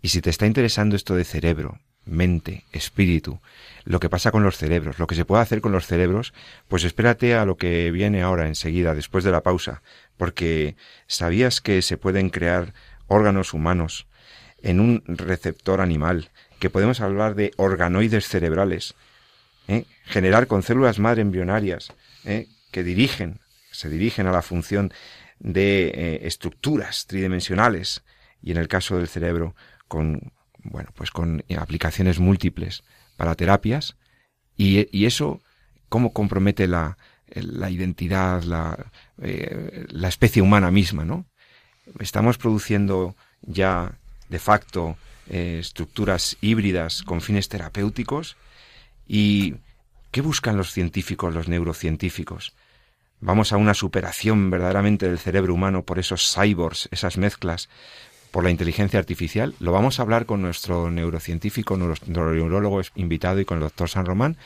Y 0.02 0.08
si 0.08 0.20
te 0.20 0.30
está 0.30 0.46
interesando 0.46 0.96
esto 0.96 1.14
de 1.14 1.24
cerebro, 1.24 1.80
mente, 2.04 2.64
espíritu, 2.72 3.40
lo 3.84 4.00
que 4.00 4.08
pasa 4.08 4.30
con 4.30 4.42
los 4.42 4.56
cerebros, 4.56 4.98
lo 4.98 5.06
que 5.06 5.14
se 5.14 5.24
puede 5.24 5.42
hacer 5.42 5.60
con 5.60 5.72
los 5.72 5.86
cerebros, 5.86 6.32
pues 6.68 6.84
espérate 6.84 7.34
a 7.34 7.44
lo 7.44 7.56
que 7.56 7.90
viene 7.90 8.22
ahora 8.22 8.46
enseguida, 8.46 8.94
después 8.94 9.24
de 9.24 9.32
la 9.32 9.42
pausa, 9.42 9.82
porque 10.16 10.76
¿sabías 11.06 11.60
que 11.60 11.82
se 11.82 11.96
pueden 11.96 12.30
crear 12.30 12.72
órganos 13.08 13.52
humanos 13.52 14.06
en 14.62 14.80
un 14.80 15.02
receptor 15.06 15.80
animal, 15.80 16.30
que 16.58 16.70
podemos 16.70 17.00
hablar 17.00 17.34
de 17.34 17.52
organoides 17.56 18.26
cerebrales, 18.26 18.94
¿eh? 19.68 19.84
generar 20.04 20.46
con 20.46 20.62
células 20.62 20.98
madre 20.98 21.22
embrionarias 21.22 21.92
¿eh? 22.24 22.48
que 22.70 22.82
dirigen, 22.82 23.40
se 23.70 23.88
dirigen 23.88 24.26
a 24.26 24.32
la 24.32 24.42
función 24.42 24.92
de 25.38 25.88
eh, 25.88 26.20
estructuras 26.22 27.06
tridimensionales 27.06 28.02
y 28.42 28.52
en 28.52 28.56
el 28.56 28.68
caso 28.68 28.96
del 28.96 29.08
cerebro 29.08 29.54
con, 29.88 30.32
bueno, 30.62 30.90
pues 30.94 31.10
con 31.10 31.44
aplicaciones 31.58 32.18
múltiples 32.18 32.82
para 33.16 33.34
terapias 33.34 33.96
y, 34.56 35.04
eso 35.06 35.40
cómo 35.88 36.12
compromete 36.12 36.66
la, 36.66 36.96
la 37.28 37.70
identidad, 37.70 38.42
la, 38.42 38.90
eh, 39.22 39.86
la 39.90 40.08
especie 40.08 40.42
humana 40.42 40.70
misma, 40.70 41.04
¿no? 41.04 41.26
Estamos 42.00 42.38
produciendo 42.38 43.14
ya 43.42 43.98
de 44.28 44.38
facto 44.38 44.96
eh, 45.28 45.58
estructuras 45.60 46.36
híbridas 46.40 47.02
con 47.02 47.20
fines 47.20 47.48
terapéuticos 47.48 48.36
y 49.06 49.54
¿qué 50.10 50.20
buscan 50.20 50.56
los 50.56 50.72
científicos, 50.72 51.34
los 51.34 51.48
neurocientíficos? 51.48 52.54
Vamos 53.20 53.52
a 53.52 53.56
una 53.56 53.74
superación 53.74 54.50
verdaderamente 54.50 55.08
del 55.08 55.18
cerebro 55.18 55.54
humano 55.54 55.84
por 55.84 55.98
esos 55.98 56.34
cyborgs, 56.34 56.88
esas 56.90 57.16
mezclas 57.16 57.68
por 58.36 58.44
la 58.44 58.50
inteligencia 58.50 58.98
artificial. 58.98 59.54
Lo 59.60 59.72
vamos 59.72 59.98
a 59.98 60.02
hablar 60.02 60.26
con 60.26 60.42
nuestro 60.42 60.90
neurocientífico, 60.90 61.78
nuestro 61.78 62.34
neurólogo 62.34 62.82
invitado 62.94 63.40
y 63.40 63.46
con 63.46 63.56
el 63.56 63.62
doctor 63.62 63.88
San 63.88 64.04
Román 64.04 64.36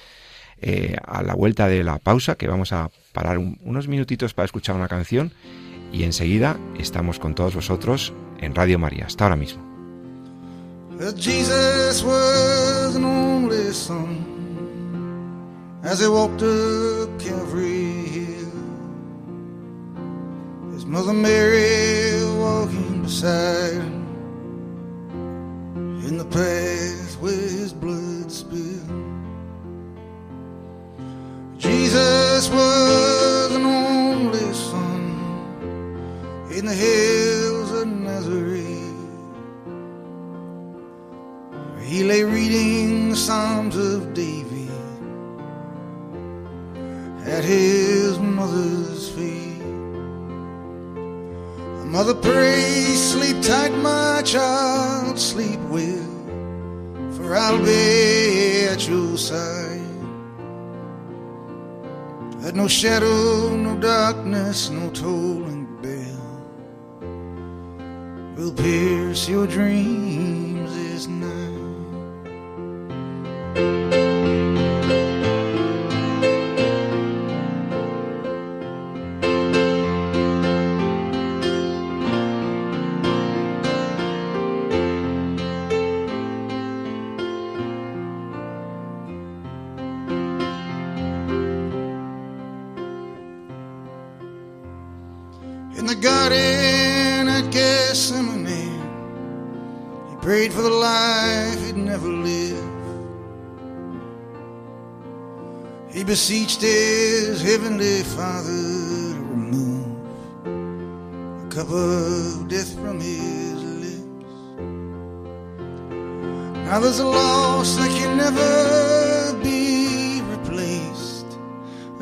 eh, 0.63 0.97
a 1.05 1.25
la 1.25 1.35
vuelta 1.35 1.67
de 1.67 1.83
la 1.83 1.99
pausa, 1.99 2.37
que 2.37 2.47
vamos 2.47 2.73
a 2.73 2.89
parar 3.13 3.39
unos 3.39 3.89
minutitos 3.89 4.33
para 4.33 4.45
escuchar 4.47 4.77
una 4.77 4.87
canción 4.87 5.33
y 5.93 6.05
enseguida 6.05 6.57
estamos 6.79 7.19
con 7.19 7.35
todos 7.35 7.57
vosotros 7.57 8.13
en 8.39 8.55
Radio 8.55 8.79
María. 8.79 9.07
Hasta 9.07 9.25
ahora 9.25 9.35
mismo. 9.35 9.61
Mother 20.91 21.15
Mary 21.15 21.60
side 23.21 23.90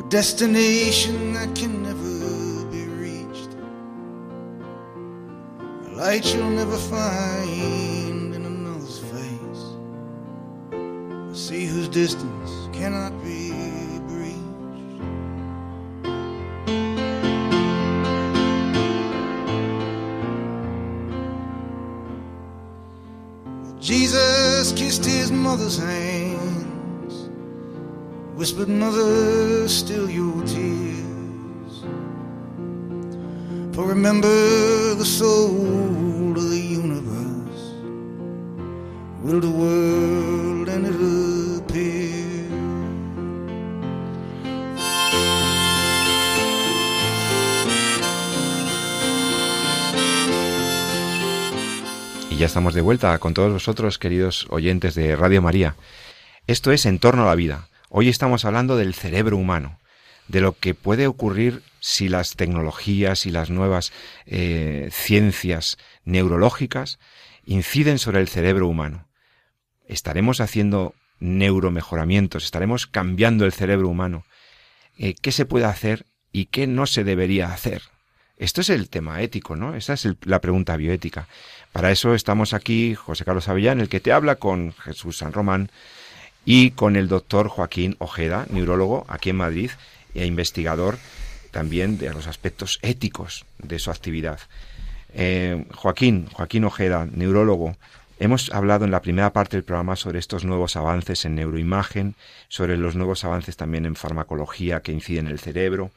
destination 0.09 1.33
that 1.33 1.53
can 1.55 1.83
never 1.83 2.65
be 2.71 2.83
reached, 2.85 3.55
a 5.85 5.89
light 5.95 6.33
you'll 6.33 6.49
never 6.49 6.77
find 6.77 8.33
in 8.33 8.43
another's 8.43 8.97
face, 8.97 9.63
a 10.73 11.35
sea 11.35 11.67
whose 11.67 11.87
distance 11.89 12.69
cannot 12.75 13.11
be 13.23 13.51
breached. 14.07 14.39
Jesus 23.79 24.71
kissed 24.71 25.05
his 25.05 25.31
mother's 25.31 25.77
hands, 25.77 26.28
whispered, 28.39 28.69
Mother, 28.69 29.67
still 29.67 30.09
your 30.09 30.41
tears. 30.45 31.83
For 33.73 33.85
remember, 33.85 34.95
the 34.95 35.03
soul 35.03 36.31
of 36.37 36.49
the 36.49 36.57
universe 36.57 37.63
will 39.21 39.41
the 39.41 39.51
world 39.51 40.69
and 40.69 40.87
it'll 40.87 41.49
ya 52.39 52.45
estamos 52.45 52.73
de 52.73 52.79
vuelta 52.79 53.19
con 53.19 53.33
todos 53.33 53.51
vosotros, 53.51 53.99
queridos 53.99 54.47
oyentes 54.49 54.95
de 54.95 55.17
Radio 55.17 55.41
María. 55.41 55.75
Esto 56.47 56.71
es 56.71 56.85
En 56.85 56.97
torno 56.99 57.23
a 57.23 57.25
la 57.25 57.35
vida. 57.35 57.68
Hoy 57.91 58.07
estamos 58.07 58.45
hablando 58.45 58.77
del 58.77 58.93
cerebro 58.93 59.35
humano, 59.35 59.79
de 60.27 60.41
lo 60.41 60.53
que 60.53 60.75
puede 60.75 61.07
ocurrir 61.07 61.63
si 61.79 62.07
las 62.07 62.35
tecnologías 62.35 63.25
y 63.25 63.31
las 63.31 63.49
nuevas 63.49 63.91
eh, 64.27 64.89
ciencias 64.91 65.79
neurológicas 66.05 66.99
inciden 67.45 67.97
sobre 67.97 68.19
el 68.19 68.27
cerebro 68.27 68.67
humano. 68.67 69.07
¿Estaremos 69.87 70.39
haciendo 70.39 70.93
neuromejoramientos? 71.19 72.43
¿Estaremos 72.43 72.85
cambiando 72.85 73.43
el 73.45 73.53
cerebro 73.53 73.89
humano? 73.89 74.23
Eh, 74.95 75.15
¿Qué 75.19 75.31
se 75.31 75.45
puede 75.45 75.65
hacer 75.65 76.05
y 76.31 76.45
qué 76.45 76.67
no 76.67 76.85
se 76.85 77.03
debería 77.03 77.51
hacer? 77.51 77.81
Esto 78.37 78.61
es 78.61 78.69
el 78.69 78.87
tema 78.89 79.23
ético, 79.23 79.55
¿no? 79.55 79.73
Esa 79.73 79.93
es 79.93 80.07
la 80.25 80.41
pregunta 80.41 80.77
bioética. 80.77 81.27
Para 81.71 81.89
eso 81.89 82.13
estamos 82.13 82.53
aquí, 82.53 82.93
José 82.93 83.25
Carlos 83.25 83.49
Avellán, 83.49 83.81
el 83.81 83.89
que 83.89 83.99
te 83.99 84.11
habla 84.11 84.35
con 84.35 84.73
Jesús 84.73 85.17
San 85.17 85.33
Román 85.33 85.71
y 86.45 86.71
con 86.71 86.95
el 86.95 87.07
doctor 87.07 87.47
Joaquín 87.47 87.95
Ojeda, 87.99 88.45
neurólogo 88.49 89.05
aquí 89.07 89.29
en 89.29 89.37
Madrid 89.37 89.71
e 90.15 90.25
investigador 90.25 90.97
también 91.51 91.97
de 91.97 92.13
los 92.13 92.27
aspectos 92.27 92.79
éticos 92.81 93.45
de 93.57 93.79
su 93.79 93.91
actividad. 93.91 94.39
Eh, 95.13 95.65
Joaquín, 95.75 96.27
Joaquín 96.31 96.63
Ojeda, 96.65 97.07
neurólogo, 97.11 97.75
hemos 98.19 98.51
hablado 98.51 98.85
en 98.85 98.91
la 98.91 99.01
primera 99.01 99.33
parte 99.33 99.57
del 99.57 99.63
programa 99.63 99.95
sobre 99.95 100.19
estos 100.19 100.45
nuevos 100.45 100.75
avances 100.75 101.25
en 101.25 101.35
neuroimagen, 101.35 102.15
sobre 102.47 102.77
los 102.77 102.95
nuevos 102.95 103.23
avances 103.23 103.57
también 103.57 103.85
en 103.85 103.95
farmacología 103.95 104.81
que 104.81 104.91
inciden 104.91 105.27
en 105.27 105.31
el 105.31 105.39
cerebro. 105.39 105.91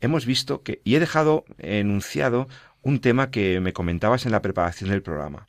Hemos 0.00 0.26
visto 0.26 0.62
que, 0.62 0.80
y 0.84 0.94
he 0.94 1.00
dejado 1.00 1.44
enunciado 1.58 2.48
un 2.82 3.00
tema 3.00 3.30
que 3.30 3.60
me 3.60 3.72
comentabas 3.72 4.26
en 4.26 4.32
la 4.32 4.42
preparación 4.42 4.90
del 4.90 5.02
programa, 5.02 5.46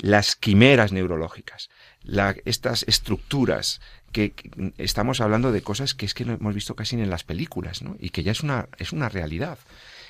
las 0.00 0.36
quimeras 0.36 0.92
neurológicas, 0.92 1.70
estas 2.44 2.84
estructuras 2.84 3.80
que, 4.12 4.32
estamos 4.78 5.20
hablando 5.20 5.52
de 5.52 5.62
cosas 5.62 5.94
que 5.94 6.06
es 6.06 6.14
que 6.14 6.24
no 6.24 6.34
hemos 6.34 6.54
visto 6.54 6.74
casi 6.74 6.96
en 6.96 7.10
las 7.10 7.24
películas, 7.24 7.82
¿no? 7.82 7.96
Y 8.00 8.10
que 8.10 8.22
ya 8.22 8.32
es 8.32 8.40
una, 8.42 8.68
es 8.78 8.92
una 8.92 9.08
realidad. 9.08 9.58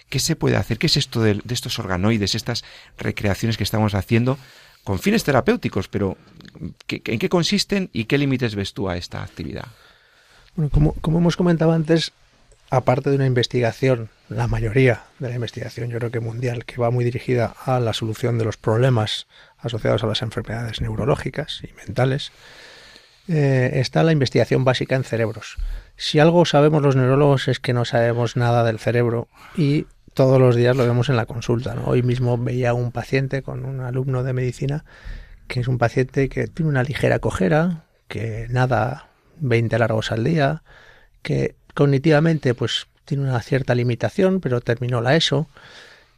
¿Qué 0.08 0.18
se 0.18 0.36
puede 0.36 0.56
hacer? 0.56 0.78
¿Qué 0.78 0.86
es 0.86 0.96
esto 0.96 1.22
de, 1.22 1.40
estos 1.48 1.78
organoides, 1.78 2.34
estas 2.34 2.64
recreaciones 2.98 3.56
que 3.56 3.64
estamos 3.64 3.94
haciendo 3.94 4.38
con 4.84 4.98
fines 4.98 5.24
terapéuticos? 5.24 5.88
Pero 5.88 6.16
¿en 6.88 7.18
qué 7.18 7.28
consisten 7.28 7.90
y 7.92 8.04
qué 8.04 8.18
límites 8.18 8.54
ves 8.54 8.72
tú 8.72 8.88
a 8.88 8.96
esta 8.96 9.22
actividad? 9.22 9.66
Bueno, 10.56 10.70
como, 10.70 10.94
como 10.94 11.18
hemos 11.18 11.36
comentado 11.36 11.72
antes, 11.72 12.12
aparte 12.70 13.10
de 13.10 13.16
una 13.16 13.26
investigación, 13.26 14.08
la 14.28 14.46
mayoría 14.46 15.04
de 15.18 15.28
la 15.28 15.34
investigación, 15.34 15.90
yo 15.90 15.98
creo 15.98 16.10
que 16.10 16.20
mundial, 16.20 16.64
que 16.64 16.80
va 16.80 16.90
muy 16.90 17.04
dirigida 17.04 17.54
a 17.64 17.78
la 17.80 17.92
solución 17.92 18.38
de 18.38 18.44
los 18.44 18.56
problemas 18.56 19.26
asociados 19.62 20.02
a 20.04 20.06
las 20.06 20.22
enfermedades 20.22 20.80
neurológicas 20.80 21.62
y 21.62 21.72
mentales, 21.74 22.32
eh, 23.28 23.72
está 23.74 24.02
la 24.02 24.12
investigación 24.12 24.64
básica 24.64 24.96
en 24.96 25.04
cerebros. 25.04 25.56
Si 25.96 26.18
algo 26.18 26.44
sabemos 26.44 26.82
los 26.82 26.96
neurólogos 26.96 27.48
es 27.48 27.60
que 27.60 27.72
no 27.72 27.84
sabemos 27.84 28.36
nada 28.36 28.64
del 28.64 28.78
cerebro 28.78 29.28
y 29.56 29.86
todos 30.14 30.40
los 30.40 30.56
días 30.56 30.76
lo 30.76 30.84
vemos 30.84 31.08
en 31.08 31.16
la 31.16 31.26
consulta. 31.26 31.76
Hoy 31.84 32.02
mismo 32.02 32.36
veía 32.38 32.74
un 32.74 32.90
paciente 32.90 33.42
con 33.42 33.64
un 33.64 33.80
alumno 33.80 34.22
de 34.22 34.32
medicina 34.32 34.84
que 35.46 35.60
es 35.60 35.68
un 35.68 35.78
paciente 35.78 36.28
que 36.28 36.46
tiene 36.46 36.70
una 36.70 36.84
ligera 36.84 37.18
cojera, 37.18 37.84
que 38.06 38.46
nada 38.50 39.08
20 39.40 39.78
largos 39.78 40.12
al 40.12 40.22
día, 40.22 40.62
que 41.22 41.56
cognitivamente 41.74 42.54
pues 42.54 42.86
tiene 43.04 43.24
una 43.24 43.40
cierta 43.42 43.74
limitación, 43.74 44.40
pero 44.40 44.60
terminó 44.60 45.00
la 45.00 45.16
ESO 45.16 45.48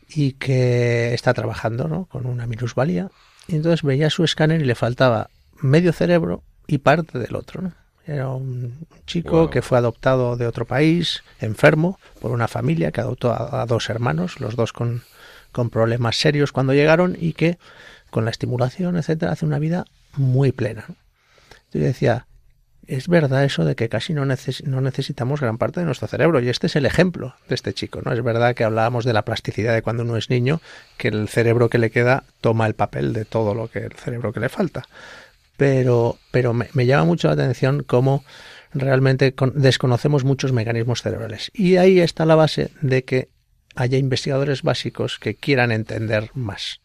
y 0.08 0.32
que 0.32 1.14
está 1.14 1.32
trabajando 1.32 2.06
con 2.10 2.26
una 2.26 2.46
minusvalía. 2.46 3.10
Y 3.48 3.56
entonces 3.56 3.82
veía 3.82 4.10
su 4.10 4.24
escáner 4.24 4.60
y 4.60 4.64
le 4.64 4.74
faltaba 4.74 5.30
medio 5.60 5.92
cerebro 5.92 6.42
y 6.66 6.78
parte 6.78 7.18
del 7.18 7.36
otro. 7.36 7.62
¿no? 7.62 7.72
Era 8.06 8.28
un 8.28 8.86
chico 9.06 9.50
que 9.50 9.62
fue 9.62 9.78
adoptado 9.78 10.36
de 10.36 10.46
otro 10.46 10.66
país, 10.66 11.22
enfermo, 11.40 11.98
por 12.20 12.32
una 12.32 12.48
familia 12.48 12.90
que 12.90 13.00
adoptó 13.00 13.32
a, 13.32 13.64
dos 13.66 13.90
hermanos, 13.90 14.40
los 14.40 14.56
dos 14.56 14.72
con, 14.72 15.02
con, 15.52 15.70
problemas 15.70 16.16
serios 16.16 16.50
cuando 16.50 16.74
llegaron 16.74 17.16
y 17.18 17.32
que 17.32 17.58
con 18.10 18.24
la 18.24 18.30
estimulación, 18.32 18.96
etcétera, 18.96 19.32
hace 19.32 19.46
una 19.46 19.58
vida 19.58 19.84
muy 20.16 20.50
plena. 20.52 20.84
Yo 21.72 21.80
decía, 21.80 22.26
es 22.94 23.08
verdad 23.08 23.44
eso 23.44 23.64
de 23.64 23.74
que 23.74 23.88
casi 23.88 24.14
no, 24.14 24.24
necesitamos 24.24 25.40
gran 25.40 25.58
parte 25.58 25.80
de 25.80 25.86
nuestro 25.86 26.08
cerebro 26.08 26.40
y 26.40 26.48
este 26.48 26.66
es 26.66 26.76
el 26.76 26.86
ejemplo 26.86 27.34
de 27.48 27.54
este 27.54 27.72
chico, 27.72 28.00
¿no? 28.04 28.12
Es 28.12 28.22
verdad 28.22 28.54
que 28.54 28.64
hablábamos 28.64 29.04
de 29.04 29.12
la 29.12 29.24
plasticidad 29.24 29.74
de 29.74 29.82
cuando 29.82 30.02
uno 30.02 30.16
es 30.16 30.30
niño, 30.30 30.60
que 30.96 31.08
el 31.08 31.28
cerebro 31.28 31.68
que 31.68 31.78
le 31.78 31.90
queda 31.90 32.24
toma 32.40 32.66
el 32.66 32.74
papel 32.74 33.12
de 33.12 33.24
todo 33.24 33.54
lo 33.54 33.68
que 33.68 33.80
el 33.80 33.92
cerebro 33.92 34.32
que 34.32 34.40
le 34.40 34.48
falta 34.48 34.86
pero, 35.62 36.18
pero 36.32 36.52
me, 36.54 36.86
llama 36.86 37.04
mucho 37.04 37.28
la 37.28 37.34
atención 37.34 37.84
cómo 37.84 38.24
realmente 38.74 39.32
desconocemos 39.54 40.24
muchos 40.24 40.52
mecanismos 40.52 41.02
cerebrales. 41.02 41.52
Y 41.54 41.76
ahí 41.76 42.00
está 42.00 42.26
la 42.26 42.34
base 42.34 42.70
de 42.80 43.04
que 43.04 43.28
haya 43.76 43.96
investigadores 43.96 44.62
básicos 44.62 45.20
que 45.20 45.36
quieran 45.36 45.70
entender 45.70 46.30
más. 46.34 46.80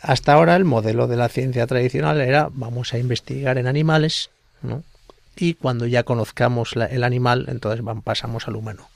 Hasta 0.00 0.32
ahora 0.32 0.56
el 0.56 0.64
modelo 0.64 1.06
de 1.06 1.16
la 1.16 1.28
ciencia 1.28 1.66
tradicional 1.66 2.22
era 2.22 2.48
vamos 2.50 2.94
a 2.94 2.98
investigar 2.98 3.58
en 3.58 3.66
animales, 3.66 4.30
¿no? 4.62 4.82
Y 5.36 5.54
cuando 5.54 5.86
ya 5.86 6.04
conozcamos 6.04 6.74
el 6.74 7.04
animal, 7.04 7.46
entonces 7.48 7.84
pasamos 8.04 8.48
al 8.48 8.56
humano. 8.56 8.88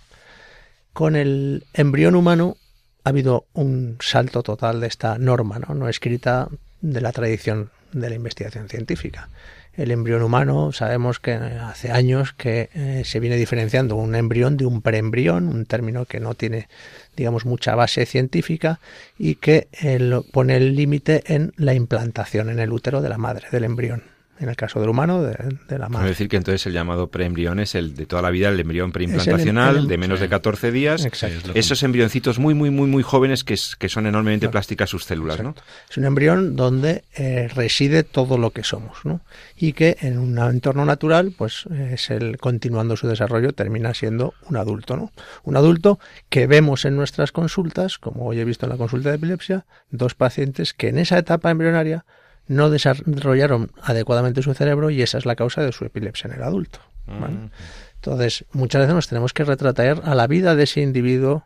Con 0.93 1.17
el 1.17 1.65
embrión 1.75 2.15
humano 2.15 2.57
ha 3.05 3.11
habido 3.11 3.47
un 3.55 3.97
salto 4.01 4.43
total 4.43 4.81
de 4.81 4.89
esta 4.89 5.19
norma, 5.19 5.59
¿no? 5.59 5.89
escrita 5.89 6.49
de 6.81 7.01
la 7.01 7.13
tradición 7.13 7.71
de 7.93 8.11
la 8.11 8.17
investigación 8.17 8.69
científica. 8.69 9.29
El 9.75 9.93
embrión 9.93 10.23
humano 10.23 10.73
sabemos 10.73 11.21
que 11.21 11.35
hace 11.35 11.93
años 11.93 12.33
que 12.33 12.69
eh, 12.75 13.03
se 13.05 13.21
viene 13.21 13.37
diferenciando 13.37 13.95
un 13.95 14.17
embrión 14.17 14.57
de 14.57 14.67
un 14.67 14.83
preembrión, 14.83 15.47
un 15.47 15.67
término 15.67 16.05
que 16.05 16.19
no 16.19 16.35
tiene, 16.35 16.69
digamos, 17.17 17.47
mucha 17.47 17.77
base 17.77 18.05
científica 18.05 18.81
y 19.17 19.37
que 19.37 19.69
eh, 19.81 20.21
pone 20.33 20.57
el 20.57 20.75
límite 20.75 21.23
en 21.33 21.53
la 21.57 21.75
implantación 21.75 22.51
en 22.51 22.59
el 22.59 22.73
útero 22.73 23.01
de 23.01 23.09
la 23.09 23.19
madre 23.19 23.47
del 23.53 23.65
embrión 23.65 24.18
en 24.41 24.49
el 24.49 24.57
caso 24.57 24.81
del 24.81 24.89
humano, 24.89 25.23
de, 25.23 25.79
la 25.79 25.89
madre. 25.89 26.07
Es 26.07 26.11
decir, 26.13 26.29
que 26.29 26.37
entonces 26.37 26.67
el 26.67 26.73
llamado 26.73 27.09
preembrión 27.09 27.61
es 27.61 27.75
el 27.75 27.95
de 27.95 28.07
toda 28.07 28.23
la 28.23 28.31
vida, 28.31 28.49
el 28.49 28.61
embrión 28.61 28.93
preimplantacional, 28.93 29.89
de 29.89 29.99
menos 29.99 30.21
de 30.21 30.29
14 30.29 30.71
días. 30.71 31.05
Exacto. 31.05 31.53
Esos 31.55 31.83
embrioncitos 31.83 32.39
muy, 32.39 32.55
muy, 32.55 32.71
muy, 32.71 32.89
muy 32.89 33.03
jóvenes 33.03 33.45
que, 33.45 33.57
que 33.79 33.89
son 33.89 34.07
enormemente 34.07 34.49
plásticas 34.49 34.91
sus 34.91 35.05
células, 35.05 35.43
¿no? 35.43 35.55
Es 35.91 35.97
un 35.97 36.05
embrión 36.05 36.57
donde 36.57 37.05
eh, 37.17 37.49
reside 37.55 38.05
todo 38.05 38.39
lo 38.39 38.51
que 38.51 38.65
somos, 38.65 39.05
¿no? 39.05 39.21
Y 39.57 39.73
que 39.73 39.97
en 40.01 40.19
un 40.19 40.39
entorno 40.39 40.85
natural, 40.85 41.33
pues 41.37 41.67
es 41.67 42.11
el 42.11 42.39
continuando 42.39 42.97
su 42.97 43.09
desarrollo, 43.09 43.53
termina 43.53 43.95
siendo 43.95 44.35
un 44.49 44.57
adulto, 44.57 44.97
¿no? 44.97 45.13
Un 45.43 45.57
adulto 45.57 45.99
que 46.29 46.47
vemos 46.47 46.85
en 46.85 46.97
nuestras 46.97 47.33
consultas, 47.33 47.99
como 47.99 48.27
hoy 48.27 48.41
he 48.41 48.45
visto 48.45 48.67
en 48.67 48.71
la 48.71 48.77
consulta 48.77 49.11
de 49.11 49.17
epilepsia, 49.17 49.67
dos 49.91 50.15
pacientes 50.15 50.75
que 50.75 50.89
en 50.89 50.99
esa 50.99 51.19
etapa 51.19 51.51
embrionaria 51.51 52.05
no 52.49 52.71
desarrollaron 52.71 53.71
adecuadamente 53.83 54.43
su 54.43 54.55
cerebro 54.55 54.91
y 54.91 55.03
esa 55.03 55.19
es 55.19 55.27
la 55.27 55.37
causa 55.37 55.63
de 55.63 55.73
su 55.73 55.85
epilepsia 55.85 56.29
en 56.29 56.35
el 56.35 56.43
adulto. 56.43 56.81
Mm. 57.07 57.51
Entonces, 57.97 58.45
muchas 58.53 58.81
veces 58.81 58.95
nos 58.95 59.09
tenemos 59.09 59.33
que 59.33 59.45
retratar 59.45 60.03
a 60.05 60.15
la 60.15 60.27
vida 60.27 60.55
de 60.55 60.65
ese 60.65 60.81
individuo 60.81 61.45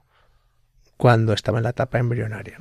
cuando 0.96 1.32
estaba 1.32 1.58
en 1.58 1.64
la 1.64 1.70
etapa 1.70 1.98
embrionaria. 1.98 2.58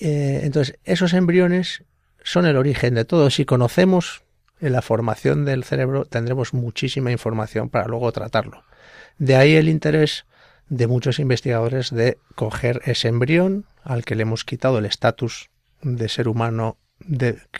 Eh, 0.00 0.40
entonces, 0.42 0.78
esos 0.84 1.12
embriones 1.12 1.84
son 2.22 2.46
el 2.46 2.56
origen 2.56 2.94
de 2.94 3.04
todo. 3.04 3.30
Si 3.30 3.44
conocemos 3.44 4.22
la 4.60 4.82
formación 4.82 5.44
del 5.44 5.64
cerebro, 5.64 6.04
tendremos 6.04 6.54
muchísima 6.54 7.12
información 7.12 7.68
para 7.68 7.86
luego 7.86 8.10
tratarlo. 8.12 8.64
De 9.18 9.36
ahí 9.36 9.54
el 9.54 9.68
interés 9.68 10.26
de 10.68 10.86
muchos 10.86 11.18
investigadores 11.18 11.90
de 11.90 12.18
coger 12.34 12.82
ese 12.84 13.08
embrión 13.08 13.66
al 13.84 14.04
que 14.04 14.14
le 14.14 14.22
hemos 14.22 14.44
quitado 14.44 14.78
el 14.78 14.84
estatus 14.84 15.50
de 15.82 16.08
ser 16.08 16.28
humano 16.28 16.76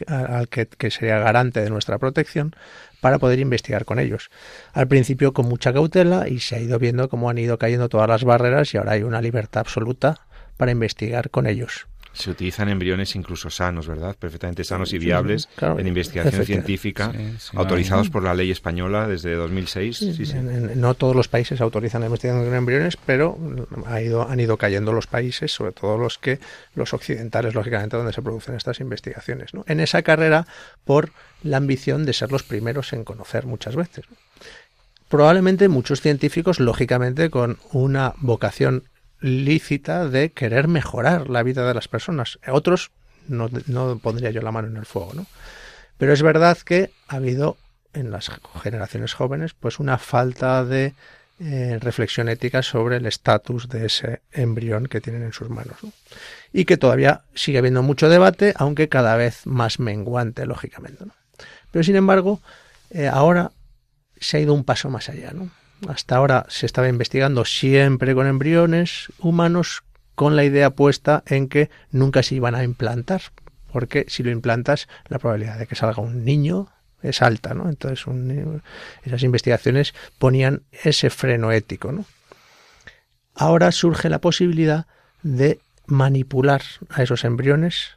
al 0.06 0.48
que, 0.48 0.90
sería 0.90 1.18
garante 1.18 1.60
de 1.60 1.70
nuestra 1.70 1.98
protección 1.98 2.54
para 3.00 3.18
poder 3.18 3.38
investigar 3.38 3.84
con 3.84 3.98
ellos. 3.98 4.30
Al 4.72 4.88
principio 4.88 5.32
con 5.32 5.46
mucha 5.48 5.72
cautela 5.72 6.28
y 6.28 6.40
se 6.40 6.56
ha 6.56 6.60
ido 6.60 6.78
viendo 6.78 7.08
cómo 7.08 7.30
han 7.30 7.38
ido 7.38 7.58
cayendo 7.58 7.88
todas 7.88 8.08
las 8.08 8.24
barreras 8.24 8.74
y 8.74 8.78
ahora 8.78 8.92
hay 8.92 9.02
una 9.02 9.22
libertad 9.22 9.60
absoluta 9.60 10.26
para 10.56 10.72
investigar 10.72 11.30
con 11.30 11.46
ellos. 11.46 11.86
Se 12.18 12.30
utilizan 12.30 12.68
embriones 12.68 13.14
incluso 13.14 13.48
sanos, 13.48 13.86
¿verdad? 13.86 14.16
Perfectamente 14.18 14.64
sanos 14.64 14.92
y 14.92 14.98
viables 14.98 15.48
en 15.60 15.86
investigación 15.86 16.44
científica, 16.44 17.12
autorizados 17.54 18.10
por 18.10 18.24
la 18.24 18.34
ley 18.34 18.50
española 18.50 19.06
desde 19.06 19.34
2006. 19.34 20.34
no 20.74 20.94
todos 20.94 21.14
los 21.14 21.28
países 21.28 21.60
autorizan 21.60 22.00
la 22.00 22.06
investigación 22.06 22.44
con 22.44 22.54
embriones, 22.56 22.96
pero 22.96 23.38
ha 23.86 24.02
ido, 24.02 24.28
han 24.28 24.40
ido 24.40 24.56
cayendo 24.56 24.92
los 24.92 25.06
países, 25.06 25.52
sobre 25.52 25.70
todo 25.70 25.96
los 25.96 26.18
que 26.18 26.40
los 26.74 26.92
occidentales, 26.92 27.54
lógicamente, 27.54 27.96
donde 27.96 28.12
se 28.12 28.20
producen 28.20 28.56
estas 28.56 28.80
investigaciones. 28.80 29.52
En 29.66 29.78
esa 29.78 30.02
carrera 30.02 30.46
por 30.84 31.12
la 31.44 31.58
ambición 31.58 32.04
de 32.04 32.14
ser 32.14 32.32
los 32.32 32.42
primeros 32.42 32.92
en 32.92 33.04
conocer 33.04 33.46
muchas 33.46 33.76
veces. 33.76 34.06
Probablemente 35.08 35.68
muchos 35.68 36.00
científicos, 36.00 36.58
lógicamente, 36.58 37.30
con 37.30 37.58
una 37.72 38.14
vocación 38.18 38.84
lícita 39.20 40.08
de 40.08 40.30
querer 40.30 40.68
mejorar 40.68 41.28
la 41.28 41.42
vida 41.42 41.66
de 41.66 41.74
las 41.74 41.88
personas. 41.88 42.38
Otros 42.46 42.90
no, 43.28 43.48
pondría 43.98 44.30
yo 44.30 44.42
la 44.42 44.52
mano 44.52 44.68
en 44.68 44.76
el 44.76 44.86
fuego, 44.86 45.12
¿no? 45.14 45.26
Pero 45.96 46.12
es 46.12 46.22
verdad 46.22 46.56
que 46.58 46.90
ha 47.08 47.16
habido 47.16 47.56
en 47.92 48.10
las 48.10 48.30
generaciones 48.62 49.14
jóvenes 49.14 49.54
pues 49.54 49.80
una 49.80 49.98
falta 49.98 50.64
de 50.64 50.94
eh, 51.40 51.78
reflexión 51.80 52.28
ética 52.28 52.62
sobre 52.62 52.96
el 52.96 53.06
estatus 53.06 53.68
de 53.68 53.86
ese 53.86 54.22
embrión 54.32 54.86
que 54.86 55.00
tienen 55.00 55.22
en 55.22 55.32
sus 55.32 55.48
manos. 55.48 55.76
Y 56.52 56.64
que 56.64 56.76
todavía 56.76 57.22
sigue 57.34 57.58
habiendo 57.58 57.82
mucho 57.82 58.08
debate, 58.08 58.54
aunque 58.56 58.88
cada 58.88 59.16
vez 59.16 59.46
más 59.46 59.80
menguante, 59.80 60.46
lógicamente. 60.46 61.04
¿no? 61.04 61.12
Pero 61.70 61.82
sin 61.82 61.96
embargo, 61.96 62.40
eh, 62.90 63.08
ahora 63.08 63.52
se 64.20 64.36
ha 64.36 64.40
ido 64.40 64.54
un 64.54 64.64
paso 64.64 64.88
más 64.90 65.08
allá. 65.08 65.32
¿no? 65.32 65.50
Hasta 65.86 66.16
ahora 66.16 66.46
se 66.48 66.66
estaba 66.66 66.88
investigando 66.88 67.44
siempre 67.44 68.14
con 68.14 68.26
embriones 68.26 69.12
humanos 69.18 69.84
con 70.14 70.34
la 70.34 70.44
idea 70.44 70.70
puesta 70.70 71.22
en 71.26 71.48
que 71.48 71.70
nunca 71.92 72.22
se 72.24 72.34
iban 72.34 72.56
a 72.56 72.64
implantar, 72.64 73.22
porque 73.72 74.04
si 74.08 74.24
lo 74.24 74.30
implantas 74.30 74.88
la 75.06 75.18
probabilidad 75.20 75.58
de 75.58 75.68
que 75.68 75.76
salga 75.76 76.02
un 76.02 76.24
niño 76.24 76.68
es 77.02 77.22
alta, 77.22 77.54
¿no? 77.54 77.68
Entonces 77.68 78.04
esas 79.04 79.22
investigaciones 79.22 79.94
ponían 80.18 80.62
ese 80.72 81.10
freno 81.10 81.52
ético, 81.52 81.92
¿no? 81.92 82.04
Ahora 83.34 83.70
surge 83.70 84.08
la 84.08 84.20
posibilidad 84.20 84.86
de 85.22 85.60
manipular 85.86 86.62
a 86.88 87.04
esos 87.04 87.24
embriones 87.24 87.96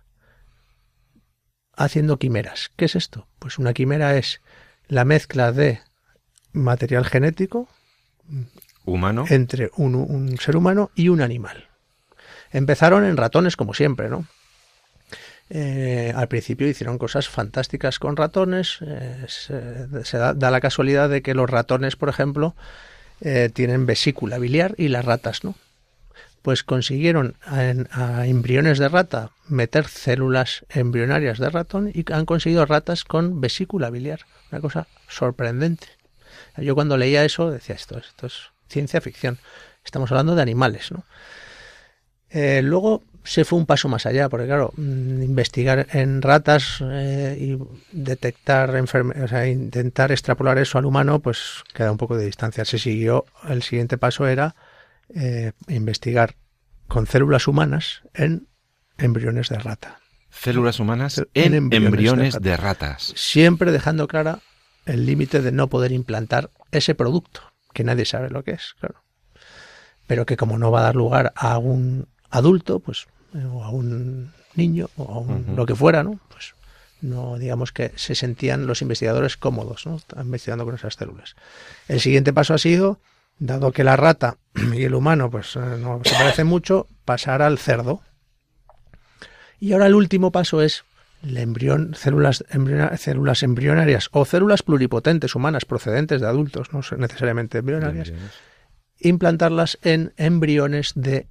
haciendo 1.75 2.19
quimeras. 2.19 2.69
¿Qué 2.75 2.85
es 2.85 2.95
esto? 2.95 3.27
Pues 3.39 3.57
una 3.57 3.73
quimera 3.73 4.15
es 4.17 4.41
la 4.87 5.03
mezcla 5.03 5.51
de 5.51 5.81
material 6.53 7.05
genético 7.05 7.67
humano 8.85 9.25
entre 9.29 9.71
un, 9.75 10.37
ser 10.39 10.55
humano 10.55 10.91
y 10.95 11.09
un 11.09 11.21
animal. 11.21 11.67
Empezaron 12.51 13.05
en 13.05 13.17
ratones 13.17 13.55
como 13.55 13.73
siempre, 13.73 14.09
¿no? 14.09 14.25
Eh, 15.49 16.13
al 16.15 16.27
principio 16.29 16.67
hicieron 16.67 16.97
cosas 16.97 17.27
fantásticas 17.27 17.99
con 17.99 18.15
ratones. 18.15 18.79
Eh, 18.81 19.25
se, 19.27 20.17
da, 20.17 20.33
la 20.33 20.61
casualidad 20.61 21.09
de 21.09 21.21
que 21.21 21.33
los 21.33 21.49
ratones, 21.49 21.95
por 21.97 22.09
ejemplo, 22.09 22.55
eh, 23.19 23.49
tienen 23.53 23.85
vesícula 23.85 24.37
biliar 24.37 24.75
y 24.77 24.87
las 24.87 25.05
ratas 25.05 25.43
no 25.43 25.55
pues 26.41 26.63
consiguieron 26.63 27.35
a, 27.45 28.25
embriones 28.25 28.79
de 28.79 28.89
rata 28.89 29.31
meter 29.47 29.87
células 29.87 30.65
embrionarias 30.69 31.37
de 31.37 31.49
ratón 31.49 31.91
y 31.93 32.03
han 32.11 32.25
conseguido 32.25 32.65
ratas 32.65 33.03
con 33.03 33.41
vesícula 33.41 33.89
biliar. 33.89 34.21
Una 34.51 34.61
cosa 34.61 34.87
sorprendente. 35.07 36.00
Yo 36.57 36.75
cuando 36.75 36.97
leía 36.97 37.23
eso 37.25 37.51
decía, 37.51 37.75
esto, 37.75 37.97
esto 37.97 38.27
es 38.27 38.51
ciencia 38.67 39.01
ficción. 39.01 39.39
Estamos 39.83 40.11
hablando 40.11 40.35
de 40.35 40.41
animales, 40.41 40.91
¿no? 40.91 41.03
Eh, 42.29 42.61
luego 42.63 43.03
se 43.23 43.45
fue 43.45 43.59
un 43.59 43.65
paso 43.65 43.87
más 43.89 44.05
allá, 44.05 44.29
porque 44.29 44.47
claro, 44.47 44.73
mm, 44.77 45.21
investigar 45.21 45.87
en 45.91 46.21
ratas 46.21 46.81
eh, 46.81 47.37
y 47.39 47.57
detectar 47.91 48.75
enfermedades, 48.75 49.25
o 49.25 49.27
sea, 49.27 49.47
intentar 49.47 50.11
extrapolar 50.11 50.57
eso 50.57 50.77
al 50.77 50.85
humano, 50.85 51.19
pues 51.19 51.63
queda 51.73 51.91
un 51.91 51.97
poco 51.97 52.17
de 52.17 52.25
distancia. 52.25 52.65
Se 52.65 52.79
siguió, 52.79 53.25
el 53.47 53.61
siguiente 53.63 53.97
paso 53.97 54.27
era 54.27 54.55
eh, 55.13 55.51
investigar 55.67 56.35
con 56.87 57.05
células 57.05 57.47
humanas 57.47 58.01
en 58.13 58.47
embriones 58.97 59.49
de 59.49 59.59
rata. 59.59 59.99
Células 60.29 60.79
humanas 60.79 61.21
en, 61.33 61.53
embriones, 61.53 62.39
de, 62.39 62.55
ratas. 62.55 63.13
Siempre 63.17 63.71
dejando 63.71 64.07
clara 64.07 64.39
el 64.85 65.05
límite 65.05 65.41
de 65.41 65.51
no 65.51 65.67
poder 65.67 65.91
implantar 65.91 66.49
ese 66.71 66.95
producto, 66.95 67.41
que 67.73 67.83
nadie 67.83 68.05
sabe 68.05 68.29
lo 68.29 68.43
que 68.43 68.51
es, 68.51 68.75
claro. 68.79 68.95
Pero 70.07 70.25
que 70.25 70.37
como 70.37 70.57
no 70.57 70.71
va 70.71 70.79
a 70.81 70.83
dar 70.83 70.95
lugar 70.95 71.33
a 71.35 71.57
un 71.57 72.07
adulto, 72.29 72.79
pues, 72.79 73.07
o 73.33 73.63
a 73.63 73.69
un 73.69 74.31
niño, 74.55 74.89
o 74.97 75.13
a 75.13 75.19
un, 75.19 75.55
lo 75.55 75.65
que 75.65 75.75
fuera, 75.75 76.03
¿no? 76.03 76.19
Pues 76.29 76.53
no 77.01 77.37
digamos 77.37 77.71
que 77.71 77.91
se 77.95 78.15
sentían 78.15 78.67
los 78.67 78.81
investigadores 78.81 79.35
cómodos, 79.35 79.85
¿no? 79.85 79.99
investigando 80.21 80.65
con 80.65 80.75
esas 80.75 80.93
células. 80.93 81.35
El 81.87 81.99
siguiente 81.99 82.31
paso 82.31 82.53
ha 82.53 82.57
sido 82.57 82.99
dado 83.39 83.71
que 83.71 83.83
la 83.83 83.97
rata 83.97 84.37
y 84.73 84.83
el 84.83 84.93
humano 84.93 85.29
pues 85.29 85.55
eh, 85.55 85.59
no 85.79 86.01
se 86.03 86.15
parecen 86.15 86.47
mucho, 86.47 86.87
pasar 87.05 87.41
al 87.41 87.57
cerdo. 87.57 88.01
Y 89.59 89.73
ahora 89.73 89.87
el 89.87 89.95
último 89.95 90.31
paso 90.31 90.61
es 90.61 90.83
el 91.23 91.37
embrión, 91.37 91.93
células, 91.95 92.43
células 92.97 93.43
embrionarias 93.43 94.09
o 94.11 94.25
células 94.25 94.63
pluripotentes 94.63 95.35
humanas 95.35 95.65
procedentes 95.65 96.21
de 96.21 96.27
adultos, 96.27 96.73
no 96.73 96.81
necesariamente 96.97 97.59
embrionarias, 97.59 98.11
implantarlas 98.99 99.77
en 99.83 100.13
embriones 100.17 100.93
de 100.95 101.27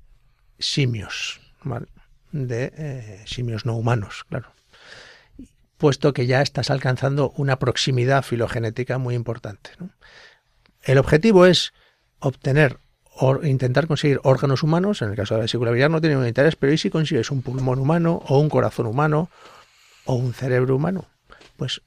simios, 0.58 1.40
de 2.32 2.72
eh, 2.76 3.22
simios 3.26 3.66
no 3.66 3.76
humanos, 3.76 4.24
claro. 4.28 4.52
Puesto 5.76 6.12
que 6.12 6.26
ya 6.26 6.42
estás 6.42 6.70
alcanzando 6.70 7.32
una 7.36 7.58
proximidad 7.58 8.22
filogenética 8.22 8.98
muy 8.98 9.14
importante. 9.14 9.70
El 10.82 10.98
objetivo 10.98 11.46
es 11.46 11.72
obtener 12.18 12.78
o 13.14 13.44
intentar 13.44 13.86
conseguir 13.86 14.20
órganos 14.22 14.62
humanos, 14.62 15.02
en 15.02 15.10
el 15.10 15.16
caso 15.16 15.34
de 15.34 15.38
la 15.38 15.42
vesícula 15.42 15.70
biliar 15.70 15.90
no 15.90 16.00
tiene 16.00 16.14
ningún 16.14 16.28
interés, 16.28 16.56
pero 16.56 16.72
¿y 16.72 16.78
si 16.78 16.90
consigues 16.90 17.30
un 17.30 17.42
pulmón 17.42 17.78
humano 17.78 18.22
o 18.28 18.38
un 18.38 18.48
corazón 18.48 18.86
humano 18.86 19.30
o 20.04 20.14
un 20.14 20.34
cerebro 20.34 20.76
humano? 20.76 21.06
Pues 21.56 21.82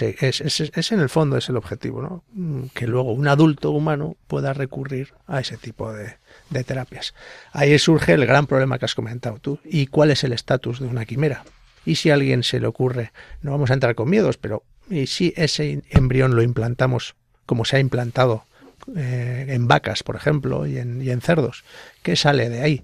es, 0.00 0.40
es, 0.40 0.92
en 0.92 1.00
el 1.00 1.08
fondo 1.08 1.36
es 1.36 1.48
el 1.48 1.56
objetivo, 1.56 2.02
¿no? 2.02 2.24
Mm, 2.32 2.66
que 2.74 2.86
luego 2.86 3.12
un 3.12 3.28
adulto 3.28 3.70
humano 3.70 4.16
pueda 4.26 4.52
recurrir 4.52 5.14
a 5.26 5.40
ese 5.40 5.56
tipo 5.56 5.92
de, 5.92 6.16
de 6.50 6.64
terapias. 6.64 7.14
Ahí 7.52 7.78
surge 7.78 8.14
el 8.14 8.26
gran 8.26 8.46
problema 8.46 8.78
que 8.78 8.86
has 8.86 8.94
comentado 8.94 9.38
tú. 9.38 9.60
¿Y 9.64 9.86
cuál 9.86 10.10
es 10.10 10.24
el 10.24 10.32
estatus 10.32 10.80
de 10.80 10.86
una 10.86 11.04
quimera? 11.04 11.44
Y 11.84 11.94
si 11.94 12.10
a 12.10 12.14
alguien 12.14 12.42
se 12.42 12.60
le 12.60 12.66
ocurre, 12.66 13.12
no 13.40 13.52
vamos 13.52 13.70
a 13.70 13.74
entrar 13.74 13.94
con 13.94 14.10
miedos, 14.10 14.36
pero 14.36 14.64
¿y 14.90 15.06
si 15.06 15.32
ese 15.36 15.82
embrión 15.90 16.34
lo 16.34 16.42
implantamos 16.42 17.14
como 17.46 17.64
se 17.64 17.76
ha 17.76 17.80
implantado 17.80 18.44
eh, 18.96 19.46
en 19.48 19.68
vacas, 19.68 20.02
por 20.02 20.16
ejemplo, 20.16 20.66
y 20.66 20.78
en, 20.78 21.02
y 21.02 21.10
en, 21.10 21.20
cerdos. 21.20 21.64
¿Qué 22.02 22.16
sale 22.16 22.48
de 22.48 22.62
ahí? 22.62 22.82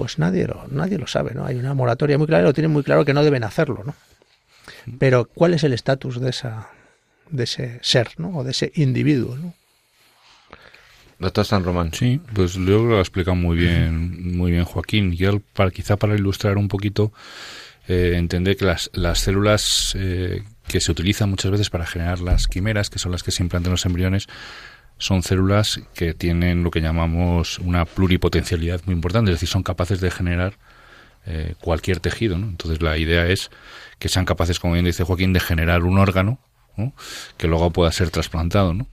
Pues 0.00 0.18
nadie 0.18 0.46
lo, 0.46 0.64
nadie 0.70 0.96
lo 0.96 1.06
sabe, 1.06 1.34
¿no? 1.34 1.44
Hay 1.44 1.56
una 1.56 1.74
moratoria 1.74 2.16
muy 2.16 2.26
clara, 2.26 2.42
lo 2.42 2.54
tienen 2.54 2.70
muy 2.70 2.82
claro 2.82 3.04
que 3.04 3.12
no 3.12 3.22
deben 3.22 3.44
hacerlo, 3.44 3.82
¿no? 3.84 3.94
Pero 4.98 5.26
¿cuál 5.26 5.52
es 5.52 5.62
el 5.62 5.74
estatus 5.74 6.18
de 6.18 6.30
esa 6.30 6.70
de 7.28 7.44
ese 7.44 7.78
ser, 7.82 8.12
¿no? 8.16 8.38
O 8.38 8.42
de 8.42 8.52
ese 8.52 8.72
individuo, 8.76 9.36
¿no? 9.36 9.52
Doctor 11.18 11.44
San 11.44 11.64
Román. 11.64 11.92
Sí, 11.92 12.18
pues 12.32 12.56
luego 12.56 12.86
lo 12.86 12.96
ha 12.96 13.00
explicado 13.00 13.34
muy 13.34 13.58
bien, 13.58 14.38
muy 14.38 14.52
bien 14.52 14.64
Joaquín. 14.64 15.14
Y 15.14 15.22
él, 15.24 15.42
para, 15.52 15.70
quizá 15.70 15.98
para 15.98 16.14
ilustrar 16.14 16.56
un 16.56 16.68
poquito, 16.68 17.12
eh, 17.86 18.14
entender 18.16 18.56
que 18.56 18.64
las, 18.64 18.90
las 18.94 19.18
células 19.18 19.94
eh, 19.98 20.44
que 20.66 20.80
se 20.80 20.90
utilizan 20.90 21.28
muchas 21.28 21.50
veces 21.50 21.68
para 21.68 21.84
generar 21.84 22.20
las 22.20 22.48
quimeras, 22.48 22.88
que 22.88 22.98
son 22.98 23.12
las 23.12 23.22
que 23.22 23.32
se 23.32 23.42
implantan 23.42 23.72
los 23.72 23.84
embriones, 23.84 24.28
son 25.00 25.22
células 25.22 25.80
que 25.94 26.14
tienen 26.14 26.62
lo 26.62 26.70
que 26.70 26.80
llamamos 26.80 27.58
una 27.58 27.86
pluripotencialidad 27.86 28.82
muy 28.84 28.94
importante, 28.94 29.30
es 29.30 29.36
decir, 29.36 29.48
son 29.48 29.62
capaces 29.62 30.00
de 30.00 30.10
generar 30.10 30.54
eh, 31.26 31.54
cualquier 31.60 32.00
tejido. 32.00 32.36
Entonces 32.36 32.82
la 32.82 32.96
idea 32.98 33.26
es 33.26 33.50
que 33.98 34.08
sean 34.08 34.26
capaces, 34.26 34.60
como 34.60 34.74
bien 34.74 34.84
dice 34.84 35.02
Joaquín, 35.02 35.32
de 35.32 35.40
generar 35.40 35.82
un 35.82 35.98
órgano 35.98 36.38
que 37.36 37.48
luego 37.48 37.70
pueda 37.70 37.90
ser 37.92 38.10
trasplantado. 38.10 38.72
¿no? 38.74 38.86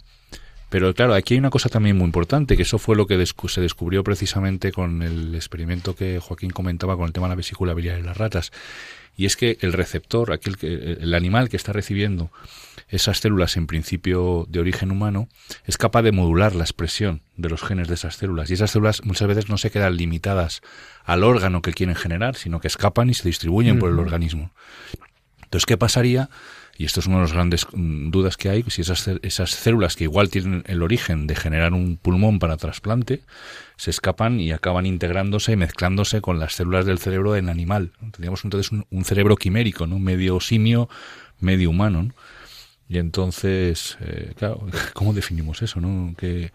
Pero 0.69 0.93
claro, 0.93 1.13
aquí 1.13 1.35
hay 1.35 1.39
una 1.39 1.49
cosa 1.49 1.69
también 1.69 1.97
muy 1.97 2.05
importante, 2.05 2.57
que 2.57 2.63
eso 2.63 2.77
fue 2.77 2.95
lo 2.95 3.07
que 3.07 3.25
se 3.25 3.61
descubrió 3.61 4.03
precisamente 4.03 4.71
con 4.71 5.01
el 5.01 5.33
experimento 5.33 5.95
que 5.95 6.19
Joaquín 6.19 6.51
comentaba 6.51 6.97
con 6.97 7.05
el 7.05 7.13
tema 7.13 7.27
de 7.27 7.31
la 7.31 7.35
vesícula 7.35 7.73
biliar 7.73 8.01
las 8.01 8.17
ratas, 8.17 8.51
y 9.17 9.25
es 9.25 9.35
que 9.35 9.57
el 9.61 9.73
receptor, 9.73 10.31
aquel 10.31 10.57
que, 10.57 10.97
el 10.99 11.13
animal 11.15 11.49
que 11.49 11.57
está 11.57 11.73
recibiendo 11.73 12.31
esas 12.87 13.19
células 13.19 13.57
en 13.57 13.65
principio 13.65 14.45
de 14.47 14.59
origen 14.59 14.91
humano, 14.91 15.27
es 15.65 15.77
capaz 15.77 16.03
de 16.03 16.11
modular 16.11 16.53
la 16.53 16.63
expresión 16.63 17.21
de 17.35 17.49
los 17.49 17.63
genes 17.63 17.87
de 17.87 17.95
esas 17.95 18.15
células. 18.15 18.51
Y 18.51 18.53
esas 18.53 18.71
células 18.71 19.03
muchas 19.03 19.27
veces 19.27 19.49
no 19.49 19.57
se 19.57 19.71
quedan 19.71 19.97
limitadas 19.97 20.61
al 21.03 21.23
órgano 21.23 21.63
que 21.63 21.73
quieren 21.73 21.95
generar, 21.95 22.35
sino 22.35 22.59
que 22.59 22.67
escapan 22.67 23.09
y 23.09 23.15
se 23.15 23.27
distribuyen 23.27 23.79
por 23.79 23.89
el 23.89 23.97
organismo. 23.97 24.51
Entonces, 25.43 25.65
¿qué 25.65 25.77
pasaría 25.77 26.29
y 26.77 26.85
esto 26.85 26.99
es 26.99 27.07
una 27.07 27.17
de 27.17 27.21
las 27.23 27.33
grandes 27.33 27.65
mm, 27.71 28.11
dudas 28.11 28.37
que 28.37 28.49
hay, 28.49 28.63
si 28.67 28.81
esas, 28.81 29.07
esas 29.21 29.51
células 29.51 29.95
que 29.95 30.03
igual 30.03 30.29
tienen 30.29 30.63
el 30.67 30.83
origen 30.83 31.25
de 31.25 31.35
generar 31.35 31.73
un 31.73 31.97
pulmón 31.97 32.37
para 32.39 32.57
trasplante, 32.57 33.21
se 33.77 33.89
escapan 33.89 34.39
y 34.39 34.51
acaban 34.51 34.85
integrándose 34.85 35.53
y 35.53 35.55
mezclándose 35.55 36.21
con 36.21 36.39
las 36.39 36.53
células 36.53 36.85
del 36.85 36.99
cerebro 36.99 37.33
del 37.33 37.49
animal. 37.49 37.91
Tendríamos 37.99 38.43
entonces 38.43 38.71
un, 38.71 39.05
cerebro 39.05 39.35
quimérico, 39.35 39.87
¿no? 39.87 39.97
medio 39.97 40.39
simio, 40.39 40.87
medio 41.39 41.71
humano. 41.71 42.11
Y 42.89 42.99
entonces, 42.99 43.97
eh, 44.01 44.33
claro, 44.37 44.65
¿cómo 44.93 45.13
definimos 45.13 45.61
eso? 45.63 45.81
¿no? 45.81 46.13
¿Qué, 46.17 46.51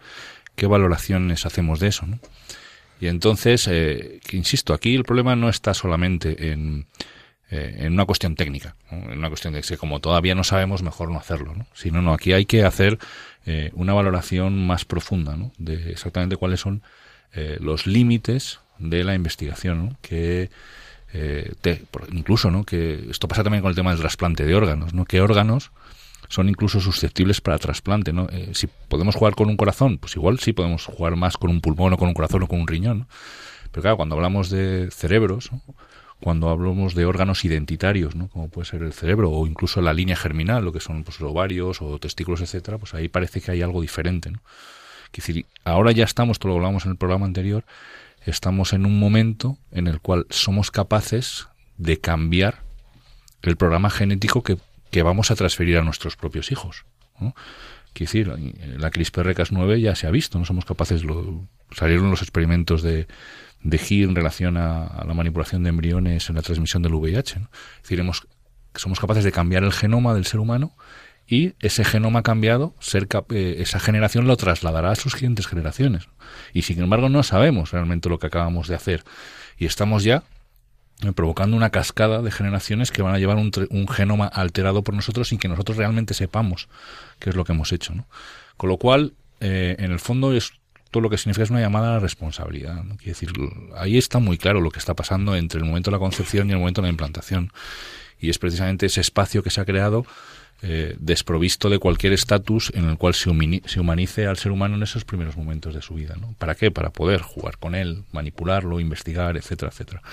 ¿Qué 0.55 0.67
valoraciones 0.67 1.45
hacemos 1.45 1.79
de 1.79 1.87
eso? 1.87 2.05
¿no? 2.05 2.19
Y 3.03 3.07
entonces, 3.07 3.67
eh, 3.69 4.21
insisto, 4.31 4.73
aquí 4.73 4.95
el 4.95 5.03
problema 5.03 5.35
no 5.35 5.49
está 5.49 5.73
solamente 5.73 6.53
en 6.53 6.85
eh, 7.55 7.85
en 7.85 7.93
una 7.93 8.05
cuestión 8.05 8.35
técnica, 8.35 8.75
en 8.89 9.19
una 9.19 9.27
cuestión 9.27 9.53
de 9.53 9.61
que 9.61 9.77
como 9.77 9.99
todavía 9.99 10.33
no 10.33 10.43
sabemos, 10.43 10.81
mejor 10.81 11.11
no 11.11 11.19
hacerlo. 11.19 11.53
¿no? 11.53 11.67
Si 11.75 11.91
no, 11.91 12.01
no, 12.01 12.11
aquí 12.11 12.33
hay 12.33 12.47
que 12.47 12.63
hacer 12.63 12.97
eh, 13.45 13.69
una 13.73 13.93
valoración 13.93 14.65
más 14.65 14.85
profunda 14.85 15.37
¿no? 15.37 15.51
de 15.59 15.91
exactamente 15.91 16.35
cuáles 16.35 16.61
son 16.61 16.81
eh, 17.31 17.57
los 17.61 17.85
límites 17.85 18.59
de 18.79 19.03
la 19.03 19.13
investigación, 19.13 19.85
¿no? 19.85 19.97
que 20.01 20.49
incluso, 22.11 22.49
¿no? 22.49 22.63
que 22.63 23.05
esto 23.11 23.27
pasa 23.27 23.43
también 23.43 23.61
con 23.61 23.69
el 23.69 23.75
tema 23.75 23.91
del 23.91 23.99
trasplante 23.99 24.45
de 24.45 24.55
órganos, 24.55 24.95
¿no? 24.95 25.05
¿Qué 25.05 25.21
órganos 25.21 25.69
son 26.27 26.49
incluso 26.49 26.79
susceptibles 26.81 27.39
para 27.39 27.59
trasplante, 27.59 28.13
¿no? 28.13 28.29
si 28.53 28.65
podemos 28.87 29.13
jugar 29.13 29.35
con 29.35 29.47
un 29.47 29.57
corazón, 29.57 29.99
pues 29.99 30.15
igual 30.15 30.39
sí 30.39 30.53
podemos 30.53 30.87
jugar 30.87 31.15
más 31.15 31.37
con 31.37 31.51
un 31.51 31.61
pulmón 31.61 31.93
o 31.93 31.97
con 31.99 32.07
un 32.07 32.15
corazón 32.15 32.41
o 32.41 32.47
con 32.47 32.61
un 32.61 32.67
riñón, 32.67 33.05
Pero 33.71 33.83
claro, 33.83 33.97
cuando 33.97 34.15
hablamos 34.15 34.49
de 34.49 34.89
cerebros, 34.89 35.51
cuando 36.23 36.49
hablamos 36.49 36.95
de 36.95 37.05
órganos 37.05 37.43
identitarios, 37.43 38.15
¿no? 38.15 38.29
como 38.29 38.47
puede 38.47 38.65
ser 38.65 38.81
el 38.81 38.93
cerebro 38.93 39.29
o 39.29 39.45
incluso 39.45 39.81
la 39.81 39.91
línea 39.91 40.15
germinal, 40.15 40.63
lo 40.63 40.71
que 40.71 40.79
son 40.79 41.03
pues, 41.03 41.19
ovarios 41.19 41.81
o 41.81 41.99
testículos, 41.99 42.39
etcétera, 42.39 42.77
pues 42.77 42.93
ahí 42.93 43.09
parece 43.09 43.41
que 43.41 43.51
hay 43.51 43.61
algo 43.61 43.81
diferente. 43.81 44.31
¿no? 44.31 44.39
Decir, 45.11 45.45
ahora 45.65 45.91
ya 45.91 46.05
estamos, 46.05 46.39
todo 46.39 46.53
lo 46.53 46.59
hablamos 46.59 46.85
en 46.85 46.91
el 46.91 46.97
programa 46.97 47.25
anterior, 47.25 47.65
estamos 48.25 48.71
en 48.71 48.85
un 48.85 48.97
momento 48.99 49.57
en 49.71 49.87
el 49.87 49.99
cual 49.99 50.25
somos 50.29 50.71
capaces 50.71 51.49
de 51.77 51.99
cambiar 51.99 52.61
el 53.41 53.57
programa 53.57 53.89
genético 53.89 54.43
que, 54.43 54.57
que 54.91 55.03
vamos 55.03 55.29
a 55.29 55.35
transferir 55.35 55.77
a 55.77 55.81
nuestros 55.81 56.15
propios 56.15 56.53
hijos. 56.53 56.85
¿no? 57.19 57.35
Quiero 57.91 58.09
decir, 58.09 58.27
la 58.79 58.91
CRISPR-Cas9 58.91 59.81
ya 59.81 59.93
se 59.95 60.07
ha 60.07 60.11
visto, 60.11 60.39
no 60.39 60.45
somos 60.45 60.63
capaces, 60.63 61.03
lo, 61.03 61.45
salieron 61.71 62.09
los 62.09 62.21
experimentos 62.21 62.81
de, 62.81 63.07
de 63.63 63.79
Hill 63.89 64.09
en 64.09 64.15
relación 64.15 64.57
a, 64.57 65.03
la 65.05 65.13
manipulación 65.13 65.63
de 65.63 65.69
embriones 65.69 66.29
en 66.29 66.35
la 66.35 66.41
transmisión 66.41 66.83
del 66.83 66.93
VIH. 66.93 67.39
Es 67.39 67.89
decir, 67.89 68.03
somos 68.75 68.99
capaces 68.99 69.23
de 69.23 69.31
cambiar 69.31 69.63
el 69.63 69.71
genoma 69.71 70.13
del 70.13 70.25
ser 70.25 70.39
humano 70.39 70.75
y 71.25 71.53
ese 71.61 71.85
genoma 71.85 72.21
cambiado, 72.21 72.75
ser 72.79 73.07
eh, 73.29 73.55
esa 73.59 73.79
generación 73.79 74.27
lo 74.27 74.35
trasladará 74.35 74.91
a 74.91 74.95
sus 74.95 75.13
siguientes 75.13 75.47
generaciones. 75.47 76.09
Y 76.53 76.63
sin 76.63 76.81
embargo 76.81 77.07
no 77.09 77.23
sabemos 77.23 77.71
realmente 77.71 78.09
lo 78.09 78.19
que 78.19 78.27
acabamos 78.27 78.67
de 78.67 78.75
hacer. 78.75 79.03
Y 79.57 79.65
estamos 79.65 80.03
ya 80.03 80.23
eh, 81.01 81.13
provocando 81.13 81.55
una 81.55 81.69
cascada 81.69 82.21
de 82.21 82.31
generaciones 82.31 82.91
que 82.91 83.01
van 83.01 83.15
a 83.15 83.19
llevar 83.19 83.37
un, 83.37 83.51
un, 83.69 83.87
genoma 83.87 84.27
alterado 84.27 84.83
por 84.83 84.93
nosotros 84.93 85.29
sin 85.29 85.39
que 85.39 85.47
nosotros 85.47 85.77
realmente 85.77 86.13
sepamos 86.13 86.67
qué 87.19 87.29
es 87.29 87.35
lo 87.37 87.45
que 87.45 87.53
hemos 87.53 87.71
hecho. 87.71 87.93
Con 88.57 88.69
lo 88.69 88.77
cual, 88.77 89.13
eh, 89.39 89.75
en 89.79 89.91
el 89.91 89.99
fondo 89.99 90.33
es 90.33 90.53
todo 90.93 91.01
lo 91.01 91.09
que 91.09 91.17
significa 91.17 91.43
es 91.43 91.49
una 91.49 91.59
llamada 91.59 91.89
a 91.89 91.93
la 91.93 91.99
responsabilidad. 91.99 92.83
¿no? 92.83 92.95
Quiere 92.95 93.11
decir, 93.11 93.31
ahí 93.75 93.97
está 93.97 94.19
muy 94.19 94.37
claro 94.37 94.61
lo 94.61 94.69
que 94.69 94.79
está 94.79 94.93
pasando 94.93 95.35
entre 95.35 95.59
el 95.59 95.65
momento 95.65 95.89
de 95.89 95.95
la 95.95 95.99
concepción 95.99 96.47
y 96.49 96.53
el 96.53 96.59
momento 96.59 96.81
de 96.81 96.87
la 96.87 96.91
implantación. 96.91 97.51
Y 98.19 98.29
es 98.29 98.37
precisamente 98.37 98.85
ese 98.85 99.01
espacio 99.01 99.41
que 99.43 99.49
se 99.49 99.59
ha 99.59 99.65
creado 99.65 100.05
eh, 100.61 100.95
desprovisto 100.99 101.69
de 101.69 101.79
cualquier 101.79 102.13
estatus 102.13 102.71
en 102.75 102.87
el 102.87 102.97
cual 102.97 103.15
se, 103.15 103.31
se, 103.65 103.79
humanice 103.79 104.27
al 104.27 104.37
ser 104.37 104.51
humano 104.51 104.75
en 104.75 104.83
esos 104.83 105.03
primeros 105.03 105.35
momentos 105.35 105.73
de 105.73 105.81
su 105.81 105.95
vida. 105.95 106.15
¿no? 106.21 106.35
¿Para 106.37 106.53
qué? 106.53 106.69
Para 106.69 106.91
poder 106.91 107.21
jugar 107.21 107.57
con 107.57 107.73
él, 107.73 108.03
manipularlo, 108.11 108.79
investigar, 108.79 109.35
etcétera, 109.35 109.71
etcétera. 109.71 110.03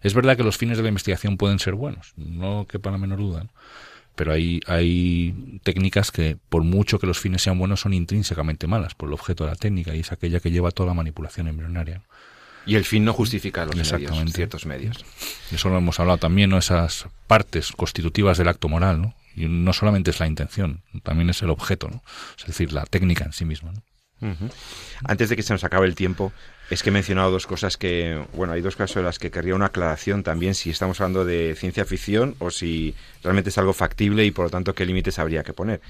Es 0.00 0.14
verdad 0.14 0.36
que 0.36 0.44
los 0.44 0.56
fines 0.56 0.78
de 0.78 0.84
la 0.84 0.88
investigación 0.88 1.36
pueden 1.36 1.58
ser 1.58 1.74
buenos, 1.74 2.14
no 2.16 2.66
quepa 2.66 2.90
la 2.90 2.98
menor 2.98 3.18
duda. 3.18 3.42
¿no? 3.44 3.50
Pero 4.20 4.34
hay, 4.34 4.60
hay 4.66 5.60
técnicas 5.62 6.10
que, 6.10 6.36
por 6.50 6.62
mucho 6.62 6.98
que 6.98 7.06
los 7.06 7.18
fines 7.18 7.40
sean 7.40 7.58
buenos, 7.58 7.80
son 7.80 7.94
intrínsecamente 7.94 8.66
malas 8.66 8.94
por 8.94 9.08
el 9.08 9.14
objeto 9.14 9.44
de 9.44 9.50
la 9.52 9.56
técnica 9.56 9.94
y 9.94 10.00
es 10.00 10.12
aquella 10.12 10.40
que 10.40 10.50
lleva 10.50 10.72
toda 10.72 10.88
la 10.88 10.92
manipulación 10.92 11.48
embrionaria. 11.48 12.02
Y 12.66 12.74
el 12.74 12.84
fin 12.84 13.06
no 13.06 13.14
justifica 13.14 13.64
los 13.64 13.74
Medios, 13.74 14.34
ciertos 14.34 14.66
medios. 14.66 15.06
Eso 15.50 15.70
lo 15.70 15.78
hemos 15.78 15.98
hablado 16.00 16.18
también, 16.18 16.50
¿no? 16.50 16.58
esas 16.58 17.06
partes 17.26 17.72
constitutivas 17.72 18.36
del 18.36 18.48
acto 18.48 18.68
moral, 18.68 19.00
¿no? 19.00 19.14
Y 19.34 19.46
no 19.48 19.72
solamente 19.72 20.10
es 20.10 20.20
la 20.20 20.26
intención, 20.26 20.82
también 21.02 21.30
es 21.30 21.40
el 21.40 21.48
objeto, 21.48 21.88
¿no? 21.88 22.02
Es 22.38 22.44
decir, 22.44 22.74
la 22.74 22.84
técnica 22.84 23.24
en 23.24 23.32
sí 23.32 23.46
misma. 23.46 23.72
¿no? 23.72 24.36
Antes 25.02 25.30
de 25.30 25.36
que 25.36 25.42
se 25.42 25.54
nos 25.54 25.64
acabe 25.64 25.86
el 25.86 25.94
tiempo, 25.94 26.30
es 26.70 26.84
que 26.84 26.90
he 26.90 26.92
mencionado 26.92 27.32
dos 27.32 27.48
cosas 27.48 27.76
que, 27.76 28.24
bueno, 28.32 28.52
hay 28.52 28.60
dos 28.60 28.76
casos 28.76 28.98
en 28.98 29.04
las 29.04 29.18
que 29.18 29.32
querría 29.32 29.56
una 29.56 29.66
aclaración 29.66 30.22
también 30.22 30.54
si 30.54 30.70
estamos 30.70 31.00
hablando 31.00 31.24
de 31.24 31.56
ciencia 31.58 31.84
ficción 31.84 32.36
o 32.38 32.52
si 32.52 32.94
realmente 33.24 33.50
es 33.50 33.58
algo 33.58 33.72
factible 33.72 34.24
y 34.24 34.30
por 34.30 34.46
lo 34.46 34.50
tanto 34.50 34.72
qué 34.72 34.86
límites 34.86 35.18
habría 35.18 35.42
que 35.42 35.52
poner. 35.52 35.80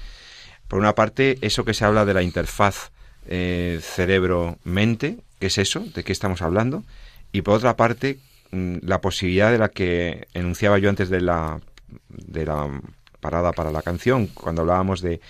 Por 0.67 0.79
una 0.79 0.95
parte, 0.95 1.37
eso 1.41 1.65
que 1.65 1.75
se 1.75 1.85
habla 1.85 2.03
de 2.03 2.15
la 2.15 2.23
interfaz 2.23 2.91
eh, 3.27 3.79
cerebro-mente, 3.81 5.19
¿qué 5.39 5.47
es 5.47 5.59
eso? 5.59 5.81
¿De 5.93 6.03
qué 6.03 6.11
estamos 6.11 6.41
hablando? 6.41 6.83
Y 7.31 7.43
por 7.43 7.55
otra 7.55 7.75
parte, 7.75 8.17
mm, 8.51 8.77
la 8.81 9.01
posibilidad 9.01 9.51
de 9.51 9.59
la 9.59 9.69
que 9.69 10.27
enunciaba 10.33 10.79
yo 10.79 10.89
antes 10.89 11.09
de 11.09 11.21
la, 11.21 11.61
de 12.09 12.45
la 12.45 12.81
parada 13.19 13.51
para 13.51 13.71
la 13.71 13.83
canción, 13.83 14.27
cuando 14.27 14.63
hablábamos 14.63 15.01
de 15.01 15.21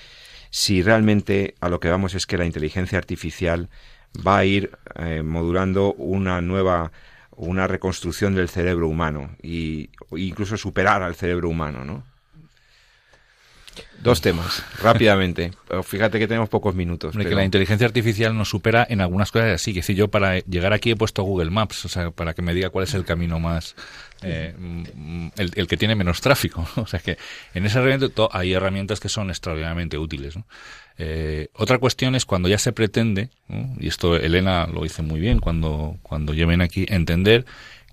si 0.50 0.82
realmente 0.82 1.56
a 1.60 1.68
lo 1.68 1.82
que 1.82 1.90
vamos 1.90 2.14
es 2.14 2.26
que 2.26 2.38
la 2.38 2.46
inteligencia 2.46 2.98
artificial 2.98 3.70
va 4.16 4.40
a 4.40 4.46
ir 4.46 4.72
eh, 4.96 5.24
modulando 5.24 5.94
una 5.94 6.42
nueva 6.42 6.92
una 7.42 7.66
reconstrucción 7.66 8.36
del 8.36 8.50
cerebro 8.50 8.88
humano 8.88 9.32
y 9.42 9.90
incluso 10.12 10.58
superar 10.58 11.02
al 11.02 11.16
cerebro 11.16 11.50
humano, 11.50 11.84
¿no? 11.84 12.04
Dos 14.04 14.20
temas, 14.20 14.64
rápidamente. 14.82 15.52
Fíjate 15.84 16.18
que 16.20 16.28
tenemos 16.28 16.50
pocos 16.50 16.74
minutos. 16.74 17.16
Que 17.16 17.36
la 17.36 17.46
inteligencia 17.46 17.86
artificial 17.86 18.36
nos 18.36 18.50
supera 18.50 18.86
en 18.90 19.00
algunas 19.00 19.32
cosas 19.32 19.52
así. 19.52 19.74
Que 19.74 19.84
si 19.84 19.94
yo 19.94 20.08
para 20.08 20.40
llegar 20.40 20.74
aquí 20.74 20.92
he 20.92 20.96
puesto 20.96 21.24
Google 21.24 21.52
Maps, 21.52 21.86
o 21.86 21.90
sea, 21.90 22.12
para 22.12 22.34
que 22.34 22.42
me 22.42 22.54
diga 22.54 22.70
cuál 22.70 22.84
es 22.84 22.94
el 22.96 23.06
camino 23.06 23.40
más, 23.40 23.76
eh, 24.24 24.54
mm, 24.58 25.28
el, 25.38 25.68
que 25.68 25.78
tiene 25.78 25.96
menos 25.96 26.20
tráfico. 26.22 26.68
O 26.76 26.88
sea 26.88 27.00
que 27.00 27.18
en 27.54 27.66
ese 27.66 27.78
herramienta 27.78 28.28
hay 28.32 28.54
herramientas 28.54 29.00
que 29.00 29.08
son 29.08 29.30
extraordinariamente 29.30 29.98
útiles. 29.98 30.36
Eh, 30.98 31.48
otra 31.54 31.78
cuestión 31.78 32.16
es 32.16 32.26
cuando 32.26 32.50
ya 32.50 32.58
se 32.58 32.72
pretende, 32.72 33.30
y 33.80 33.88
esto 33.88 34.16
Elena 34.16 34.68
lo 34.68 34.84
dice 34.84 35.02
muy 35.02 35.20
bien 35.20 35.40
cuando, 35.40 35.98
cuando 36.04 36.34
aquí, 36.62 36.86
entender 36.90 37.46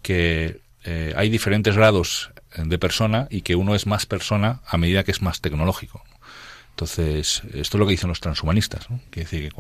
que 0.03 0.61
eh, 0.85 1.13
hay 1.17 1.29
diferentes 1.29 1.77
grados 1.77 2.31
de 2.57 2.79
persona 2.79 3.29
y 3.31 3.43
que 3.43 3.57
uno 3.57 3.75
es 3.75 3.87
más 3.87 4.07
persona 4.07 4.61
a 4.67 4.77
medida 4.79 5.05
que 5.05 5.11
es 5.11 5.23
más 5.23 5.41
tecnológico. 5.41 6.03
Entonces, 6.79 7.43
esto 7.55 7.77
es 7.77 7.81
lo 7.81 7.87
que 7.87 7.91
dicen 7.91 8.09
los 8.09 8.21
transhumanistas, 8.21 8.89
¿no? 8.89 9.01
Quiere 9.11 9.29
decir 9.29 9.49
que 9.49 9.51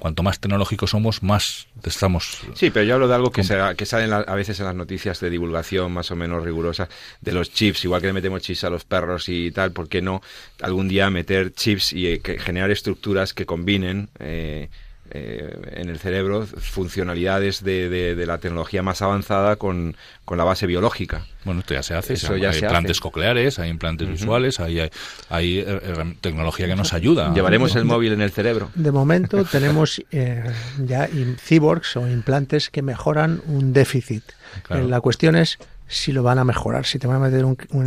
cuanto, 0.00 0.24
más 0.24 0.40
tecnológicos 0.40 0.90
somos, 0.90 1.22
más 1.22 1.68
estamos... 1.84 2.40
Sí, 2.54 2.70
pero 2.70 2.84
yo 2.84 2.94
hablo 2.94 3.06
de 3.06 3.14
algo 3.14 3.30
que, 3.30 3.42
que 3.76 3.86
sale 3.86 4.12
a 4.12 4.34
veces 4.34 4.58
en 4.58 4.66
las 4.66 4.74
noticias 4.74 5.20
de 5.20 5.30
divulgación 5.30 5.92
más 5.92 6.10
o 6.10 6.16
menos 6.16 6.42
rigurosas, 6.42 6.88
de 7.20 7.30
los 7.30 7.52
chips, 7.52 7.84
igual 7.84 8.00
que 8.00 8.08
le 8.08 8.14
metemos 8.14 8.42
chips 8.42 8.64
a 8.64 8.70
los 8.70 8.84
perros 8.84 9.28
y 9.28 9.52
tal, 9.52 9.70
¿por 9.70 9.88
qué 9.88 10.02
no 10.02 10.22
algún 10.60 10.88
día 10.88 11.08
meter 11.08 11.52
chips 11.52 11.92
y 11.92 12.08
eh, 12.08 12.20
generar 12.20 12.72
estructuras 12.72 13.32
que 13.32 13.46
combinen... 13.46 14.08
Eh, 14.18 14.68
eh, 15.10 15.56
en 15.72 15.88
el 15.88 15.98
cerebro 15.98 16.46
funcionalidades 16.46 17.62
de, 17.62 17.88
de, 17.88 18.26
la 18.26 18.38
tecnología 18.38 18.82
más 18.82 19.02
avanzada 19.02 19.56
con, 19.56 19.96
con, 20.24 20.36
la 20.38 20.44
base 20.44 20.66
biológica. 20.66 21.26
Bueno, 21.44 21.60
esto 21.60 21.74
ya 21.74 21.82
se 21.82 21.94
hace. 21.94 22.14
Eso 22.14 22.36
ya 22.36 22.50
hay 22.50 22.58
implantes 22.58 23.00
cocleares, 23.00 23.58
hay 23.58 23.70
implantes 23.70 24.08
visuales, 24.08 24.58
hay, 24.58 24.90
hay, 25.28 25.58
eh, 25.58 26.14
tecnología 26.20 26.66
que 26.66 26.76
nos 26.76 26.92
ayuda. 26.92 27.32
¿Llevaremos 27.34 27.76
el 27.76 27.84
móvil 27.84 28.12
en 28.12 28.20
el 28.20 28.30
cerebro? 28.30 28.70
De 28.74 28.90
momento 28.90 29.44
tenemos 29.44 30.02
eh, 30.10 30.44
ya 30.78 31.08
cyborgs 31.38 31.96
o 31.96 32.08
implantes 32.08 32.70
que 32.70 32.82
mejoran 32.82 33.42
un 33.46 33.72
déficit. 33.72 34.24
La 34.68 35.00
cuestión 35.00 35.36
es 35.36 35.58
si 35.88 36.12
lo 36.12 36.22
van 36.22 36.38
a 36.38 36.44
mejorar. 36.44 36.86
Si 36.86 36.98
te 36.98 37.06
van 37.06 37.16
a 37.16 37.20
meter 37.20 37.44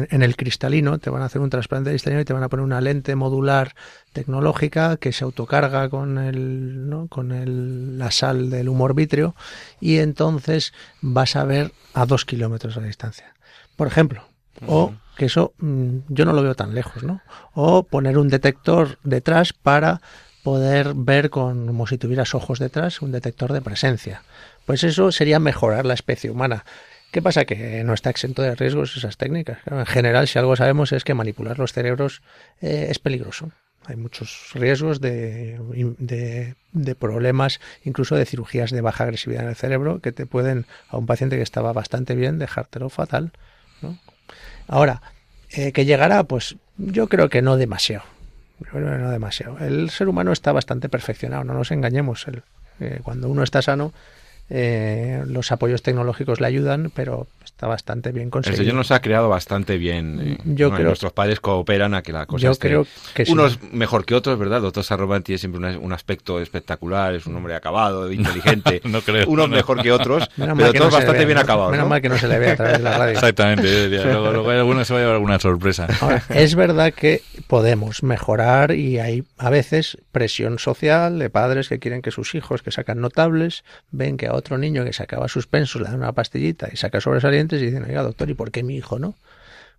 en 0.09 0.23
el 0.23 0.35
cristalino, 0.35 0.99
te 0.99 1.09
van 1.09 1.21
a 1.21 1.25
hacer 1.25 1.41
un 1.41 1.49
trasplante 1.49 1.89
de 1.89 1.95
cristalino 1.95 2.21
y 2.21 2.25
te 2.25 2.33
van 2.33 2.43
a 2.43 2.49
poner 2.49 2.63
una 2.63 2.81
lente 2.81 3.15
modular 3.15 3.75
tecnológica 4.13 4.97
que 4.97 5.11
se 5.11 5.23
autocarga 5.23 5.89
con 5.89 6.17
el, 6.17 6.89
¿no? 6.89 7.07
con 7.07 7.31
el, 7.31 7.97
la 7.97 8.11
sal 8.11 8.49
del 8.49 8.69
humor 8.69 8.93
vítreo 8.93 9.35
y 9.79 9.97
entonces 9.97 10.73
vas 11.01 11.35
a 11.35 11.43
ver 11.43 11.71
a 11.93 12.05
dos 12.05 12.25
kilómetros 12.25 12.75
de 12.75 12.85
distancia. 12.85 13.33
Por 13.75 13.87
ejemplo, 13.87 14.23
o 14.67 14.93
que 15.15 15.25
eso 15.25 15.53
mm, 15.57 15.97
yo 16.09 16.25
no 16.25 16.33
lo 16.33 16.41
veo 16.41 16.55
tan 16.55 16.73
lejos, 16.73 17.03
¿no? 17.03 17.21
O 17.53 17.83
poner 17.83 18.17
un 18.17 18.29
detector 18.29 18.97
detrás 19.03 19.53
para 19.53 20.01
poder 20.43 20.93
ver 20.95 21.29
con, 21.29 21.67
como 21.67 21.87
si 21.87 21.97
tuvieras 21.97 22.33
ojos 22.33 22.59
detrás, 22.59 23.01
un 23.01 23.11
detector 23.11 23.53
de 23.53 23.61
presencia. 23.61 24.23
Pues 24.65 24.83
eso 24.83 25.11
sería 25.11 25.39
mejorar 25.39 25.85
la 25.85 25.93
especie 25.93 26.31
humana. 26.31 26.63
¿Qué 27.11 27.21
pasa? 27.21 27.45
Que 27.45 27.83
no 27.83 27.93
está 27.93 28.09
exento 28.09 28.41
de 28.41 28.55
riesgos 28.55 28.95
esas 28.95 29.17
técnicas. 29.17 29.59
En 29.65 29.85
general, 29.85 30.27
si 30.27 30.37
algo 30.37 30.55
sabemos 30.55 30.91
es 30.91 31.03
que 31.03 31.13
manipular 31.13 31.57
los 31.57 31.73
cerebros 31.73 32.21
eh, 32.61 32.87
es 32.89 32.99
peligroso. 32.99 33.51
Hay 33.85 33.95
muchos 33.95 34.51
riesgos 34.53 35.01
de, 35.01 35.59
de, 35.97 36.95
problemas, 36.95 37.59
incluso 37.83 38.15
de 38.15 38.25
cirugías 38.25 38.69
de 38.69 38.81
baja 38.81 39.05
agresividad 39.05 39.43
en 39.43 39.49
el 39.49 39.55
cerebro, 39.55 39.99
que 39.99 40.11
te 40.11 40.27
pueden, 40.27 40.67
a 40.89 40.97
un 40.97 41.07
paciente 41.07 41.37
que 41.37 41.41
estaba 41.41 41.73
bastante 41.73 42.13
bien, 42.13 42.37
dejártelo 42.37 42.89
fatal. 42.89 43.31
Ahora, 44.67 45.01
eh, 45.51 45.71
¿que 45.71 45.85
llegará? 45.85 46.23
Pues 46.25 46.57
yo 46.77 47.07
creo 47.07 47.29
que 47.29 47.41
no 47.41 47.57
demasiado. 47.57 48.03
Yo 48.59 48.69
creo 48.69 48.91
que 48.91 48.97
no 48.99 49.09
demasiado. 49.09 49.57
El 49.57 49.89
ser 49.89 50.07
humano 50.07 50.31
está 50.31 50.51
bastante 50.51 50.89
perfeccionado, 50.89 51.43
no 51.43 51.55
nos 51.55 51.71
engañemos. 51.71 52.27
Eh, 52.79 52.99
cuando 53.01 53.29
uno 53.29 53.41
está 53.41 53.63
sano, 53.63 53.93
eh, 54.49 55.23
los 55.27 55.51
apoyos 55.51 55.83
tecnológicos 55.83 56.41
le 56.41 56.47
ayudan, 56.47 56.91
pero 56.95 57.27
está 57.43 57.67
bastante 57.67 58.11
bien 58.11 58.29
conseguido. 58.29 58.61
El 58.61 58.65
Señor 58.65 58.77
nos 58.77 58.91
ha 58.91 59.01
creado 59.01 59.29
bastante 59.29 59.77
bien. 59.77 60.19
Eh, 60.21 60.37
yo 60.45 60.71
creo, 60.71 60.87
nuestros 60.87 61.13
padres 61.13 61.39
cooperan 61.39 61.93
a 61.93 62.01
que 62.01 62.13
la 62.13 62.25
cosa 62.25 62.47
yo 62.47 62.55
creo 62.55 62.87
que 63.13 63.25
Unos 63.29 63.61
mejor 63.71 64.05
que 64.05 64.15
otros, 64.15 64.39
¿verdad? 64.39 64.57
El 64.57 64.63
doctor 64.63 64.83
Sarroban 64.83 65.21
tiene 65.21 65.37
siempre 65.37 65.77
un, 65.77 65.93
aspecto 65.93 66.39
espectacular, 66.39 67.13
es 67.13 67.25
un 67.27 67.35
hombre 67.35 67.55
acabado, 67.55 68.11
inteligente. 68.11 68.81
no 68.85 69.01
creo. 69.01 69.27
Unos 69.27 69.49
mejor 69.49 69.81
que 69.83 69.91
otros, 69.91 70.29
pero 70.37 70.73
todos 70.73 70.93
bastante 70.93 71.25
bien 71.25 71.37
acabados. 71.37 71.71
Menos 71.71 71.87
mal 71.87 72.01
que 72.01 72.09
no 72.09 72.17
se 72.17 72.27
le 72.27 72.39
ve 72.39 72.51
a 72.51 72.55
través 72.55 72.77
de 72.77 72.83
la 72.83 72.97
radio. 72.97 73.13
Exactamente. 73.13 73.89
luego, 73.89 74.31
luego 74.31 74.49
alguno 74.49 74.83
se 74.83 74.93
va 74.93 74.99
a 74.99 75.01
llevar 75.01 75.15
alguna 75.15 75.39
sorpresa. 75.39 75.87
es 76.29 76.55
verdad 76.55 76.93
que 76.93 77.21
podemos 77.47 78.01
mejorar 78.01 78.71
y 78.71 78.99
hay 78.99 79.23
a 79.37 79.49
veces 79.49 79.97
presión 80.11 80.57
social 80.57 81.19
de 81.19 81.29
padres 81.29 81.69
que 81.69 81.79
quieren 81.79 82.01
que 82.01 82.11
sus 82.11 82.33
hijos 82.35 82.63
que 82.63 82.71
sacan 82.71 82.99
notables 82.99 83.63
ven 83.91 84.17
que 84.17 84.27
a 84.27 84.33
otro 84.39 84.57
niño 84.57 84.83
que 84.83 84.93
sacaba 84.93 85.27
suspenso, 85.27 85.79
le 85.79 85.85
dan 85.85 85.95
una 85.95 86.13
pastillita 86.13 86.69
y 86.71 86.77
saca 86.77 86.99
sobresalientes 86.99 87.61
y 87.61 87.67
dicen, 87.67 87.83
oiga, 87.83 88.03
doctor, 88.03 88.29
¿y 88.29 88.33
por 88.33 88.51
qué 88.51 88.63
mi 88.63 88.75
hijo 88.75 88.99
no? 88.99 89.15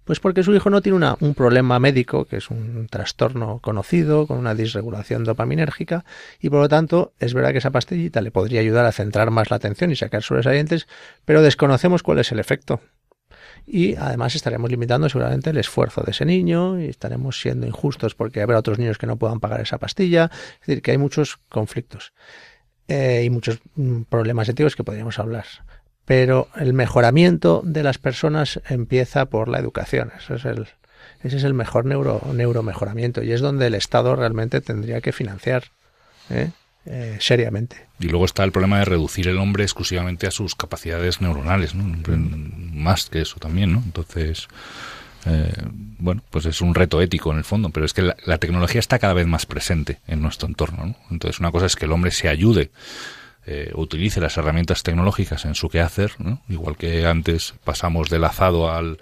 Pues 0.04 0.18
porque 0.18 0.42
su 0.42 0.54
hijo 0.54 0.70
no 0.70 0.80
tiene 0.80 0.96
una, 0.96 1.16
un 1.20 1.34
problema 1.34 1.78
médico, 1.78 2.24
que 2.24 2.38
es 2.38 2.50
un 2.50 2.88
trastorno 2.88 3.58
conocido, 3.60 4.26
con 4.26 4.38
una 4.38 4.54
disregulación 4.54 5.24
dopaminérgica, 5.24 6.04
y 6.40 6.48
por 6.48 6.60
lo 6.60 6.68
tanto 6.68 7.12
es 7.20 7.34
verdad 7.34 7.52
que 7.52 7.58
esa 7.58 7.70
pastillita 7.70 8.20
le 8.20 8.30
podría 8.30 8.60
ayudar 8.60 8.86
a 8.86 8.92
centrar 8.92 9.30
más 9.30 9.50
la 9.50 9.56
atención 9.56 9.92
y 9.92 9.96
sacar 9.96 10.22
sobresalientes, 10.22 10.88
pero 11.24 11.42
desconocemos 11.42 12.02
cuál 12.02 12.18
es 12.18 12.32
el 12.32 12.38
efecto. 12.38 12.80
Y 13.66 13.94
además 13.96 14.34
estaremos 14.34 14.70
limitando 14.70 15.08
seguramente 15.08 15.50
el 15.50 15.58
esfuerzo 15.58 16.02
de 16.02 16.10
ese 16.12 16.24
niño 16.24 16.80
y 16.80 16.86
estaremos 16.86 17.40
siendo 17.40 17.66
injustos 17.66 18.14
porque 18.14 18.40
habrá 18.40 18.58
otros 18.58 18.78
niños 18.78 18.98
que 18.98 19.06
no 19.06 19.16
puedan 19.16 19.38
pagar 19.38 19.60
esa 19.60 19.78
pastilla. 19.78 20.30
Es 20.60 20.66
decir, 20.66 20.82
que 20.82 20.90
hay 20.92 20.98
muchos 20.98 21.36
conflictos 21.48 22.12
eh, 22.90 23.22
y 23.24 23.30
muchos 23.30 23.60
mm, 23.76 24.02
problemas 24.02 24.48
éticos 24.50 24.76
que 24.76 24.84
podríamos 24.84 25.18
hablar 25.18 25.46
pero 26.10 26.48
el 26.56 26.72
mejoramiento 26.72 27.62
de 27.64 27.84
las 27.84 27.98
personas 27.98 28.60
empieza 28.68 29.26
por 29.26 29.46
la 29.46 29.60
educación. 29.60 30.10
Ese 30.18 30.34
es 30.34 30.44
el, 30.44 30.66
ese 31.22 31.36
es 31.36 31.44
el 31.44 31.54
mejor 31.54 31.84
neuro, 31.84 32.20
neuromejoramiento 32.34 33.22
y 33.22 33.30
es 33.30 33.40
donde 33.40 33.68
el 33.68 33.76
Estado 33.76 34.16
realmente 34.16 34.60
tendría 34.60 35.00
que 35.00 35.12
financiar 35.12 35.66
¿eh? 36.28 36.50
Eh, 36.86 37.16
seriamente. 37.20 37.86
Y 38.00 38.08
luego 38.08 38.24
está 38.24 38.42
el 38.42 38.50
problema 38.50 38.80
de 38.80 38.86
reducir 38.86 39.28
el 39.28 39.38
hombre 39.38 39.62
exclusivamente 39.62 40.26
a 40.26 40.32
sus 40.32 40.56
capacidades 40.56 41.20
neuronales, 41.20 41.76
¿no? 41.76 41.84
más 42.72 43.08
que 43.08 43.20
eso 43.20 43.38
también, 43.38 43.72
¿no? 43.72 43.82
Entonces, 43.84 44.48
eh, 45.26 45.52
bueno, 45.98 46.22
pues 46.30 46.46
es 46.46 46.60
un 46.60 46.74
reto 46.74 47.00
ético 47.00 47.30
en 47.32 47.38
el 47.38 47.44
fondo, 47.44 47.70
pero 47.70 47.86
es 47.86 47.92
que 47.92 48.02
la, 48.02 48.38
tecnología 48.38 48.78
está 48.78 48.98
cada 48.98 49.12
vez 49.12 49.26
más 49.26 49.46
presente 49.46 49.98
en 50.06 50.22
nuestro 50.22 50.48
entorno, 50.48 50.86
¿no? 50.86 50.96
Entonces, 51.10 51.40
una 51.40 51.50
cosa 51.50 51.66
es 51.66 51.76
que 51.76 51.84
el 51.84 51.92
hombre 51.92 52.10
se 52.10 52.28
ayude 52.28 52.70
eh, 53.46 53.72
utilice 53.74 54.20
las 54.20 54.36
herramientas 54.36 54.82
tecnológicas 54.82 55.46
en 55.46 55.54
su 55.54 55.70
quehacer, 55.70 56.12
¿no? 56.18 56.42
igual 56.48 56.76
que 56.76 57.06
antes 57.06 57.54
pasamos 57.64 58.10
del 58.10 58.24
azado 58.24 58.70
al, 58.70 58.98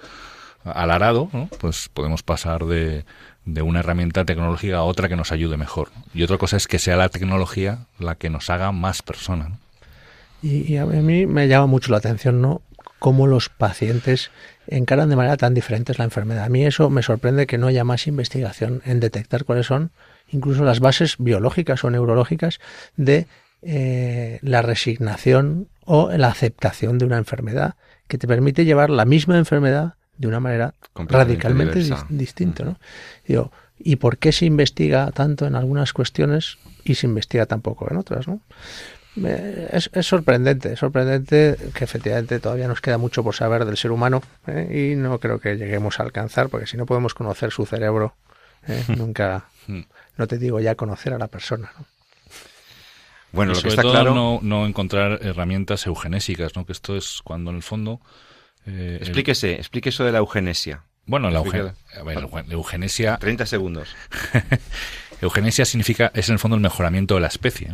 arado, 0.65 1.29
¿no? 1.33 1.49
pues 1.59 1.91
podemos 1.93 2.23
pasar 2.23 2.65
de, 2.65 3.05
de 3.45 3.63
una 3.63 3.81
herramienta 3.81 4.25
tecnológica 4.25 4.77
a 4.77 4.85
otra 4.85 5.09
que 5.09 5.17
nos 5.17 5.33
ayude 5.33 5.57
mejor. 5.57 5.89
Y 6.15 6.23
otra 6.23 6.39
cosa 6.39 6.57
es 6.57 6.69
que 6.69 6.79
sea 6.79 6.97
la 6.97 7.09
tecnología 7.09 7.87
la 7.99 8.15
que 8.15 8.31
nos 8.31 8.49
haga 8.49 8.71
más 8.71 9.03
personas. 9.03 9.51
Y, 10.41 10.73
y, 10.73 10.77
a 10.77 10.87
mí 10.87 11.27
me 11.27 11.49
llama 11.49 11.67
mucho 11.67 11.91
la 11.91 11.99
atención, 11.99 12.41
¿no? 12.41 12.63
Cómo 13.01 13.27
los 13.27 13.49
pacientes 13.49 14.31
encaran 14.69 15.09
de 15.09 15.17
manera 15.17 15.37
tan 15.37 15.55
diferente 15.55 15.93
la 15.97 16.05
enfermedad. 16.05 16.45
A 16.45 16.49
mí 16.49 16.65
eso 16.65 16.91
me 16.91 17.03
sorprende 17.03 17.47
que 17.47 17.59
no 17.59 17.67
haya 17.67 17.85
más 17.85 18.07
investigación 18.07 18.83
en 18.85 19.01
detectar 19.01 19.45
cuáles 19.45 19.67
son 19.67 19.91
incluso 20.31 20.65
las 20.65 20.81
bases 20.81 21.17
biológicas 21.19 21.83
o 21.85 21.91
neurológicas 21.91 22.61
de 22.97 23.27
eh, 23.63 24.39
la 24.43 24.63
resignación 24.63 25.69
o 25.85 26.11
la 26.11 26.29
aceptación 26.29 26.99
de 26.99 27.07
una 27.07 27.17
enfermedad 27.17 27.75
que 28.07 28.19
te 28.19 28.29
permite 28.29 28.65
llevar 28.65 28.91
la 28.91 29.05
misma 29.05 29.39
enfermedad 29.39 29.95
de 30.19 30.29
una 30.29 30.41
manera 30.41 30.75
radicalmente 30.95 31.83
distinta. 32.09 32.65
¿no? 32.65 32.79
Digo, 33.27 33.51
¿y 33.79 33.97
por 33.97 34.19
qué 34.19 34.33
se 34.33 34.45
investiga 34.45 35.11
tanto 35.13 35.47
en 35.47 35.55
algunas 35.55 35.93
cuestiones 35.93 36.59
y 36.85 36.97
se 36.97 37.07
investiga 37.07 37.47
tan 37.47 37.63
poco 37.63 37.89
en 37.91 37.97
otras? 37.97 38.29
¿no? 38.29 38.41
Es, 39.73 39.91
es, 39.93 40.07
sorprendente, 40.07 40.73
es 40.73 40.79
sorprendente 40.79 41.57
que 41.75 41.85
efectivamente 41.85 42.41
todavía 42.41 42.69
nos 42.69 42.81
queda 42.81 42.99
mucho 42.99 43.23
por 43.23 43.35
saber 43.35 43.65
del 43.65 43.77
ser 43.77 43.91
humano 43.91 44.23
¿eh? 44.47 44.93
y 44.93 44.97
no 44.97 45.19
creo 45.19 45.41
que 45.41 45.57
lleguemos 45.57 46.01
a 46.01 46.03
alcanzar, 46.03 46.49
porque 46.49 46.67
si 46.67 46.77
no 46.77 46.87
podemos 46.87 47.15
conocer 47.15 47.51
su 47.51 47.67
cerebro, 47.67 48.15
¿eh? 48.67 48.85
nunca, 48.97 49.47
hmm. 49.67 49.81
no 50.17 50.27
te 50.27 50.39
digo 50.39 50.61
ya 50.61 50.75
conocer 50.75 51.13
a 51.15 51.19
la 51.19 51.29
persona. 51.29 51.73
¿no? 51.79 51.87
Bueno, 53.33 53.53
lo 53.53 53.63
que 53.63 53.69
está 53.69 53.83
claro. 53.83 54.15
No, 54.15 54.41
no, 54.43 54.67
encontrar 54.67 55.21
herramientas 55.23 55.87
eugenésicas, 55.87 56.57
¿no? 56.57 56.65
Que 56.65 56.73
esto 56.73 56.97
es 56.97 57.21
cuando 57.23 57.51
en 57.51 57.57
el 57.57 57.63
fondo. 57.63 58.01
Eh, 58.67 58.99
explíquese, 59.01 59.55
explique 59.55 59.91
eso 59.91 60.05
de 60.05 60.13
la 60.13 60.19
eugenesia. 60.19 60.83
Bueno, 61.07 61.31
la, 61.31 61.43
eugenesia. 62.51 63.17
30 63.19 63.47
segundos. 63.47 63.95
eugenesia 65.23 65.65
significa, 65.65 66.11
es 66.15 66.29
en 66.29 66.35
el 66.35 66.39
fondo 66.39 66.55
el 66.55 66.61
mejoramiento 66.61 67.15
de 67.15 67.21
la 67.23 67.29
especie. 67.29 67.73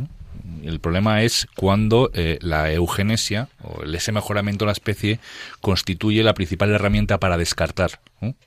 El 0.65 0.81
problema 0.81 1.23
es 1.23 1.47
cuando 1.55 2.11
eh, 2.15 2.39
la 2.41 2.73
eugenesia, 2.73 3.49
o 3.63 3.85
ese 3.85 4.13
mejoramiento 4.13 4.65
de 4.65 4.69
la 4.69 4.73
especie, 4.73 5.19
constituye 5.61 6.23
la 6.23 6.35
principal 6.35 6.71
herramienta 6.71 7.19
para 7.19 7.37
descartar 7.37 8.01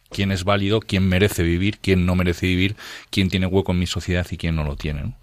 quién 0.09 0.31
es 0.31 0.43
válido, 0.43 0.79
quién 0.79 1.07
merece 1.07 1.43
vivir, 1.43 1.77
quién 1.79 2.05
no 2.05 2.15
merece 2.15 2.47
vivir, 2.47 2.75
quién 3.11 3.29
tiene 3.29 3.45
hueco 3.45 3.71
en 3.71 3.79
mi 3.79 3.87
sociedad 3.87 4.25
y 4.31 4.37
quién 4.37 4.55
no 4.55 4.63
lo 4.63 4.75
tiene. 4.75 5.01
¿no? 5.01 5.13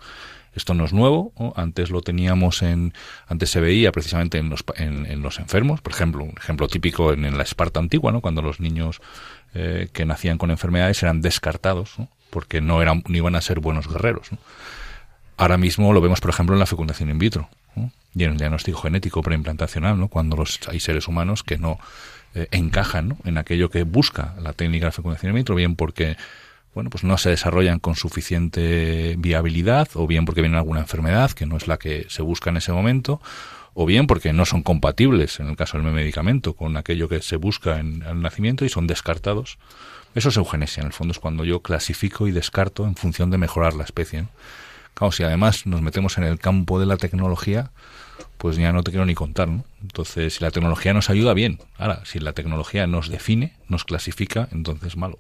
Esto 0.54 0.74
no 0.74 0.84
es 0.84 0.92
nuevo, 0.92 1.32
antes 1.56 1.90
lo 1.90 2.00
teníamos 2.00 2.62
en, 2.62 2.94
antes 3.26 3.50
se 3.50 3.60
veía 3.60 3.90
precisamente 3.90 4.38
en 4.38 4.50
los, 4.50 4.64
en, 4.76 5.20
los 5.20 5.40
enfermos, 5.40 5.80
por 5.80 5.92
ejemplo, 5.92 6.22
un 6.22 6.34
ejemplo 6.36 6.68
típico 6.68 7.12
en, 7.12 7.36
la 7.36 7.42
Esparta 7.42 7.80
antigua, 7.80 8.12
¿no? 8.12 8.20
cuando 8.20 8.40
los 8.40 8.60
niños 8.60 9.00
eh, 9.54 9.88
que 9.92 10.04
nacían 10.04 10.38
con 10.38 10.52
enfermedades 10.52 11.02
eran 11.02 11.22
descartados, 11.22 11.96
porque 12.30 12.60
no 12.60 12.80
eran, 12.82 13.02
ni 13.08 13.18
iban 13.18 13.34
a 13.34 13.40
ser 13.40 13.58
buenos 13.58 13.88
guerreros. 13.88 14.30
Ahora 15.36 15.56
mismo 15.56 15.92
lo 15.92 16.00
vemos, 16.00 16.20
por 16.20 16.30
ejemplo, 16.30 16.54
en 16.54 16.60
la 16.60 16.66
fecundación 16.66 17.10
in 17.10 17.18
vitro 17.18 17.48
y 18.14 18.24
en 18.24 18.32
el 18.32 18.38
diagnóstico 18.38 18.78
genético 18.78 19.22
preimplantacional, 19.22 19.98
¿no? 19.98 20.08
cuando 20.08 20.36
los, 20.36 20.60
hay 20.68 20.78
seres 20.78 21.08
humanos 21.08 21.42
que 21.42 21.58
no 21.58 21.78
eh, 22.34 22.46
encajan 22.52 23.16
en 23.24 23.38
aquello 23.38 23.70
que 23.70 23.82
busca 23.82 24.34
la 24.40 24.52
técnica 24.52 24.84
de 24.84 24.88
la 24.88 24.92
fecundación 24.92 25.32
in 25.32 25.36
vitro, 25.36 25.56
bien 25.56 25.74
porque 25.74 26.16
bueno, 26.74 26.90
pues 26.90 27.04
no 27.04 27.16
se 27.18 27.30
desarrollan 27.30 27.78
con 27.78 27.94
suficiente 27.94 29.14
viabilidad, 29.18 29.88
o 29.94 30.06
bien 30.06 30.24
porque 30.24 30.40
viene 30.40 30.56
alguna 30.56 30.80
enfermedad 30.80 31.30
que 31.30 31.46
no 31.46 31.56
es 31.56 31.68
la 31.68 31.78
que 31.78 32.06
se 32.08 32.22
busca 32.22 32.50
en 32.50 32.56
ese 32.56 32.72
momento, 32.72 33.20
o 33.74 33.86
bien 33.86 34.06
porque 34.06 34.32
no 34.32 34.44
son 34.44 34.62
compatibles, 34.62 35.38
en 35.38 35.48
el 35.48 35.56
caso 35.56 35.78
del 35.78 35.86
medicamento, 35.92 36.54
con 36.54 36.76
aquello 36.76 37.08
que 37.08 37.22
se 37.22 37.36
busca 37.36 37.78
en 37.78 38.02
el 38.02 38.20
nacimiento 38.20 38.64
y 38.64 38.68
son 38.68 38.86
descartados. 38.88 39.58
Eso 40.16 40.28
es 40.28 40.36
eugenesia, 40.36 40.80
en 40.80 40.88
el 40.88 40.92
fondo 40.92 41.12
es 41.12 41.18
cuando 41.18 41.44
yo 41.44 41.60
clasifico 41.60 42.26
y 42.26 42.32
descarto 42.32 42.86
en 42.86 42.96
función 42.96 43.30
de 43.30 43.38
mejorar 43.38 43.74
la 43.74 43.84
especie. 43.84 44.26
Claro, 44.94 45.12
si 45.12 45.22
además 45.22 45.66
nos 45.66 45.82
metemos 45.82 46.18
en 46.18 46.24
el 46.24 46.38
campo 46.38 46.78
de 46.80 46.86
la 46.86 46.96
tecnología, 46.96 47.70
pues 48.38 48.56
ya 48.56 48.72
no 48.72 48.82
te 48.82 48.90
quiero 48.90 49.06
ni 49.06 49.14
contar, 49.14 49.48
¿no? 49.48 49.64
Entonces, 49.82 50.34
si 50.34 50.44
la 50.44 50.50
tecnología 50.50 50.92
nos 50.94 51.10
ayuda, 51.10 51.34
bien. 51.34 51.58
Ahora, 51.78 52.02
si 52.04 52.20
la 52.20 52.32
tecnología 52.32 52.86
nos 52.86 53.08
define, 53.08 53.54
nos 53.68 53.84
clasifica, 53.84 54.48
entonces 54.52 54.96
malo. 54.96 55.18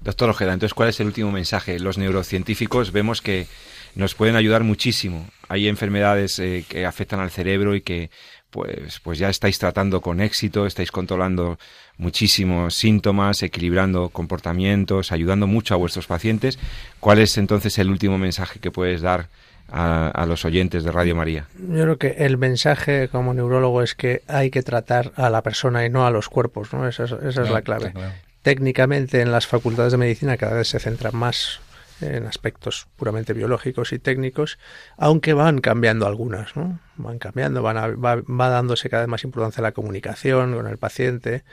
Doctor 0.00 0.30
Ojeda, 0.30 0.52
entonces, 0.52 0.74
¿cuál 0.74 0.88
es 0.90 1.00
el 1.00 1.06
último 1.06 1.32
mensaje? 1.32 1.78
Los 1.78 1.98
neurocientíficos 1.98 2.92
vemos 2.92 3.22
que 3.22 3.46
nos 3.94 4.14
pueden 4.14 4.36
ayudar 4.36 4.64
muchísimo. 4.64 5.28
Hay 5.48 5.68
enfermedades 5.68 6.38
eh, 6.38 6.64
que 6.68 6.86
afectan 6.86 7.20
al 7.20 7.30
cerebro 7.30 7.74
y 7.74 7.80
que 7.80 8.10
pues, 8.52 9.00
pues 9.00 9.18
ya 9.18 9.28
estáis 9.28 9.58
tratando 9.58 10.00
con 10.00 10.20
éxito, 10.20 10.66
estáis 10.66 10.92
controlando 10.92 11.58
muchísimos 11.96 12.76
síntomas, 12.76 13.42
equilibrando 13.42 14.10
comportamientos, 14.10 15.10
ayudando 15.10 15.46
mucho 15.46 15.74
a 15.74 15.78
vuestros 15.78 16.06
pacientes. 16.06 16.58
¿Cuál 17.00 17.18
es 17.18 17.38
entonces 17.38 17.78
el 17.78 17.90
último 17.90 18.18
mensaje 18.18 18.60
que 18.60 18.70
puedes 18.70 19.00
dar 19.00 19.28
a, 19.70 20.26
los 20.28 20.44
oyentes 20.44 20.84
de 20.84 20.92
Radio 20.92 21.16
María? 21.16 21.46
Yo 21.58 21.82
creo 21.82 21.98
que 21.98 22.08
el 22.18 22.36
mensaje 22.36 23.08
como 23.08 23.32
neurólogo 23.32 23.82
es 23.82 23.94
que 23.94 24.22
hay 24.28 24.50
que 24.50 24.62
tratar 24.62 25.12
a 25.16 25.30
la 25.30 25.42
persona 25.42 25.86
y 25.86 25.90
no 25.90 26.06
a 26.06 26.10
los 26.10 26.28
cuerpos, 26.28 26.72
¿no? 26.74 26.86
Esa, 26.86 27.04
es, 27.04 27.36
la 27.36 27.62
clave 27.62 27.94
técnicamente 28.42 29.20
en 29.20 29.32
las 29.32 29.46
facultades 29.46 29.92
de 29.92 29.98
medicina 29.98 30.36
cada 30.36 30.54
vez 30.54 30.68
se 30.68 30.80
centran 30.80 31.16
más 31.16 31.60
en 32.02 32.26
aspectos 32.26 32.88
puramente 32.96 33.32
biológicos 33.32 33.92
y 33.92 33.98
técnicos, 33.98 34.58
aunque 34.96 35.32
van 35.32 35.60
cambiando 35.60 36.06
algunas, 36.06 36.56
¿no? 36.56 36.78
Van 36.96 37.18
cambiando, 37.18 37.62
van 37.62 37.76
va, 38.02 38.16
va, 38.16 38.48
dándose 38.48 38.88
cada 38.90 39.02
vez 39.02 39.08
más 39.08 39.24
importancia 39.24 39.60
a 39.60 39.62
la 39.62 39.72
comunicación 39.72 40.54
con 40.54 40.66
el 40.66 40.78
paciente, 40.78 41.44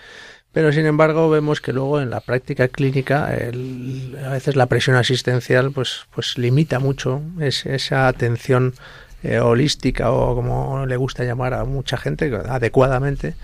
pero 0.51 0.71
sin 0.71 0.85
embargo 0.85 1.29
vemos 1.29 1.61
que 1.61 1.73
luego 1.73 2.01
en 2.01 2.09
la 2.09 2.21
práctica 2.21 2.67
clínica 2.67 3.25
a 3.25 4.29
veces 4.29 4.55
la 4.55 4.65
presión 4.65 4.95
asistencial 4.95 5.71
pues, 5.71 6.07
pues 6.13 6.37
limita 6.37 6.79
mucho 6.79 7.21
esa 7.39 8.07
atención 8.07 8.73
eh, 9.21 9.39
holística 9.39 10.11
o 10.11 10.33
como 10.35 10.85
le 10.85 10.97
gusta 10.97 11.23
llamar 11.23 11.53
a 11.53 11.65
mucha 11.65 11.97
gente 11.97 12.33
adecuadamente 12.47 13.35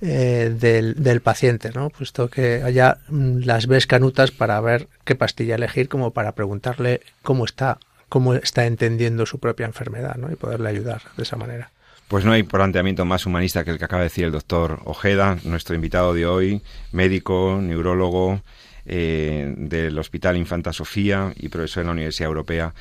eh, 0.00 0.54
del, 0.58 1.02
del, 1.02 1.20
paciente, 1.20 1.70
¿no? 1.74 1.90
Puesto 1.90 2.28
que 2.28 2.62
haya 2.62 2.98
mm, 3.08 3.38
las 3.44 3.66
ves 3.66 3.86
canutas 3.86 4.30
para 4.30 4.60
ver 4.60 4.88
qué 5.04 5.14
pastilla 5.14 5.54
elegir, 5.54 5.88
como 5.88 6.10
para 6.12 6.32
preguntarle 6.32 7.00
cómo 7.22 7.44
está, 7.44 7.78
cómo 8.08 8.34
está 8.34 8.66
entendiendo 8.66 9.26
su 9.26 9.38
propia 9.38 9.66
enfermedad, 9.66 10.16
¿no? 10.16 10.30
Y 10.30 10.36
poderle 10.36 10.68
ayudar 10.68 11.02
de 11.16 11.22
esa 11.22 11.36
manera. 11.36 11.70
Pues 12.08 12.24
no 12.24 12.32
hay 12.32 12.44
planteamiento 12.44 13.04
más 13.04 13.26
humanista 13.26 13.64
que 13.64 13.72
el 13.72 13.78
que 13.78 13.84
acaba 13.84 14.02
de 14.02 14.08
decir 14.08 14.24
el 14.24 14.32
doctor 14.32 14.80
Ojeda, 14.84 15.38
nuestro 15.44 15.74
invitado 15.74 16.14
de 16.14 16.26
hoy, 16.26 16.62
médico, 16.92 17.58
neurólogo, 17.60 18.42
eh, 18.88 19.52
del 19.56 19.98
Hospital 19.98 20.36
Infanta 20.36 20.72
Sofía 20.72 21.32
y 21.34 21.48
profesor 21.48 21.80
en 21.80 21.86
la 21.88 21.92
Universidad 21.94 22.28
Europea. 22.28 22.72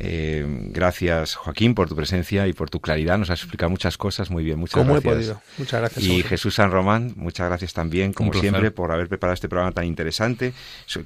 Eh, 0.00 0.44
gracias, 0.70 1.34
Joaquín, 1.34 1.74
por 1.74 1.88
tu 1.88 1.96
presencia 1.96 2.46
y 2.46 2.52
por 2.52 2.70
tu 2.70 2.80
claridad. 2.80 3.18
Nos 3.18 3.30
has 3.30 3.40
explicado 3.40 3.70
muchas 3.70 3.98
cosas 3.98 4.30
muy 4.30 4.44
bien. 4.44 4.58
Muchas 4.58 4.74
¿Cómo 4.74 4.92
gracias. 4.92 5.12
he 5.12 5.16
podido? 5.16 5.42
Muchas 5.58 5.80
gracias. 5.80 6.04
Y 6.04 6.22
Jesús 6.22 6.54
San 6.54 6.70
Román, 6.70 7.14
muchas 7.16 7.48
gracias 7.48 7.72
también, 7.72 8.12
como 8.12 8.32
siempre, 8.32 8.70
por 8.70 8.92
haber 8.92 9.08
preparado 9.08 9.34
este 9.34 9.48
programa 9.48 9.72
tan 9.72 9.84
interesante, 9.84 10.52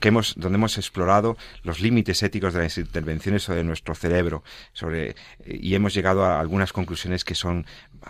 que 0.00 0.08
hemos, 0.08 0.34
donde 0.36 0.56
hemos 0.56 0.76
explorado 0.76 1.36
los 1.62 1.80
límites 1.80 2.22
éticos 2.22 2.52
de 2.54 2.60
las 2.60 2.76
intervenciones 2.78 3.42
sobre 3.42 3.64
nuestro 3.64 3.94
cerebro, 3.94 4.42
sobre, 4.72 5.14
y 5.46 5.74
hemos 5.74 5.94
llegado 5.94 6.24
a 6.24 6.40
algunas 6.40 6.72
conclusiones 6.72 7.24
que 7.24 7.34
son 7.34 7.66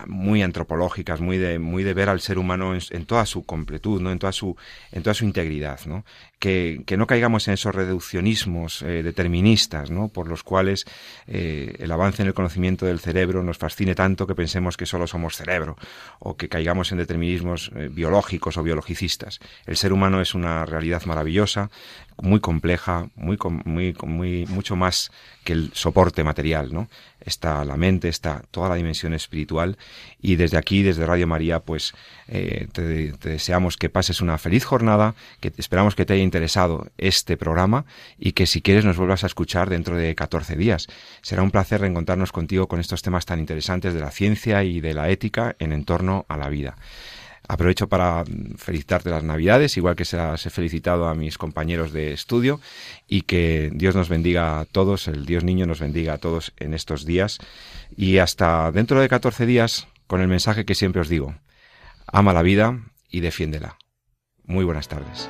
muy 0.07 0.41
antropológicas, 0.41 1.21
muy 1.21 1.37
de, 1.37 1.59
muy 1.59 1.83
de 1.83 1.93
ver 1.93 2.09
al 2.09 2.19
ser 2.19 2.37
humano 2.37 2.75
en, 2.75 3.05
toda 3.05 3.25
su 3.25 3.45
completud, 3.45 4.01
¿no? 4.01 4.11
en, 4.11 4.19
toda 4.19 4.31
su, 4.31 4.57
en 4.91 5.03
toda 5.03 5.13
su 5.13 5.25
integridad. 5.25 5.79
¿no? 5.85 6.03
Que, 6.39 6.81
que 6.85 6.97
no 6.97 7.07
caigamos 7.07 7.47
en 7.47 7.53
esos 7.53 7.73
reduccionismos 7.73 8.81
eh, 8.81 9.03
deterministas, 9.03 9.91
¿no? 9.91 10.07
por 10.09 10.27
los 10.27 10.43
cuales 10.43 10.72
eh, 11.27 11.75
el 11.79 11.91
avance 11.91 12.21
en 12.21 12.27
el 12.27 12.33
conocimiento 12.33 12.85
del 12.85 12.99
cerebro 12.99 13.43
nos 13.43 13.57
fascine 13.57 13.95
tanto 13.95 14.27
que 14.27 14.35
pensemos 14.35 14.77
que 14.77 14.85
solo 14.85 15.07
somos 15.07 15.35
cerebro, 15.35 15.77
o 16.19 16.35
que 16.35 16.49
caigamos 16.49 16.91
en 16.91 16.97
determinismos 16.97 17.71
eh, 17.75 17.89
biológicos 17.91 18.57
o 18.57 18.63
biologicistas. 18.63 19.39
El 19.65 19.77
ser 19.77 19.93
humano 19.93 20.21
es 20.21 20.33
una 20.35 20.65
realidad 20.65 21.03
maravillosa, 21.05 21.69
muy 22.21 22.39
compleja, 22.39 23.09
muy, 23.15 23.37
muy, 23.65 23.95
muy, 24.05 24.45
mucho 24.47 24.75
más 24.75 25.11
que 25.43 25.53
el 25.53 25.71
soporte 25.73 26.23
material, 26.23 26.73
¿no? 26.73 26.89
Está 27.25 27.63
la 27.65 27.77
mente, 27.77 28.09
está 28.09 28.43
toda 28.51 28.69
la 28.69 28.75
dimensión 28.75 29.13
espiritual 29.13 29.77
y 30.21 30.35
desde 30.35 30.57
aquí, 30.57 30.83
desde 30.83 31.05
Radio 31.05 31.27
María, 31.27 31.59
pues 31.59 31.93
eh, 32.27 32.67
te, 32.71 33.13
te, 33.13 33.29
deseamos 33.29 33.77
que 33.77 33.89
pases 33.89 34.21
una 34.21 34.37
feliz 34.37 34.65
jornada, 34.65 35.15
que 35.39 35.51
esperamos 35.57 35.95
que 35.95 36.05
te 36.05 36.13
haya 36.13 36.23
interesado 36.23 36.87
este 36.97 37.37
programa 37.37 37.85
y 38.17 38.33
que 38.33 38.45
si 38.45 38.61
quieres 38.61 38.85
nos 38.85 38.97
vuelvas 38.97 39.23
a 39.23 39.27
escuchar 39.27 39.69
dentro 39.69 39.97
de 39.97 40.15
14 40.15 40.55
días. 40.55 40.87
Será 41.21 41.43
un 41.43 41.51
placer 41.51 41.81
reencontrarnos 41.81 42.31
contigo 42.31 42.67
con 42.67 42.79
estos 42.79 43.01
temas 43.01 43.25
tan 43.25 43.39
interesantes 43.39 43.93
de 43.93 43.99
la 43.99 44.11
ciencia 44.11 44.63
y 44.63 44.81
de 44.81 44.93
la 44.93 45.09
ética 45.09 45.55
en 45.59 45.73
entorno 45.73 46.25
a 46.27 46.37
la 46.37 46.49
vida. 46.49 46.75
Aprovecho 47.47 47.87
para 47.87 48.23
felicitarte 48.57 49.09
las 49.09 49.23
Navidades, 49.23 49.75
igual 49.75 49.95
que 49.95 50.05
se 50.05 50.17
las 50.17 50.45
he 50.45 50.49
felicitado 50.49 51.07
a 51.07 51.15
mis 51.15 51.37
compañeros 51.37 51.91
de 51.91 52.13
estudio, 52.13 52.61
y 53.07 53.21
que 53.21 53.69
Dios 53.73 53.95
nos 53.95 54.09
bendiga 54.09 54.59
a 54.59 54.65
todos, 54.65 55.07
el 55.07 55.25
Dios 55.25 55.43
niño 55.43 55.65
nos 55.65 55.79
bendiga 55.79 56.13
a 56.13 56.17
todos 56.17 56.53
en 56.57 56.73
estos 56.73 57.05
días. 57.05 57.39
Y 57.95 58.17
hasta 58.19 58.71
dentro 58.71 59.01
de 59.01 59.09
14 59.09 59.45
días, 59.45 59.87
con 60.07 60.21
el 60.21 60.27
mensaje 60.27 60.65
que 60.65 60.75
siempre 60.75 61.01
os 61.01 61.09
digo, 61.09 61.35
ama 62.07 62.33
la 62.33 62.41
vida 62.43 62.79
y 63.09 63.19
defiéndela. 63.19 63.77
Muy 64.45 64.65
buenas 64.65 64.87
tardes. 64.87 65.29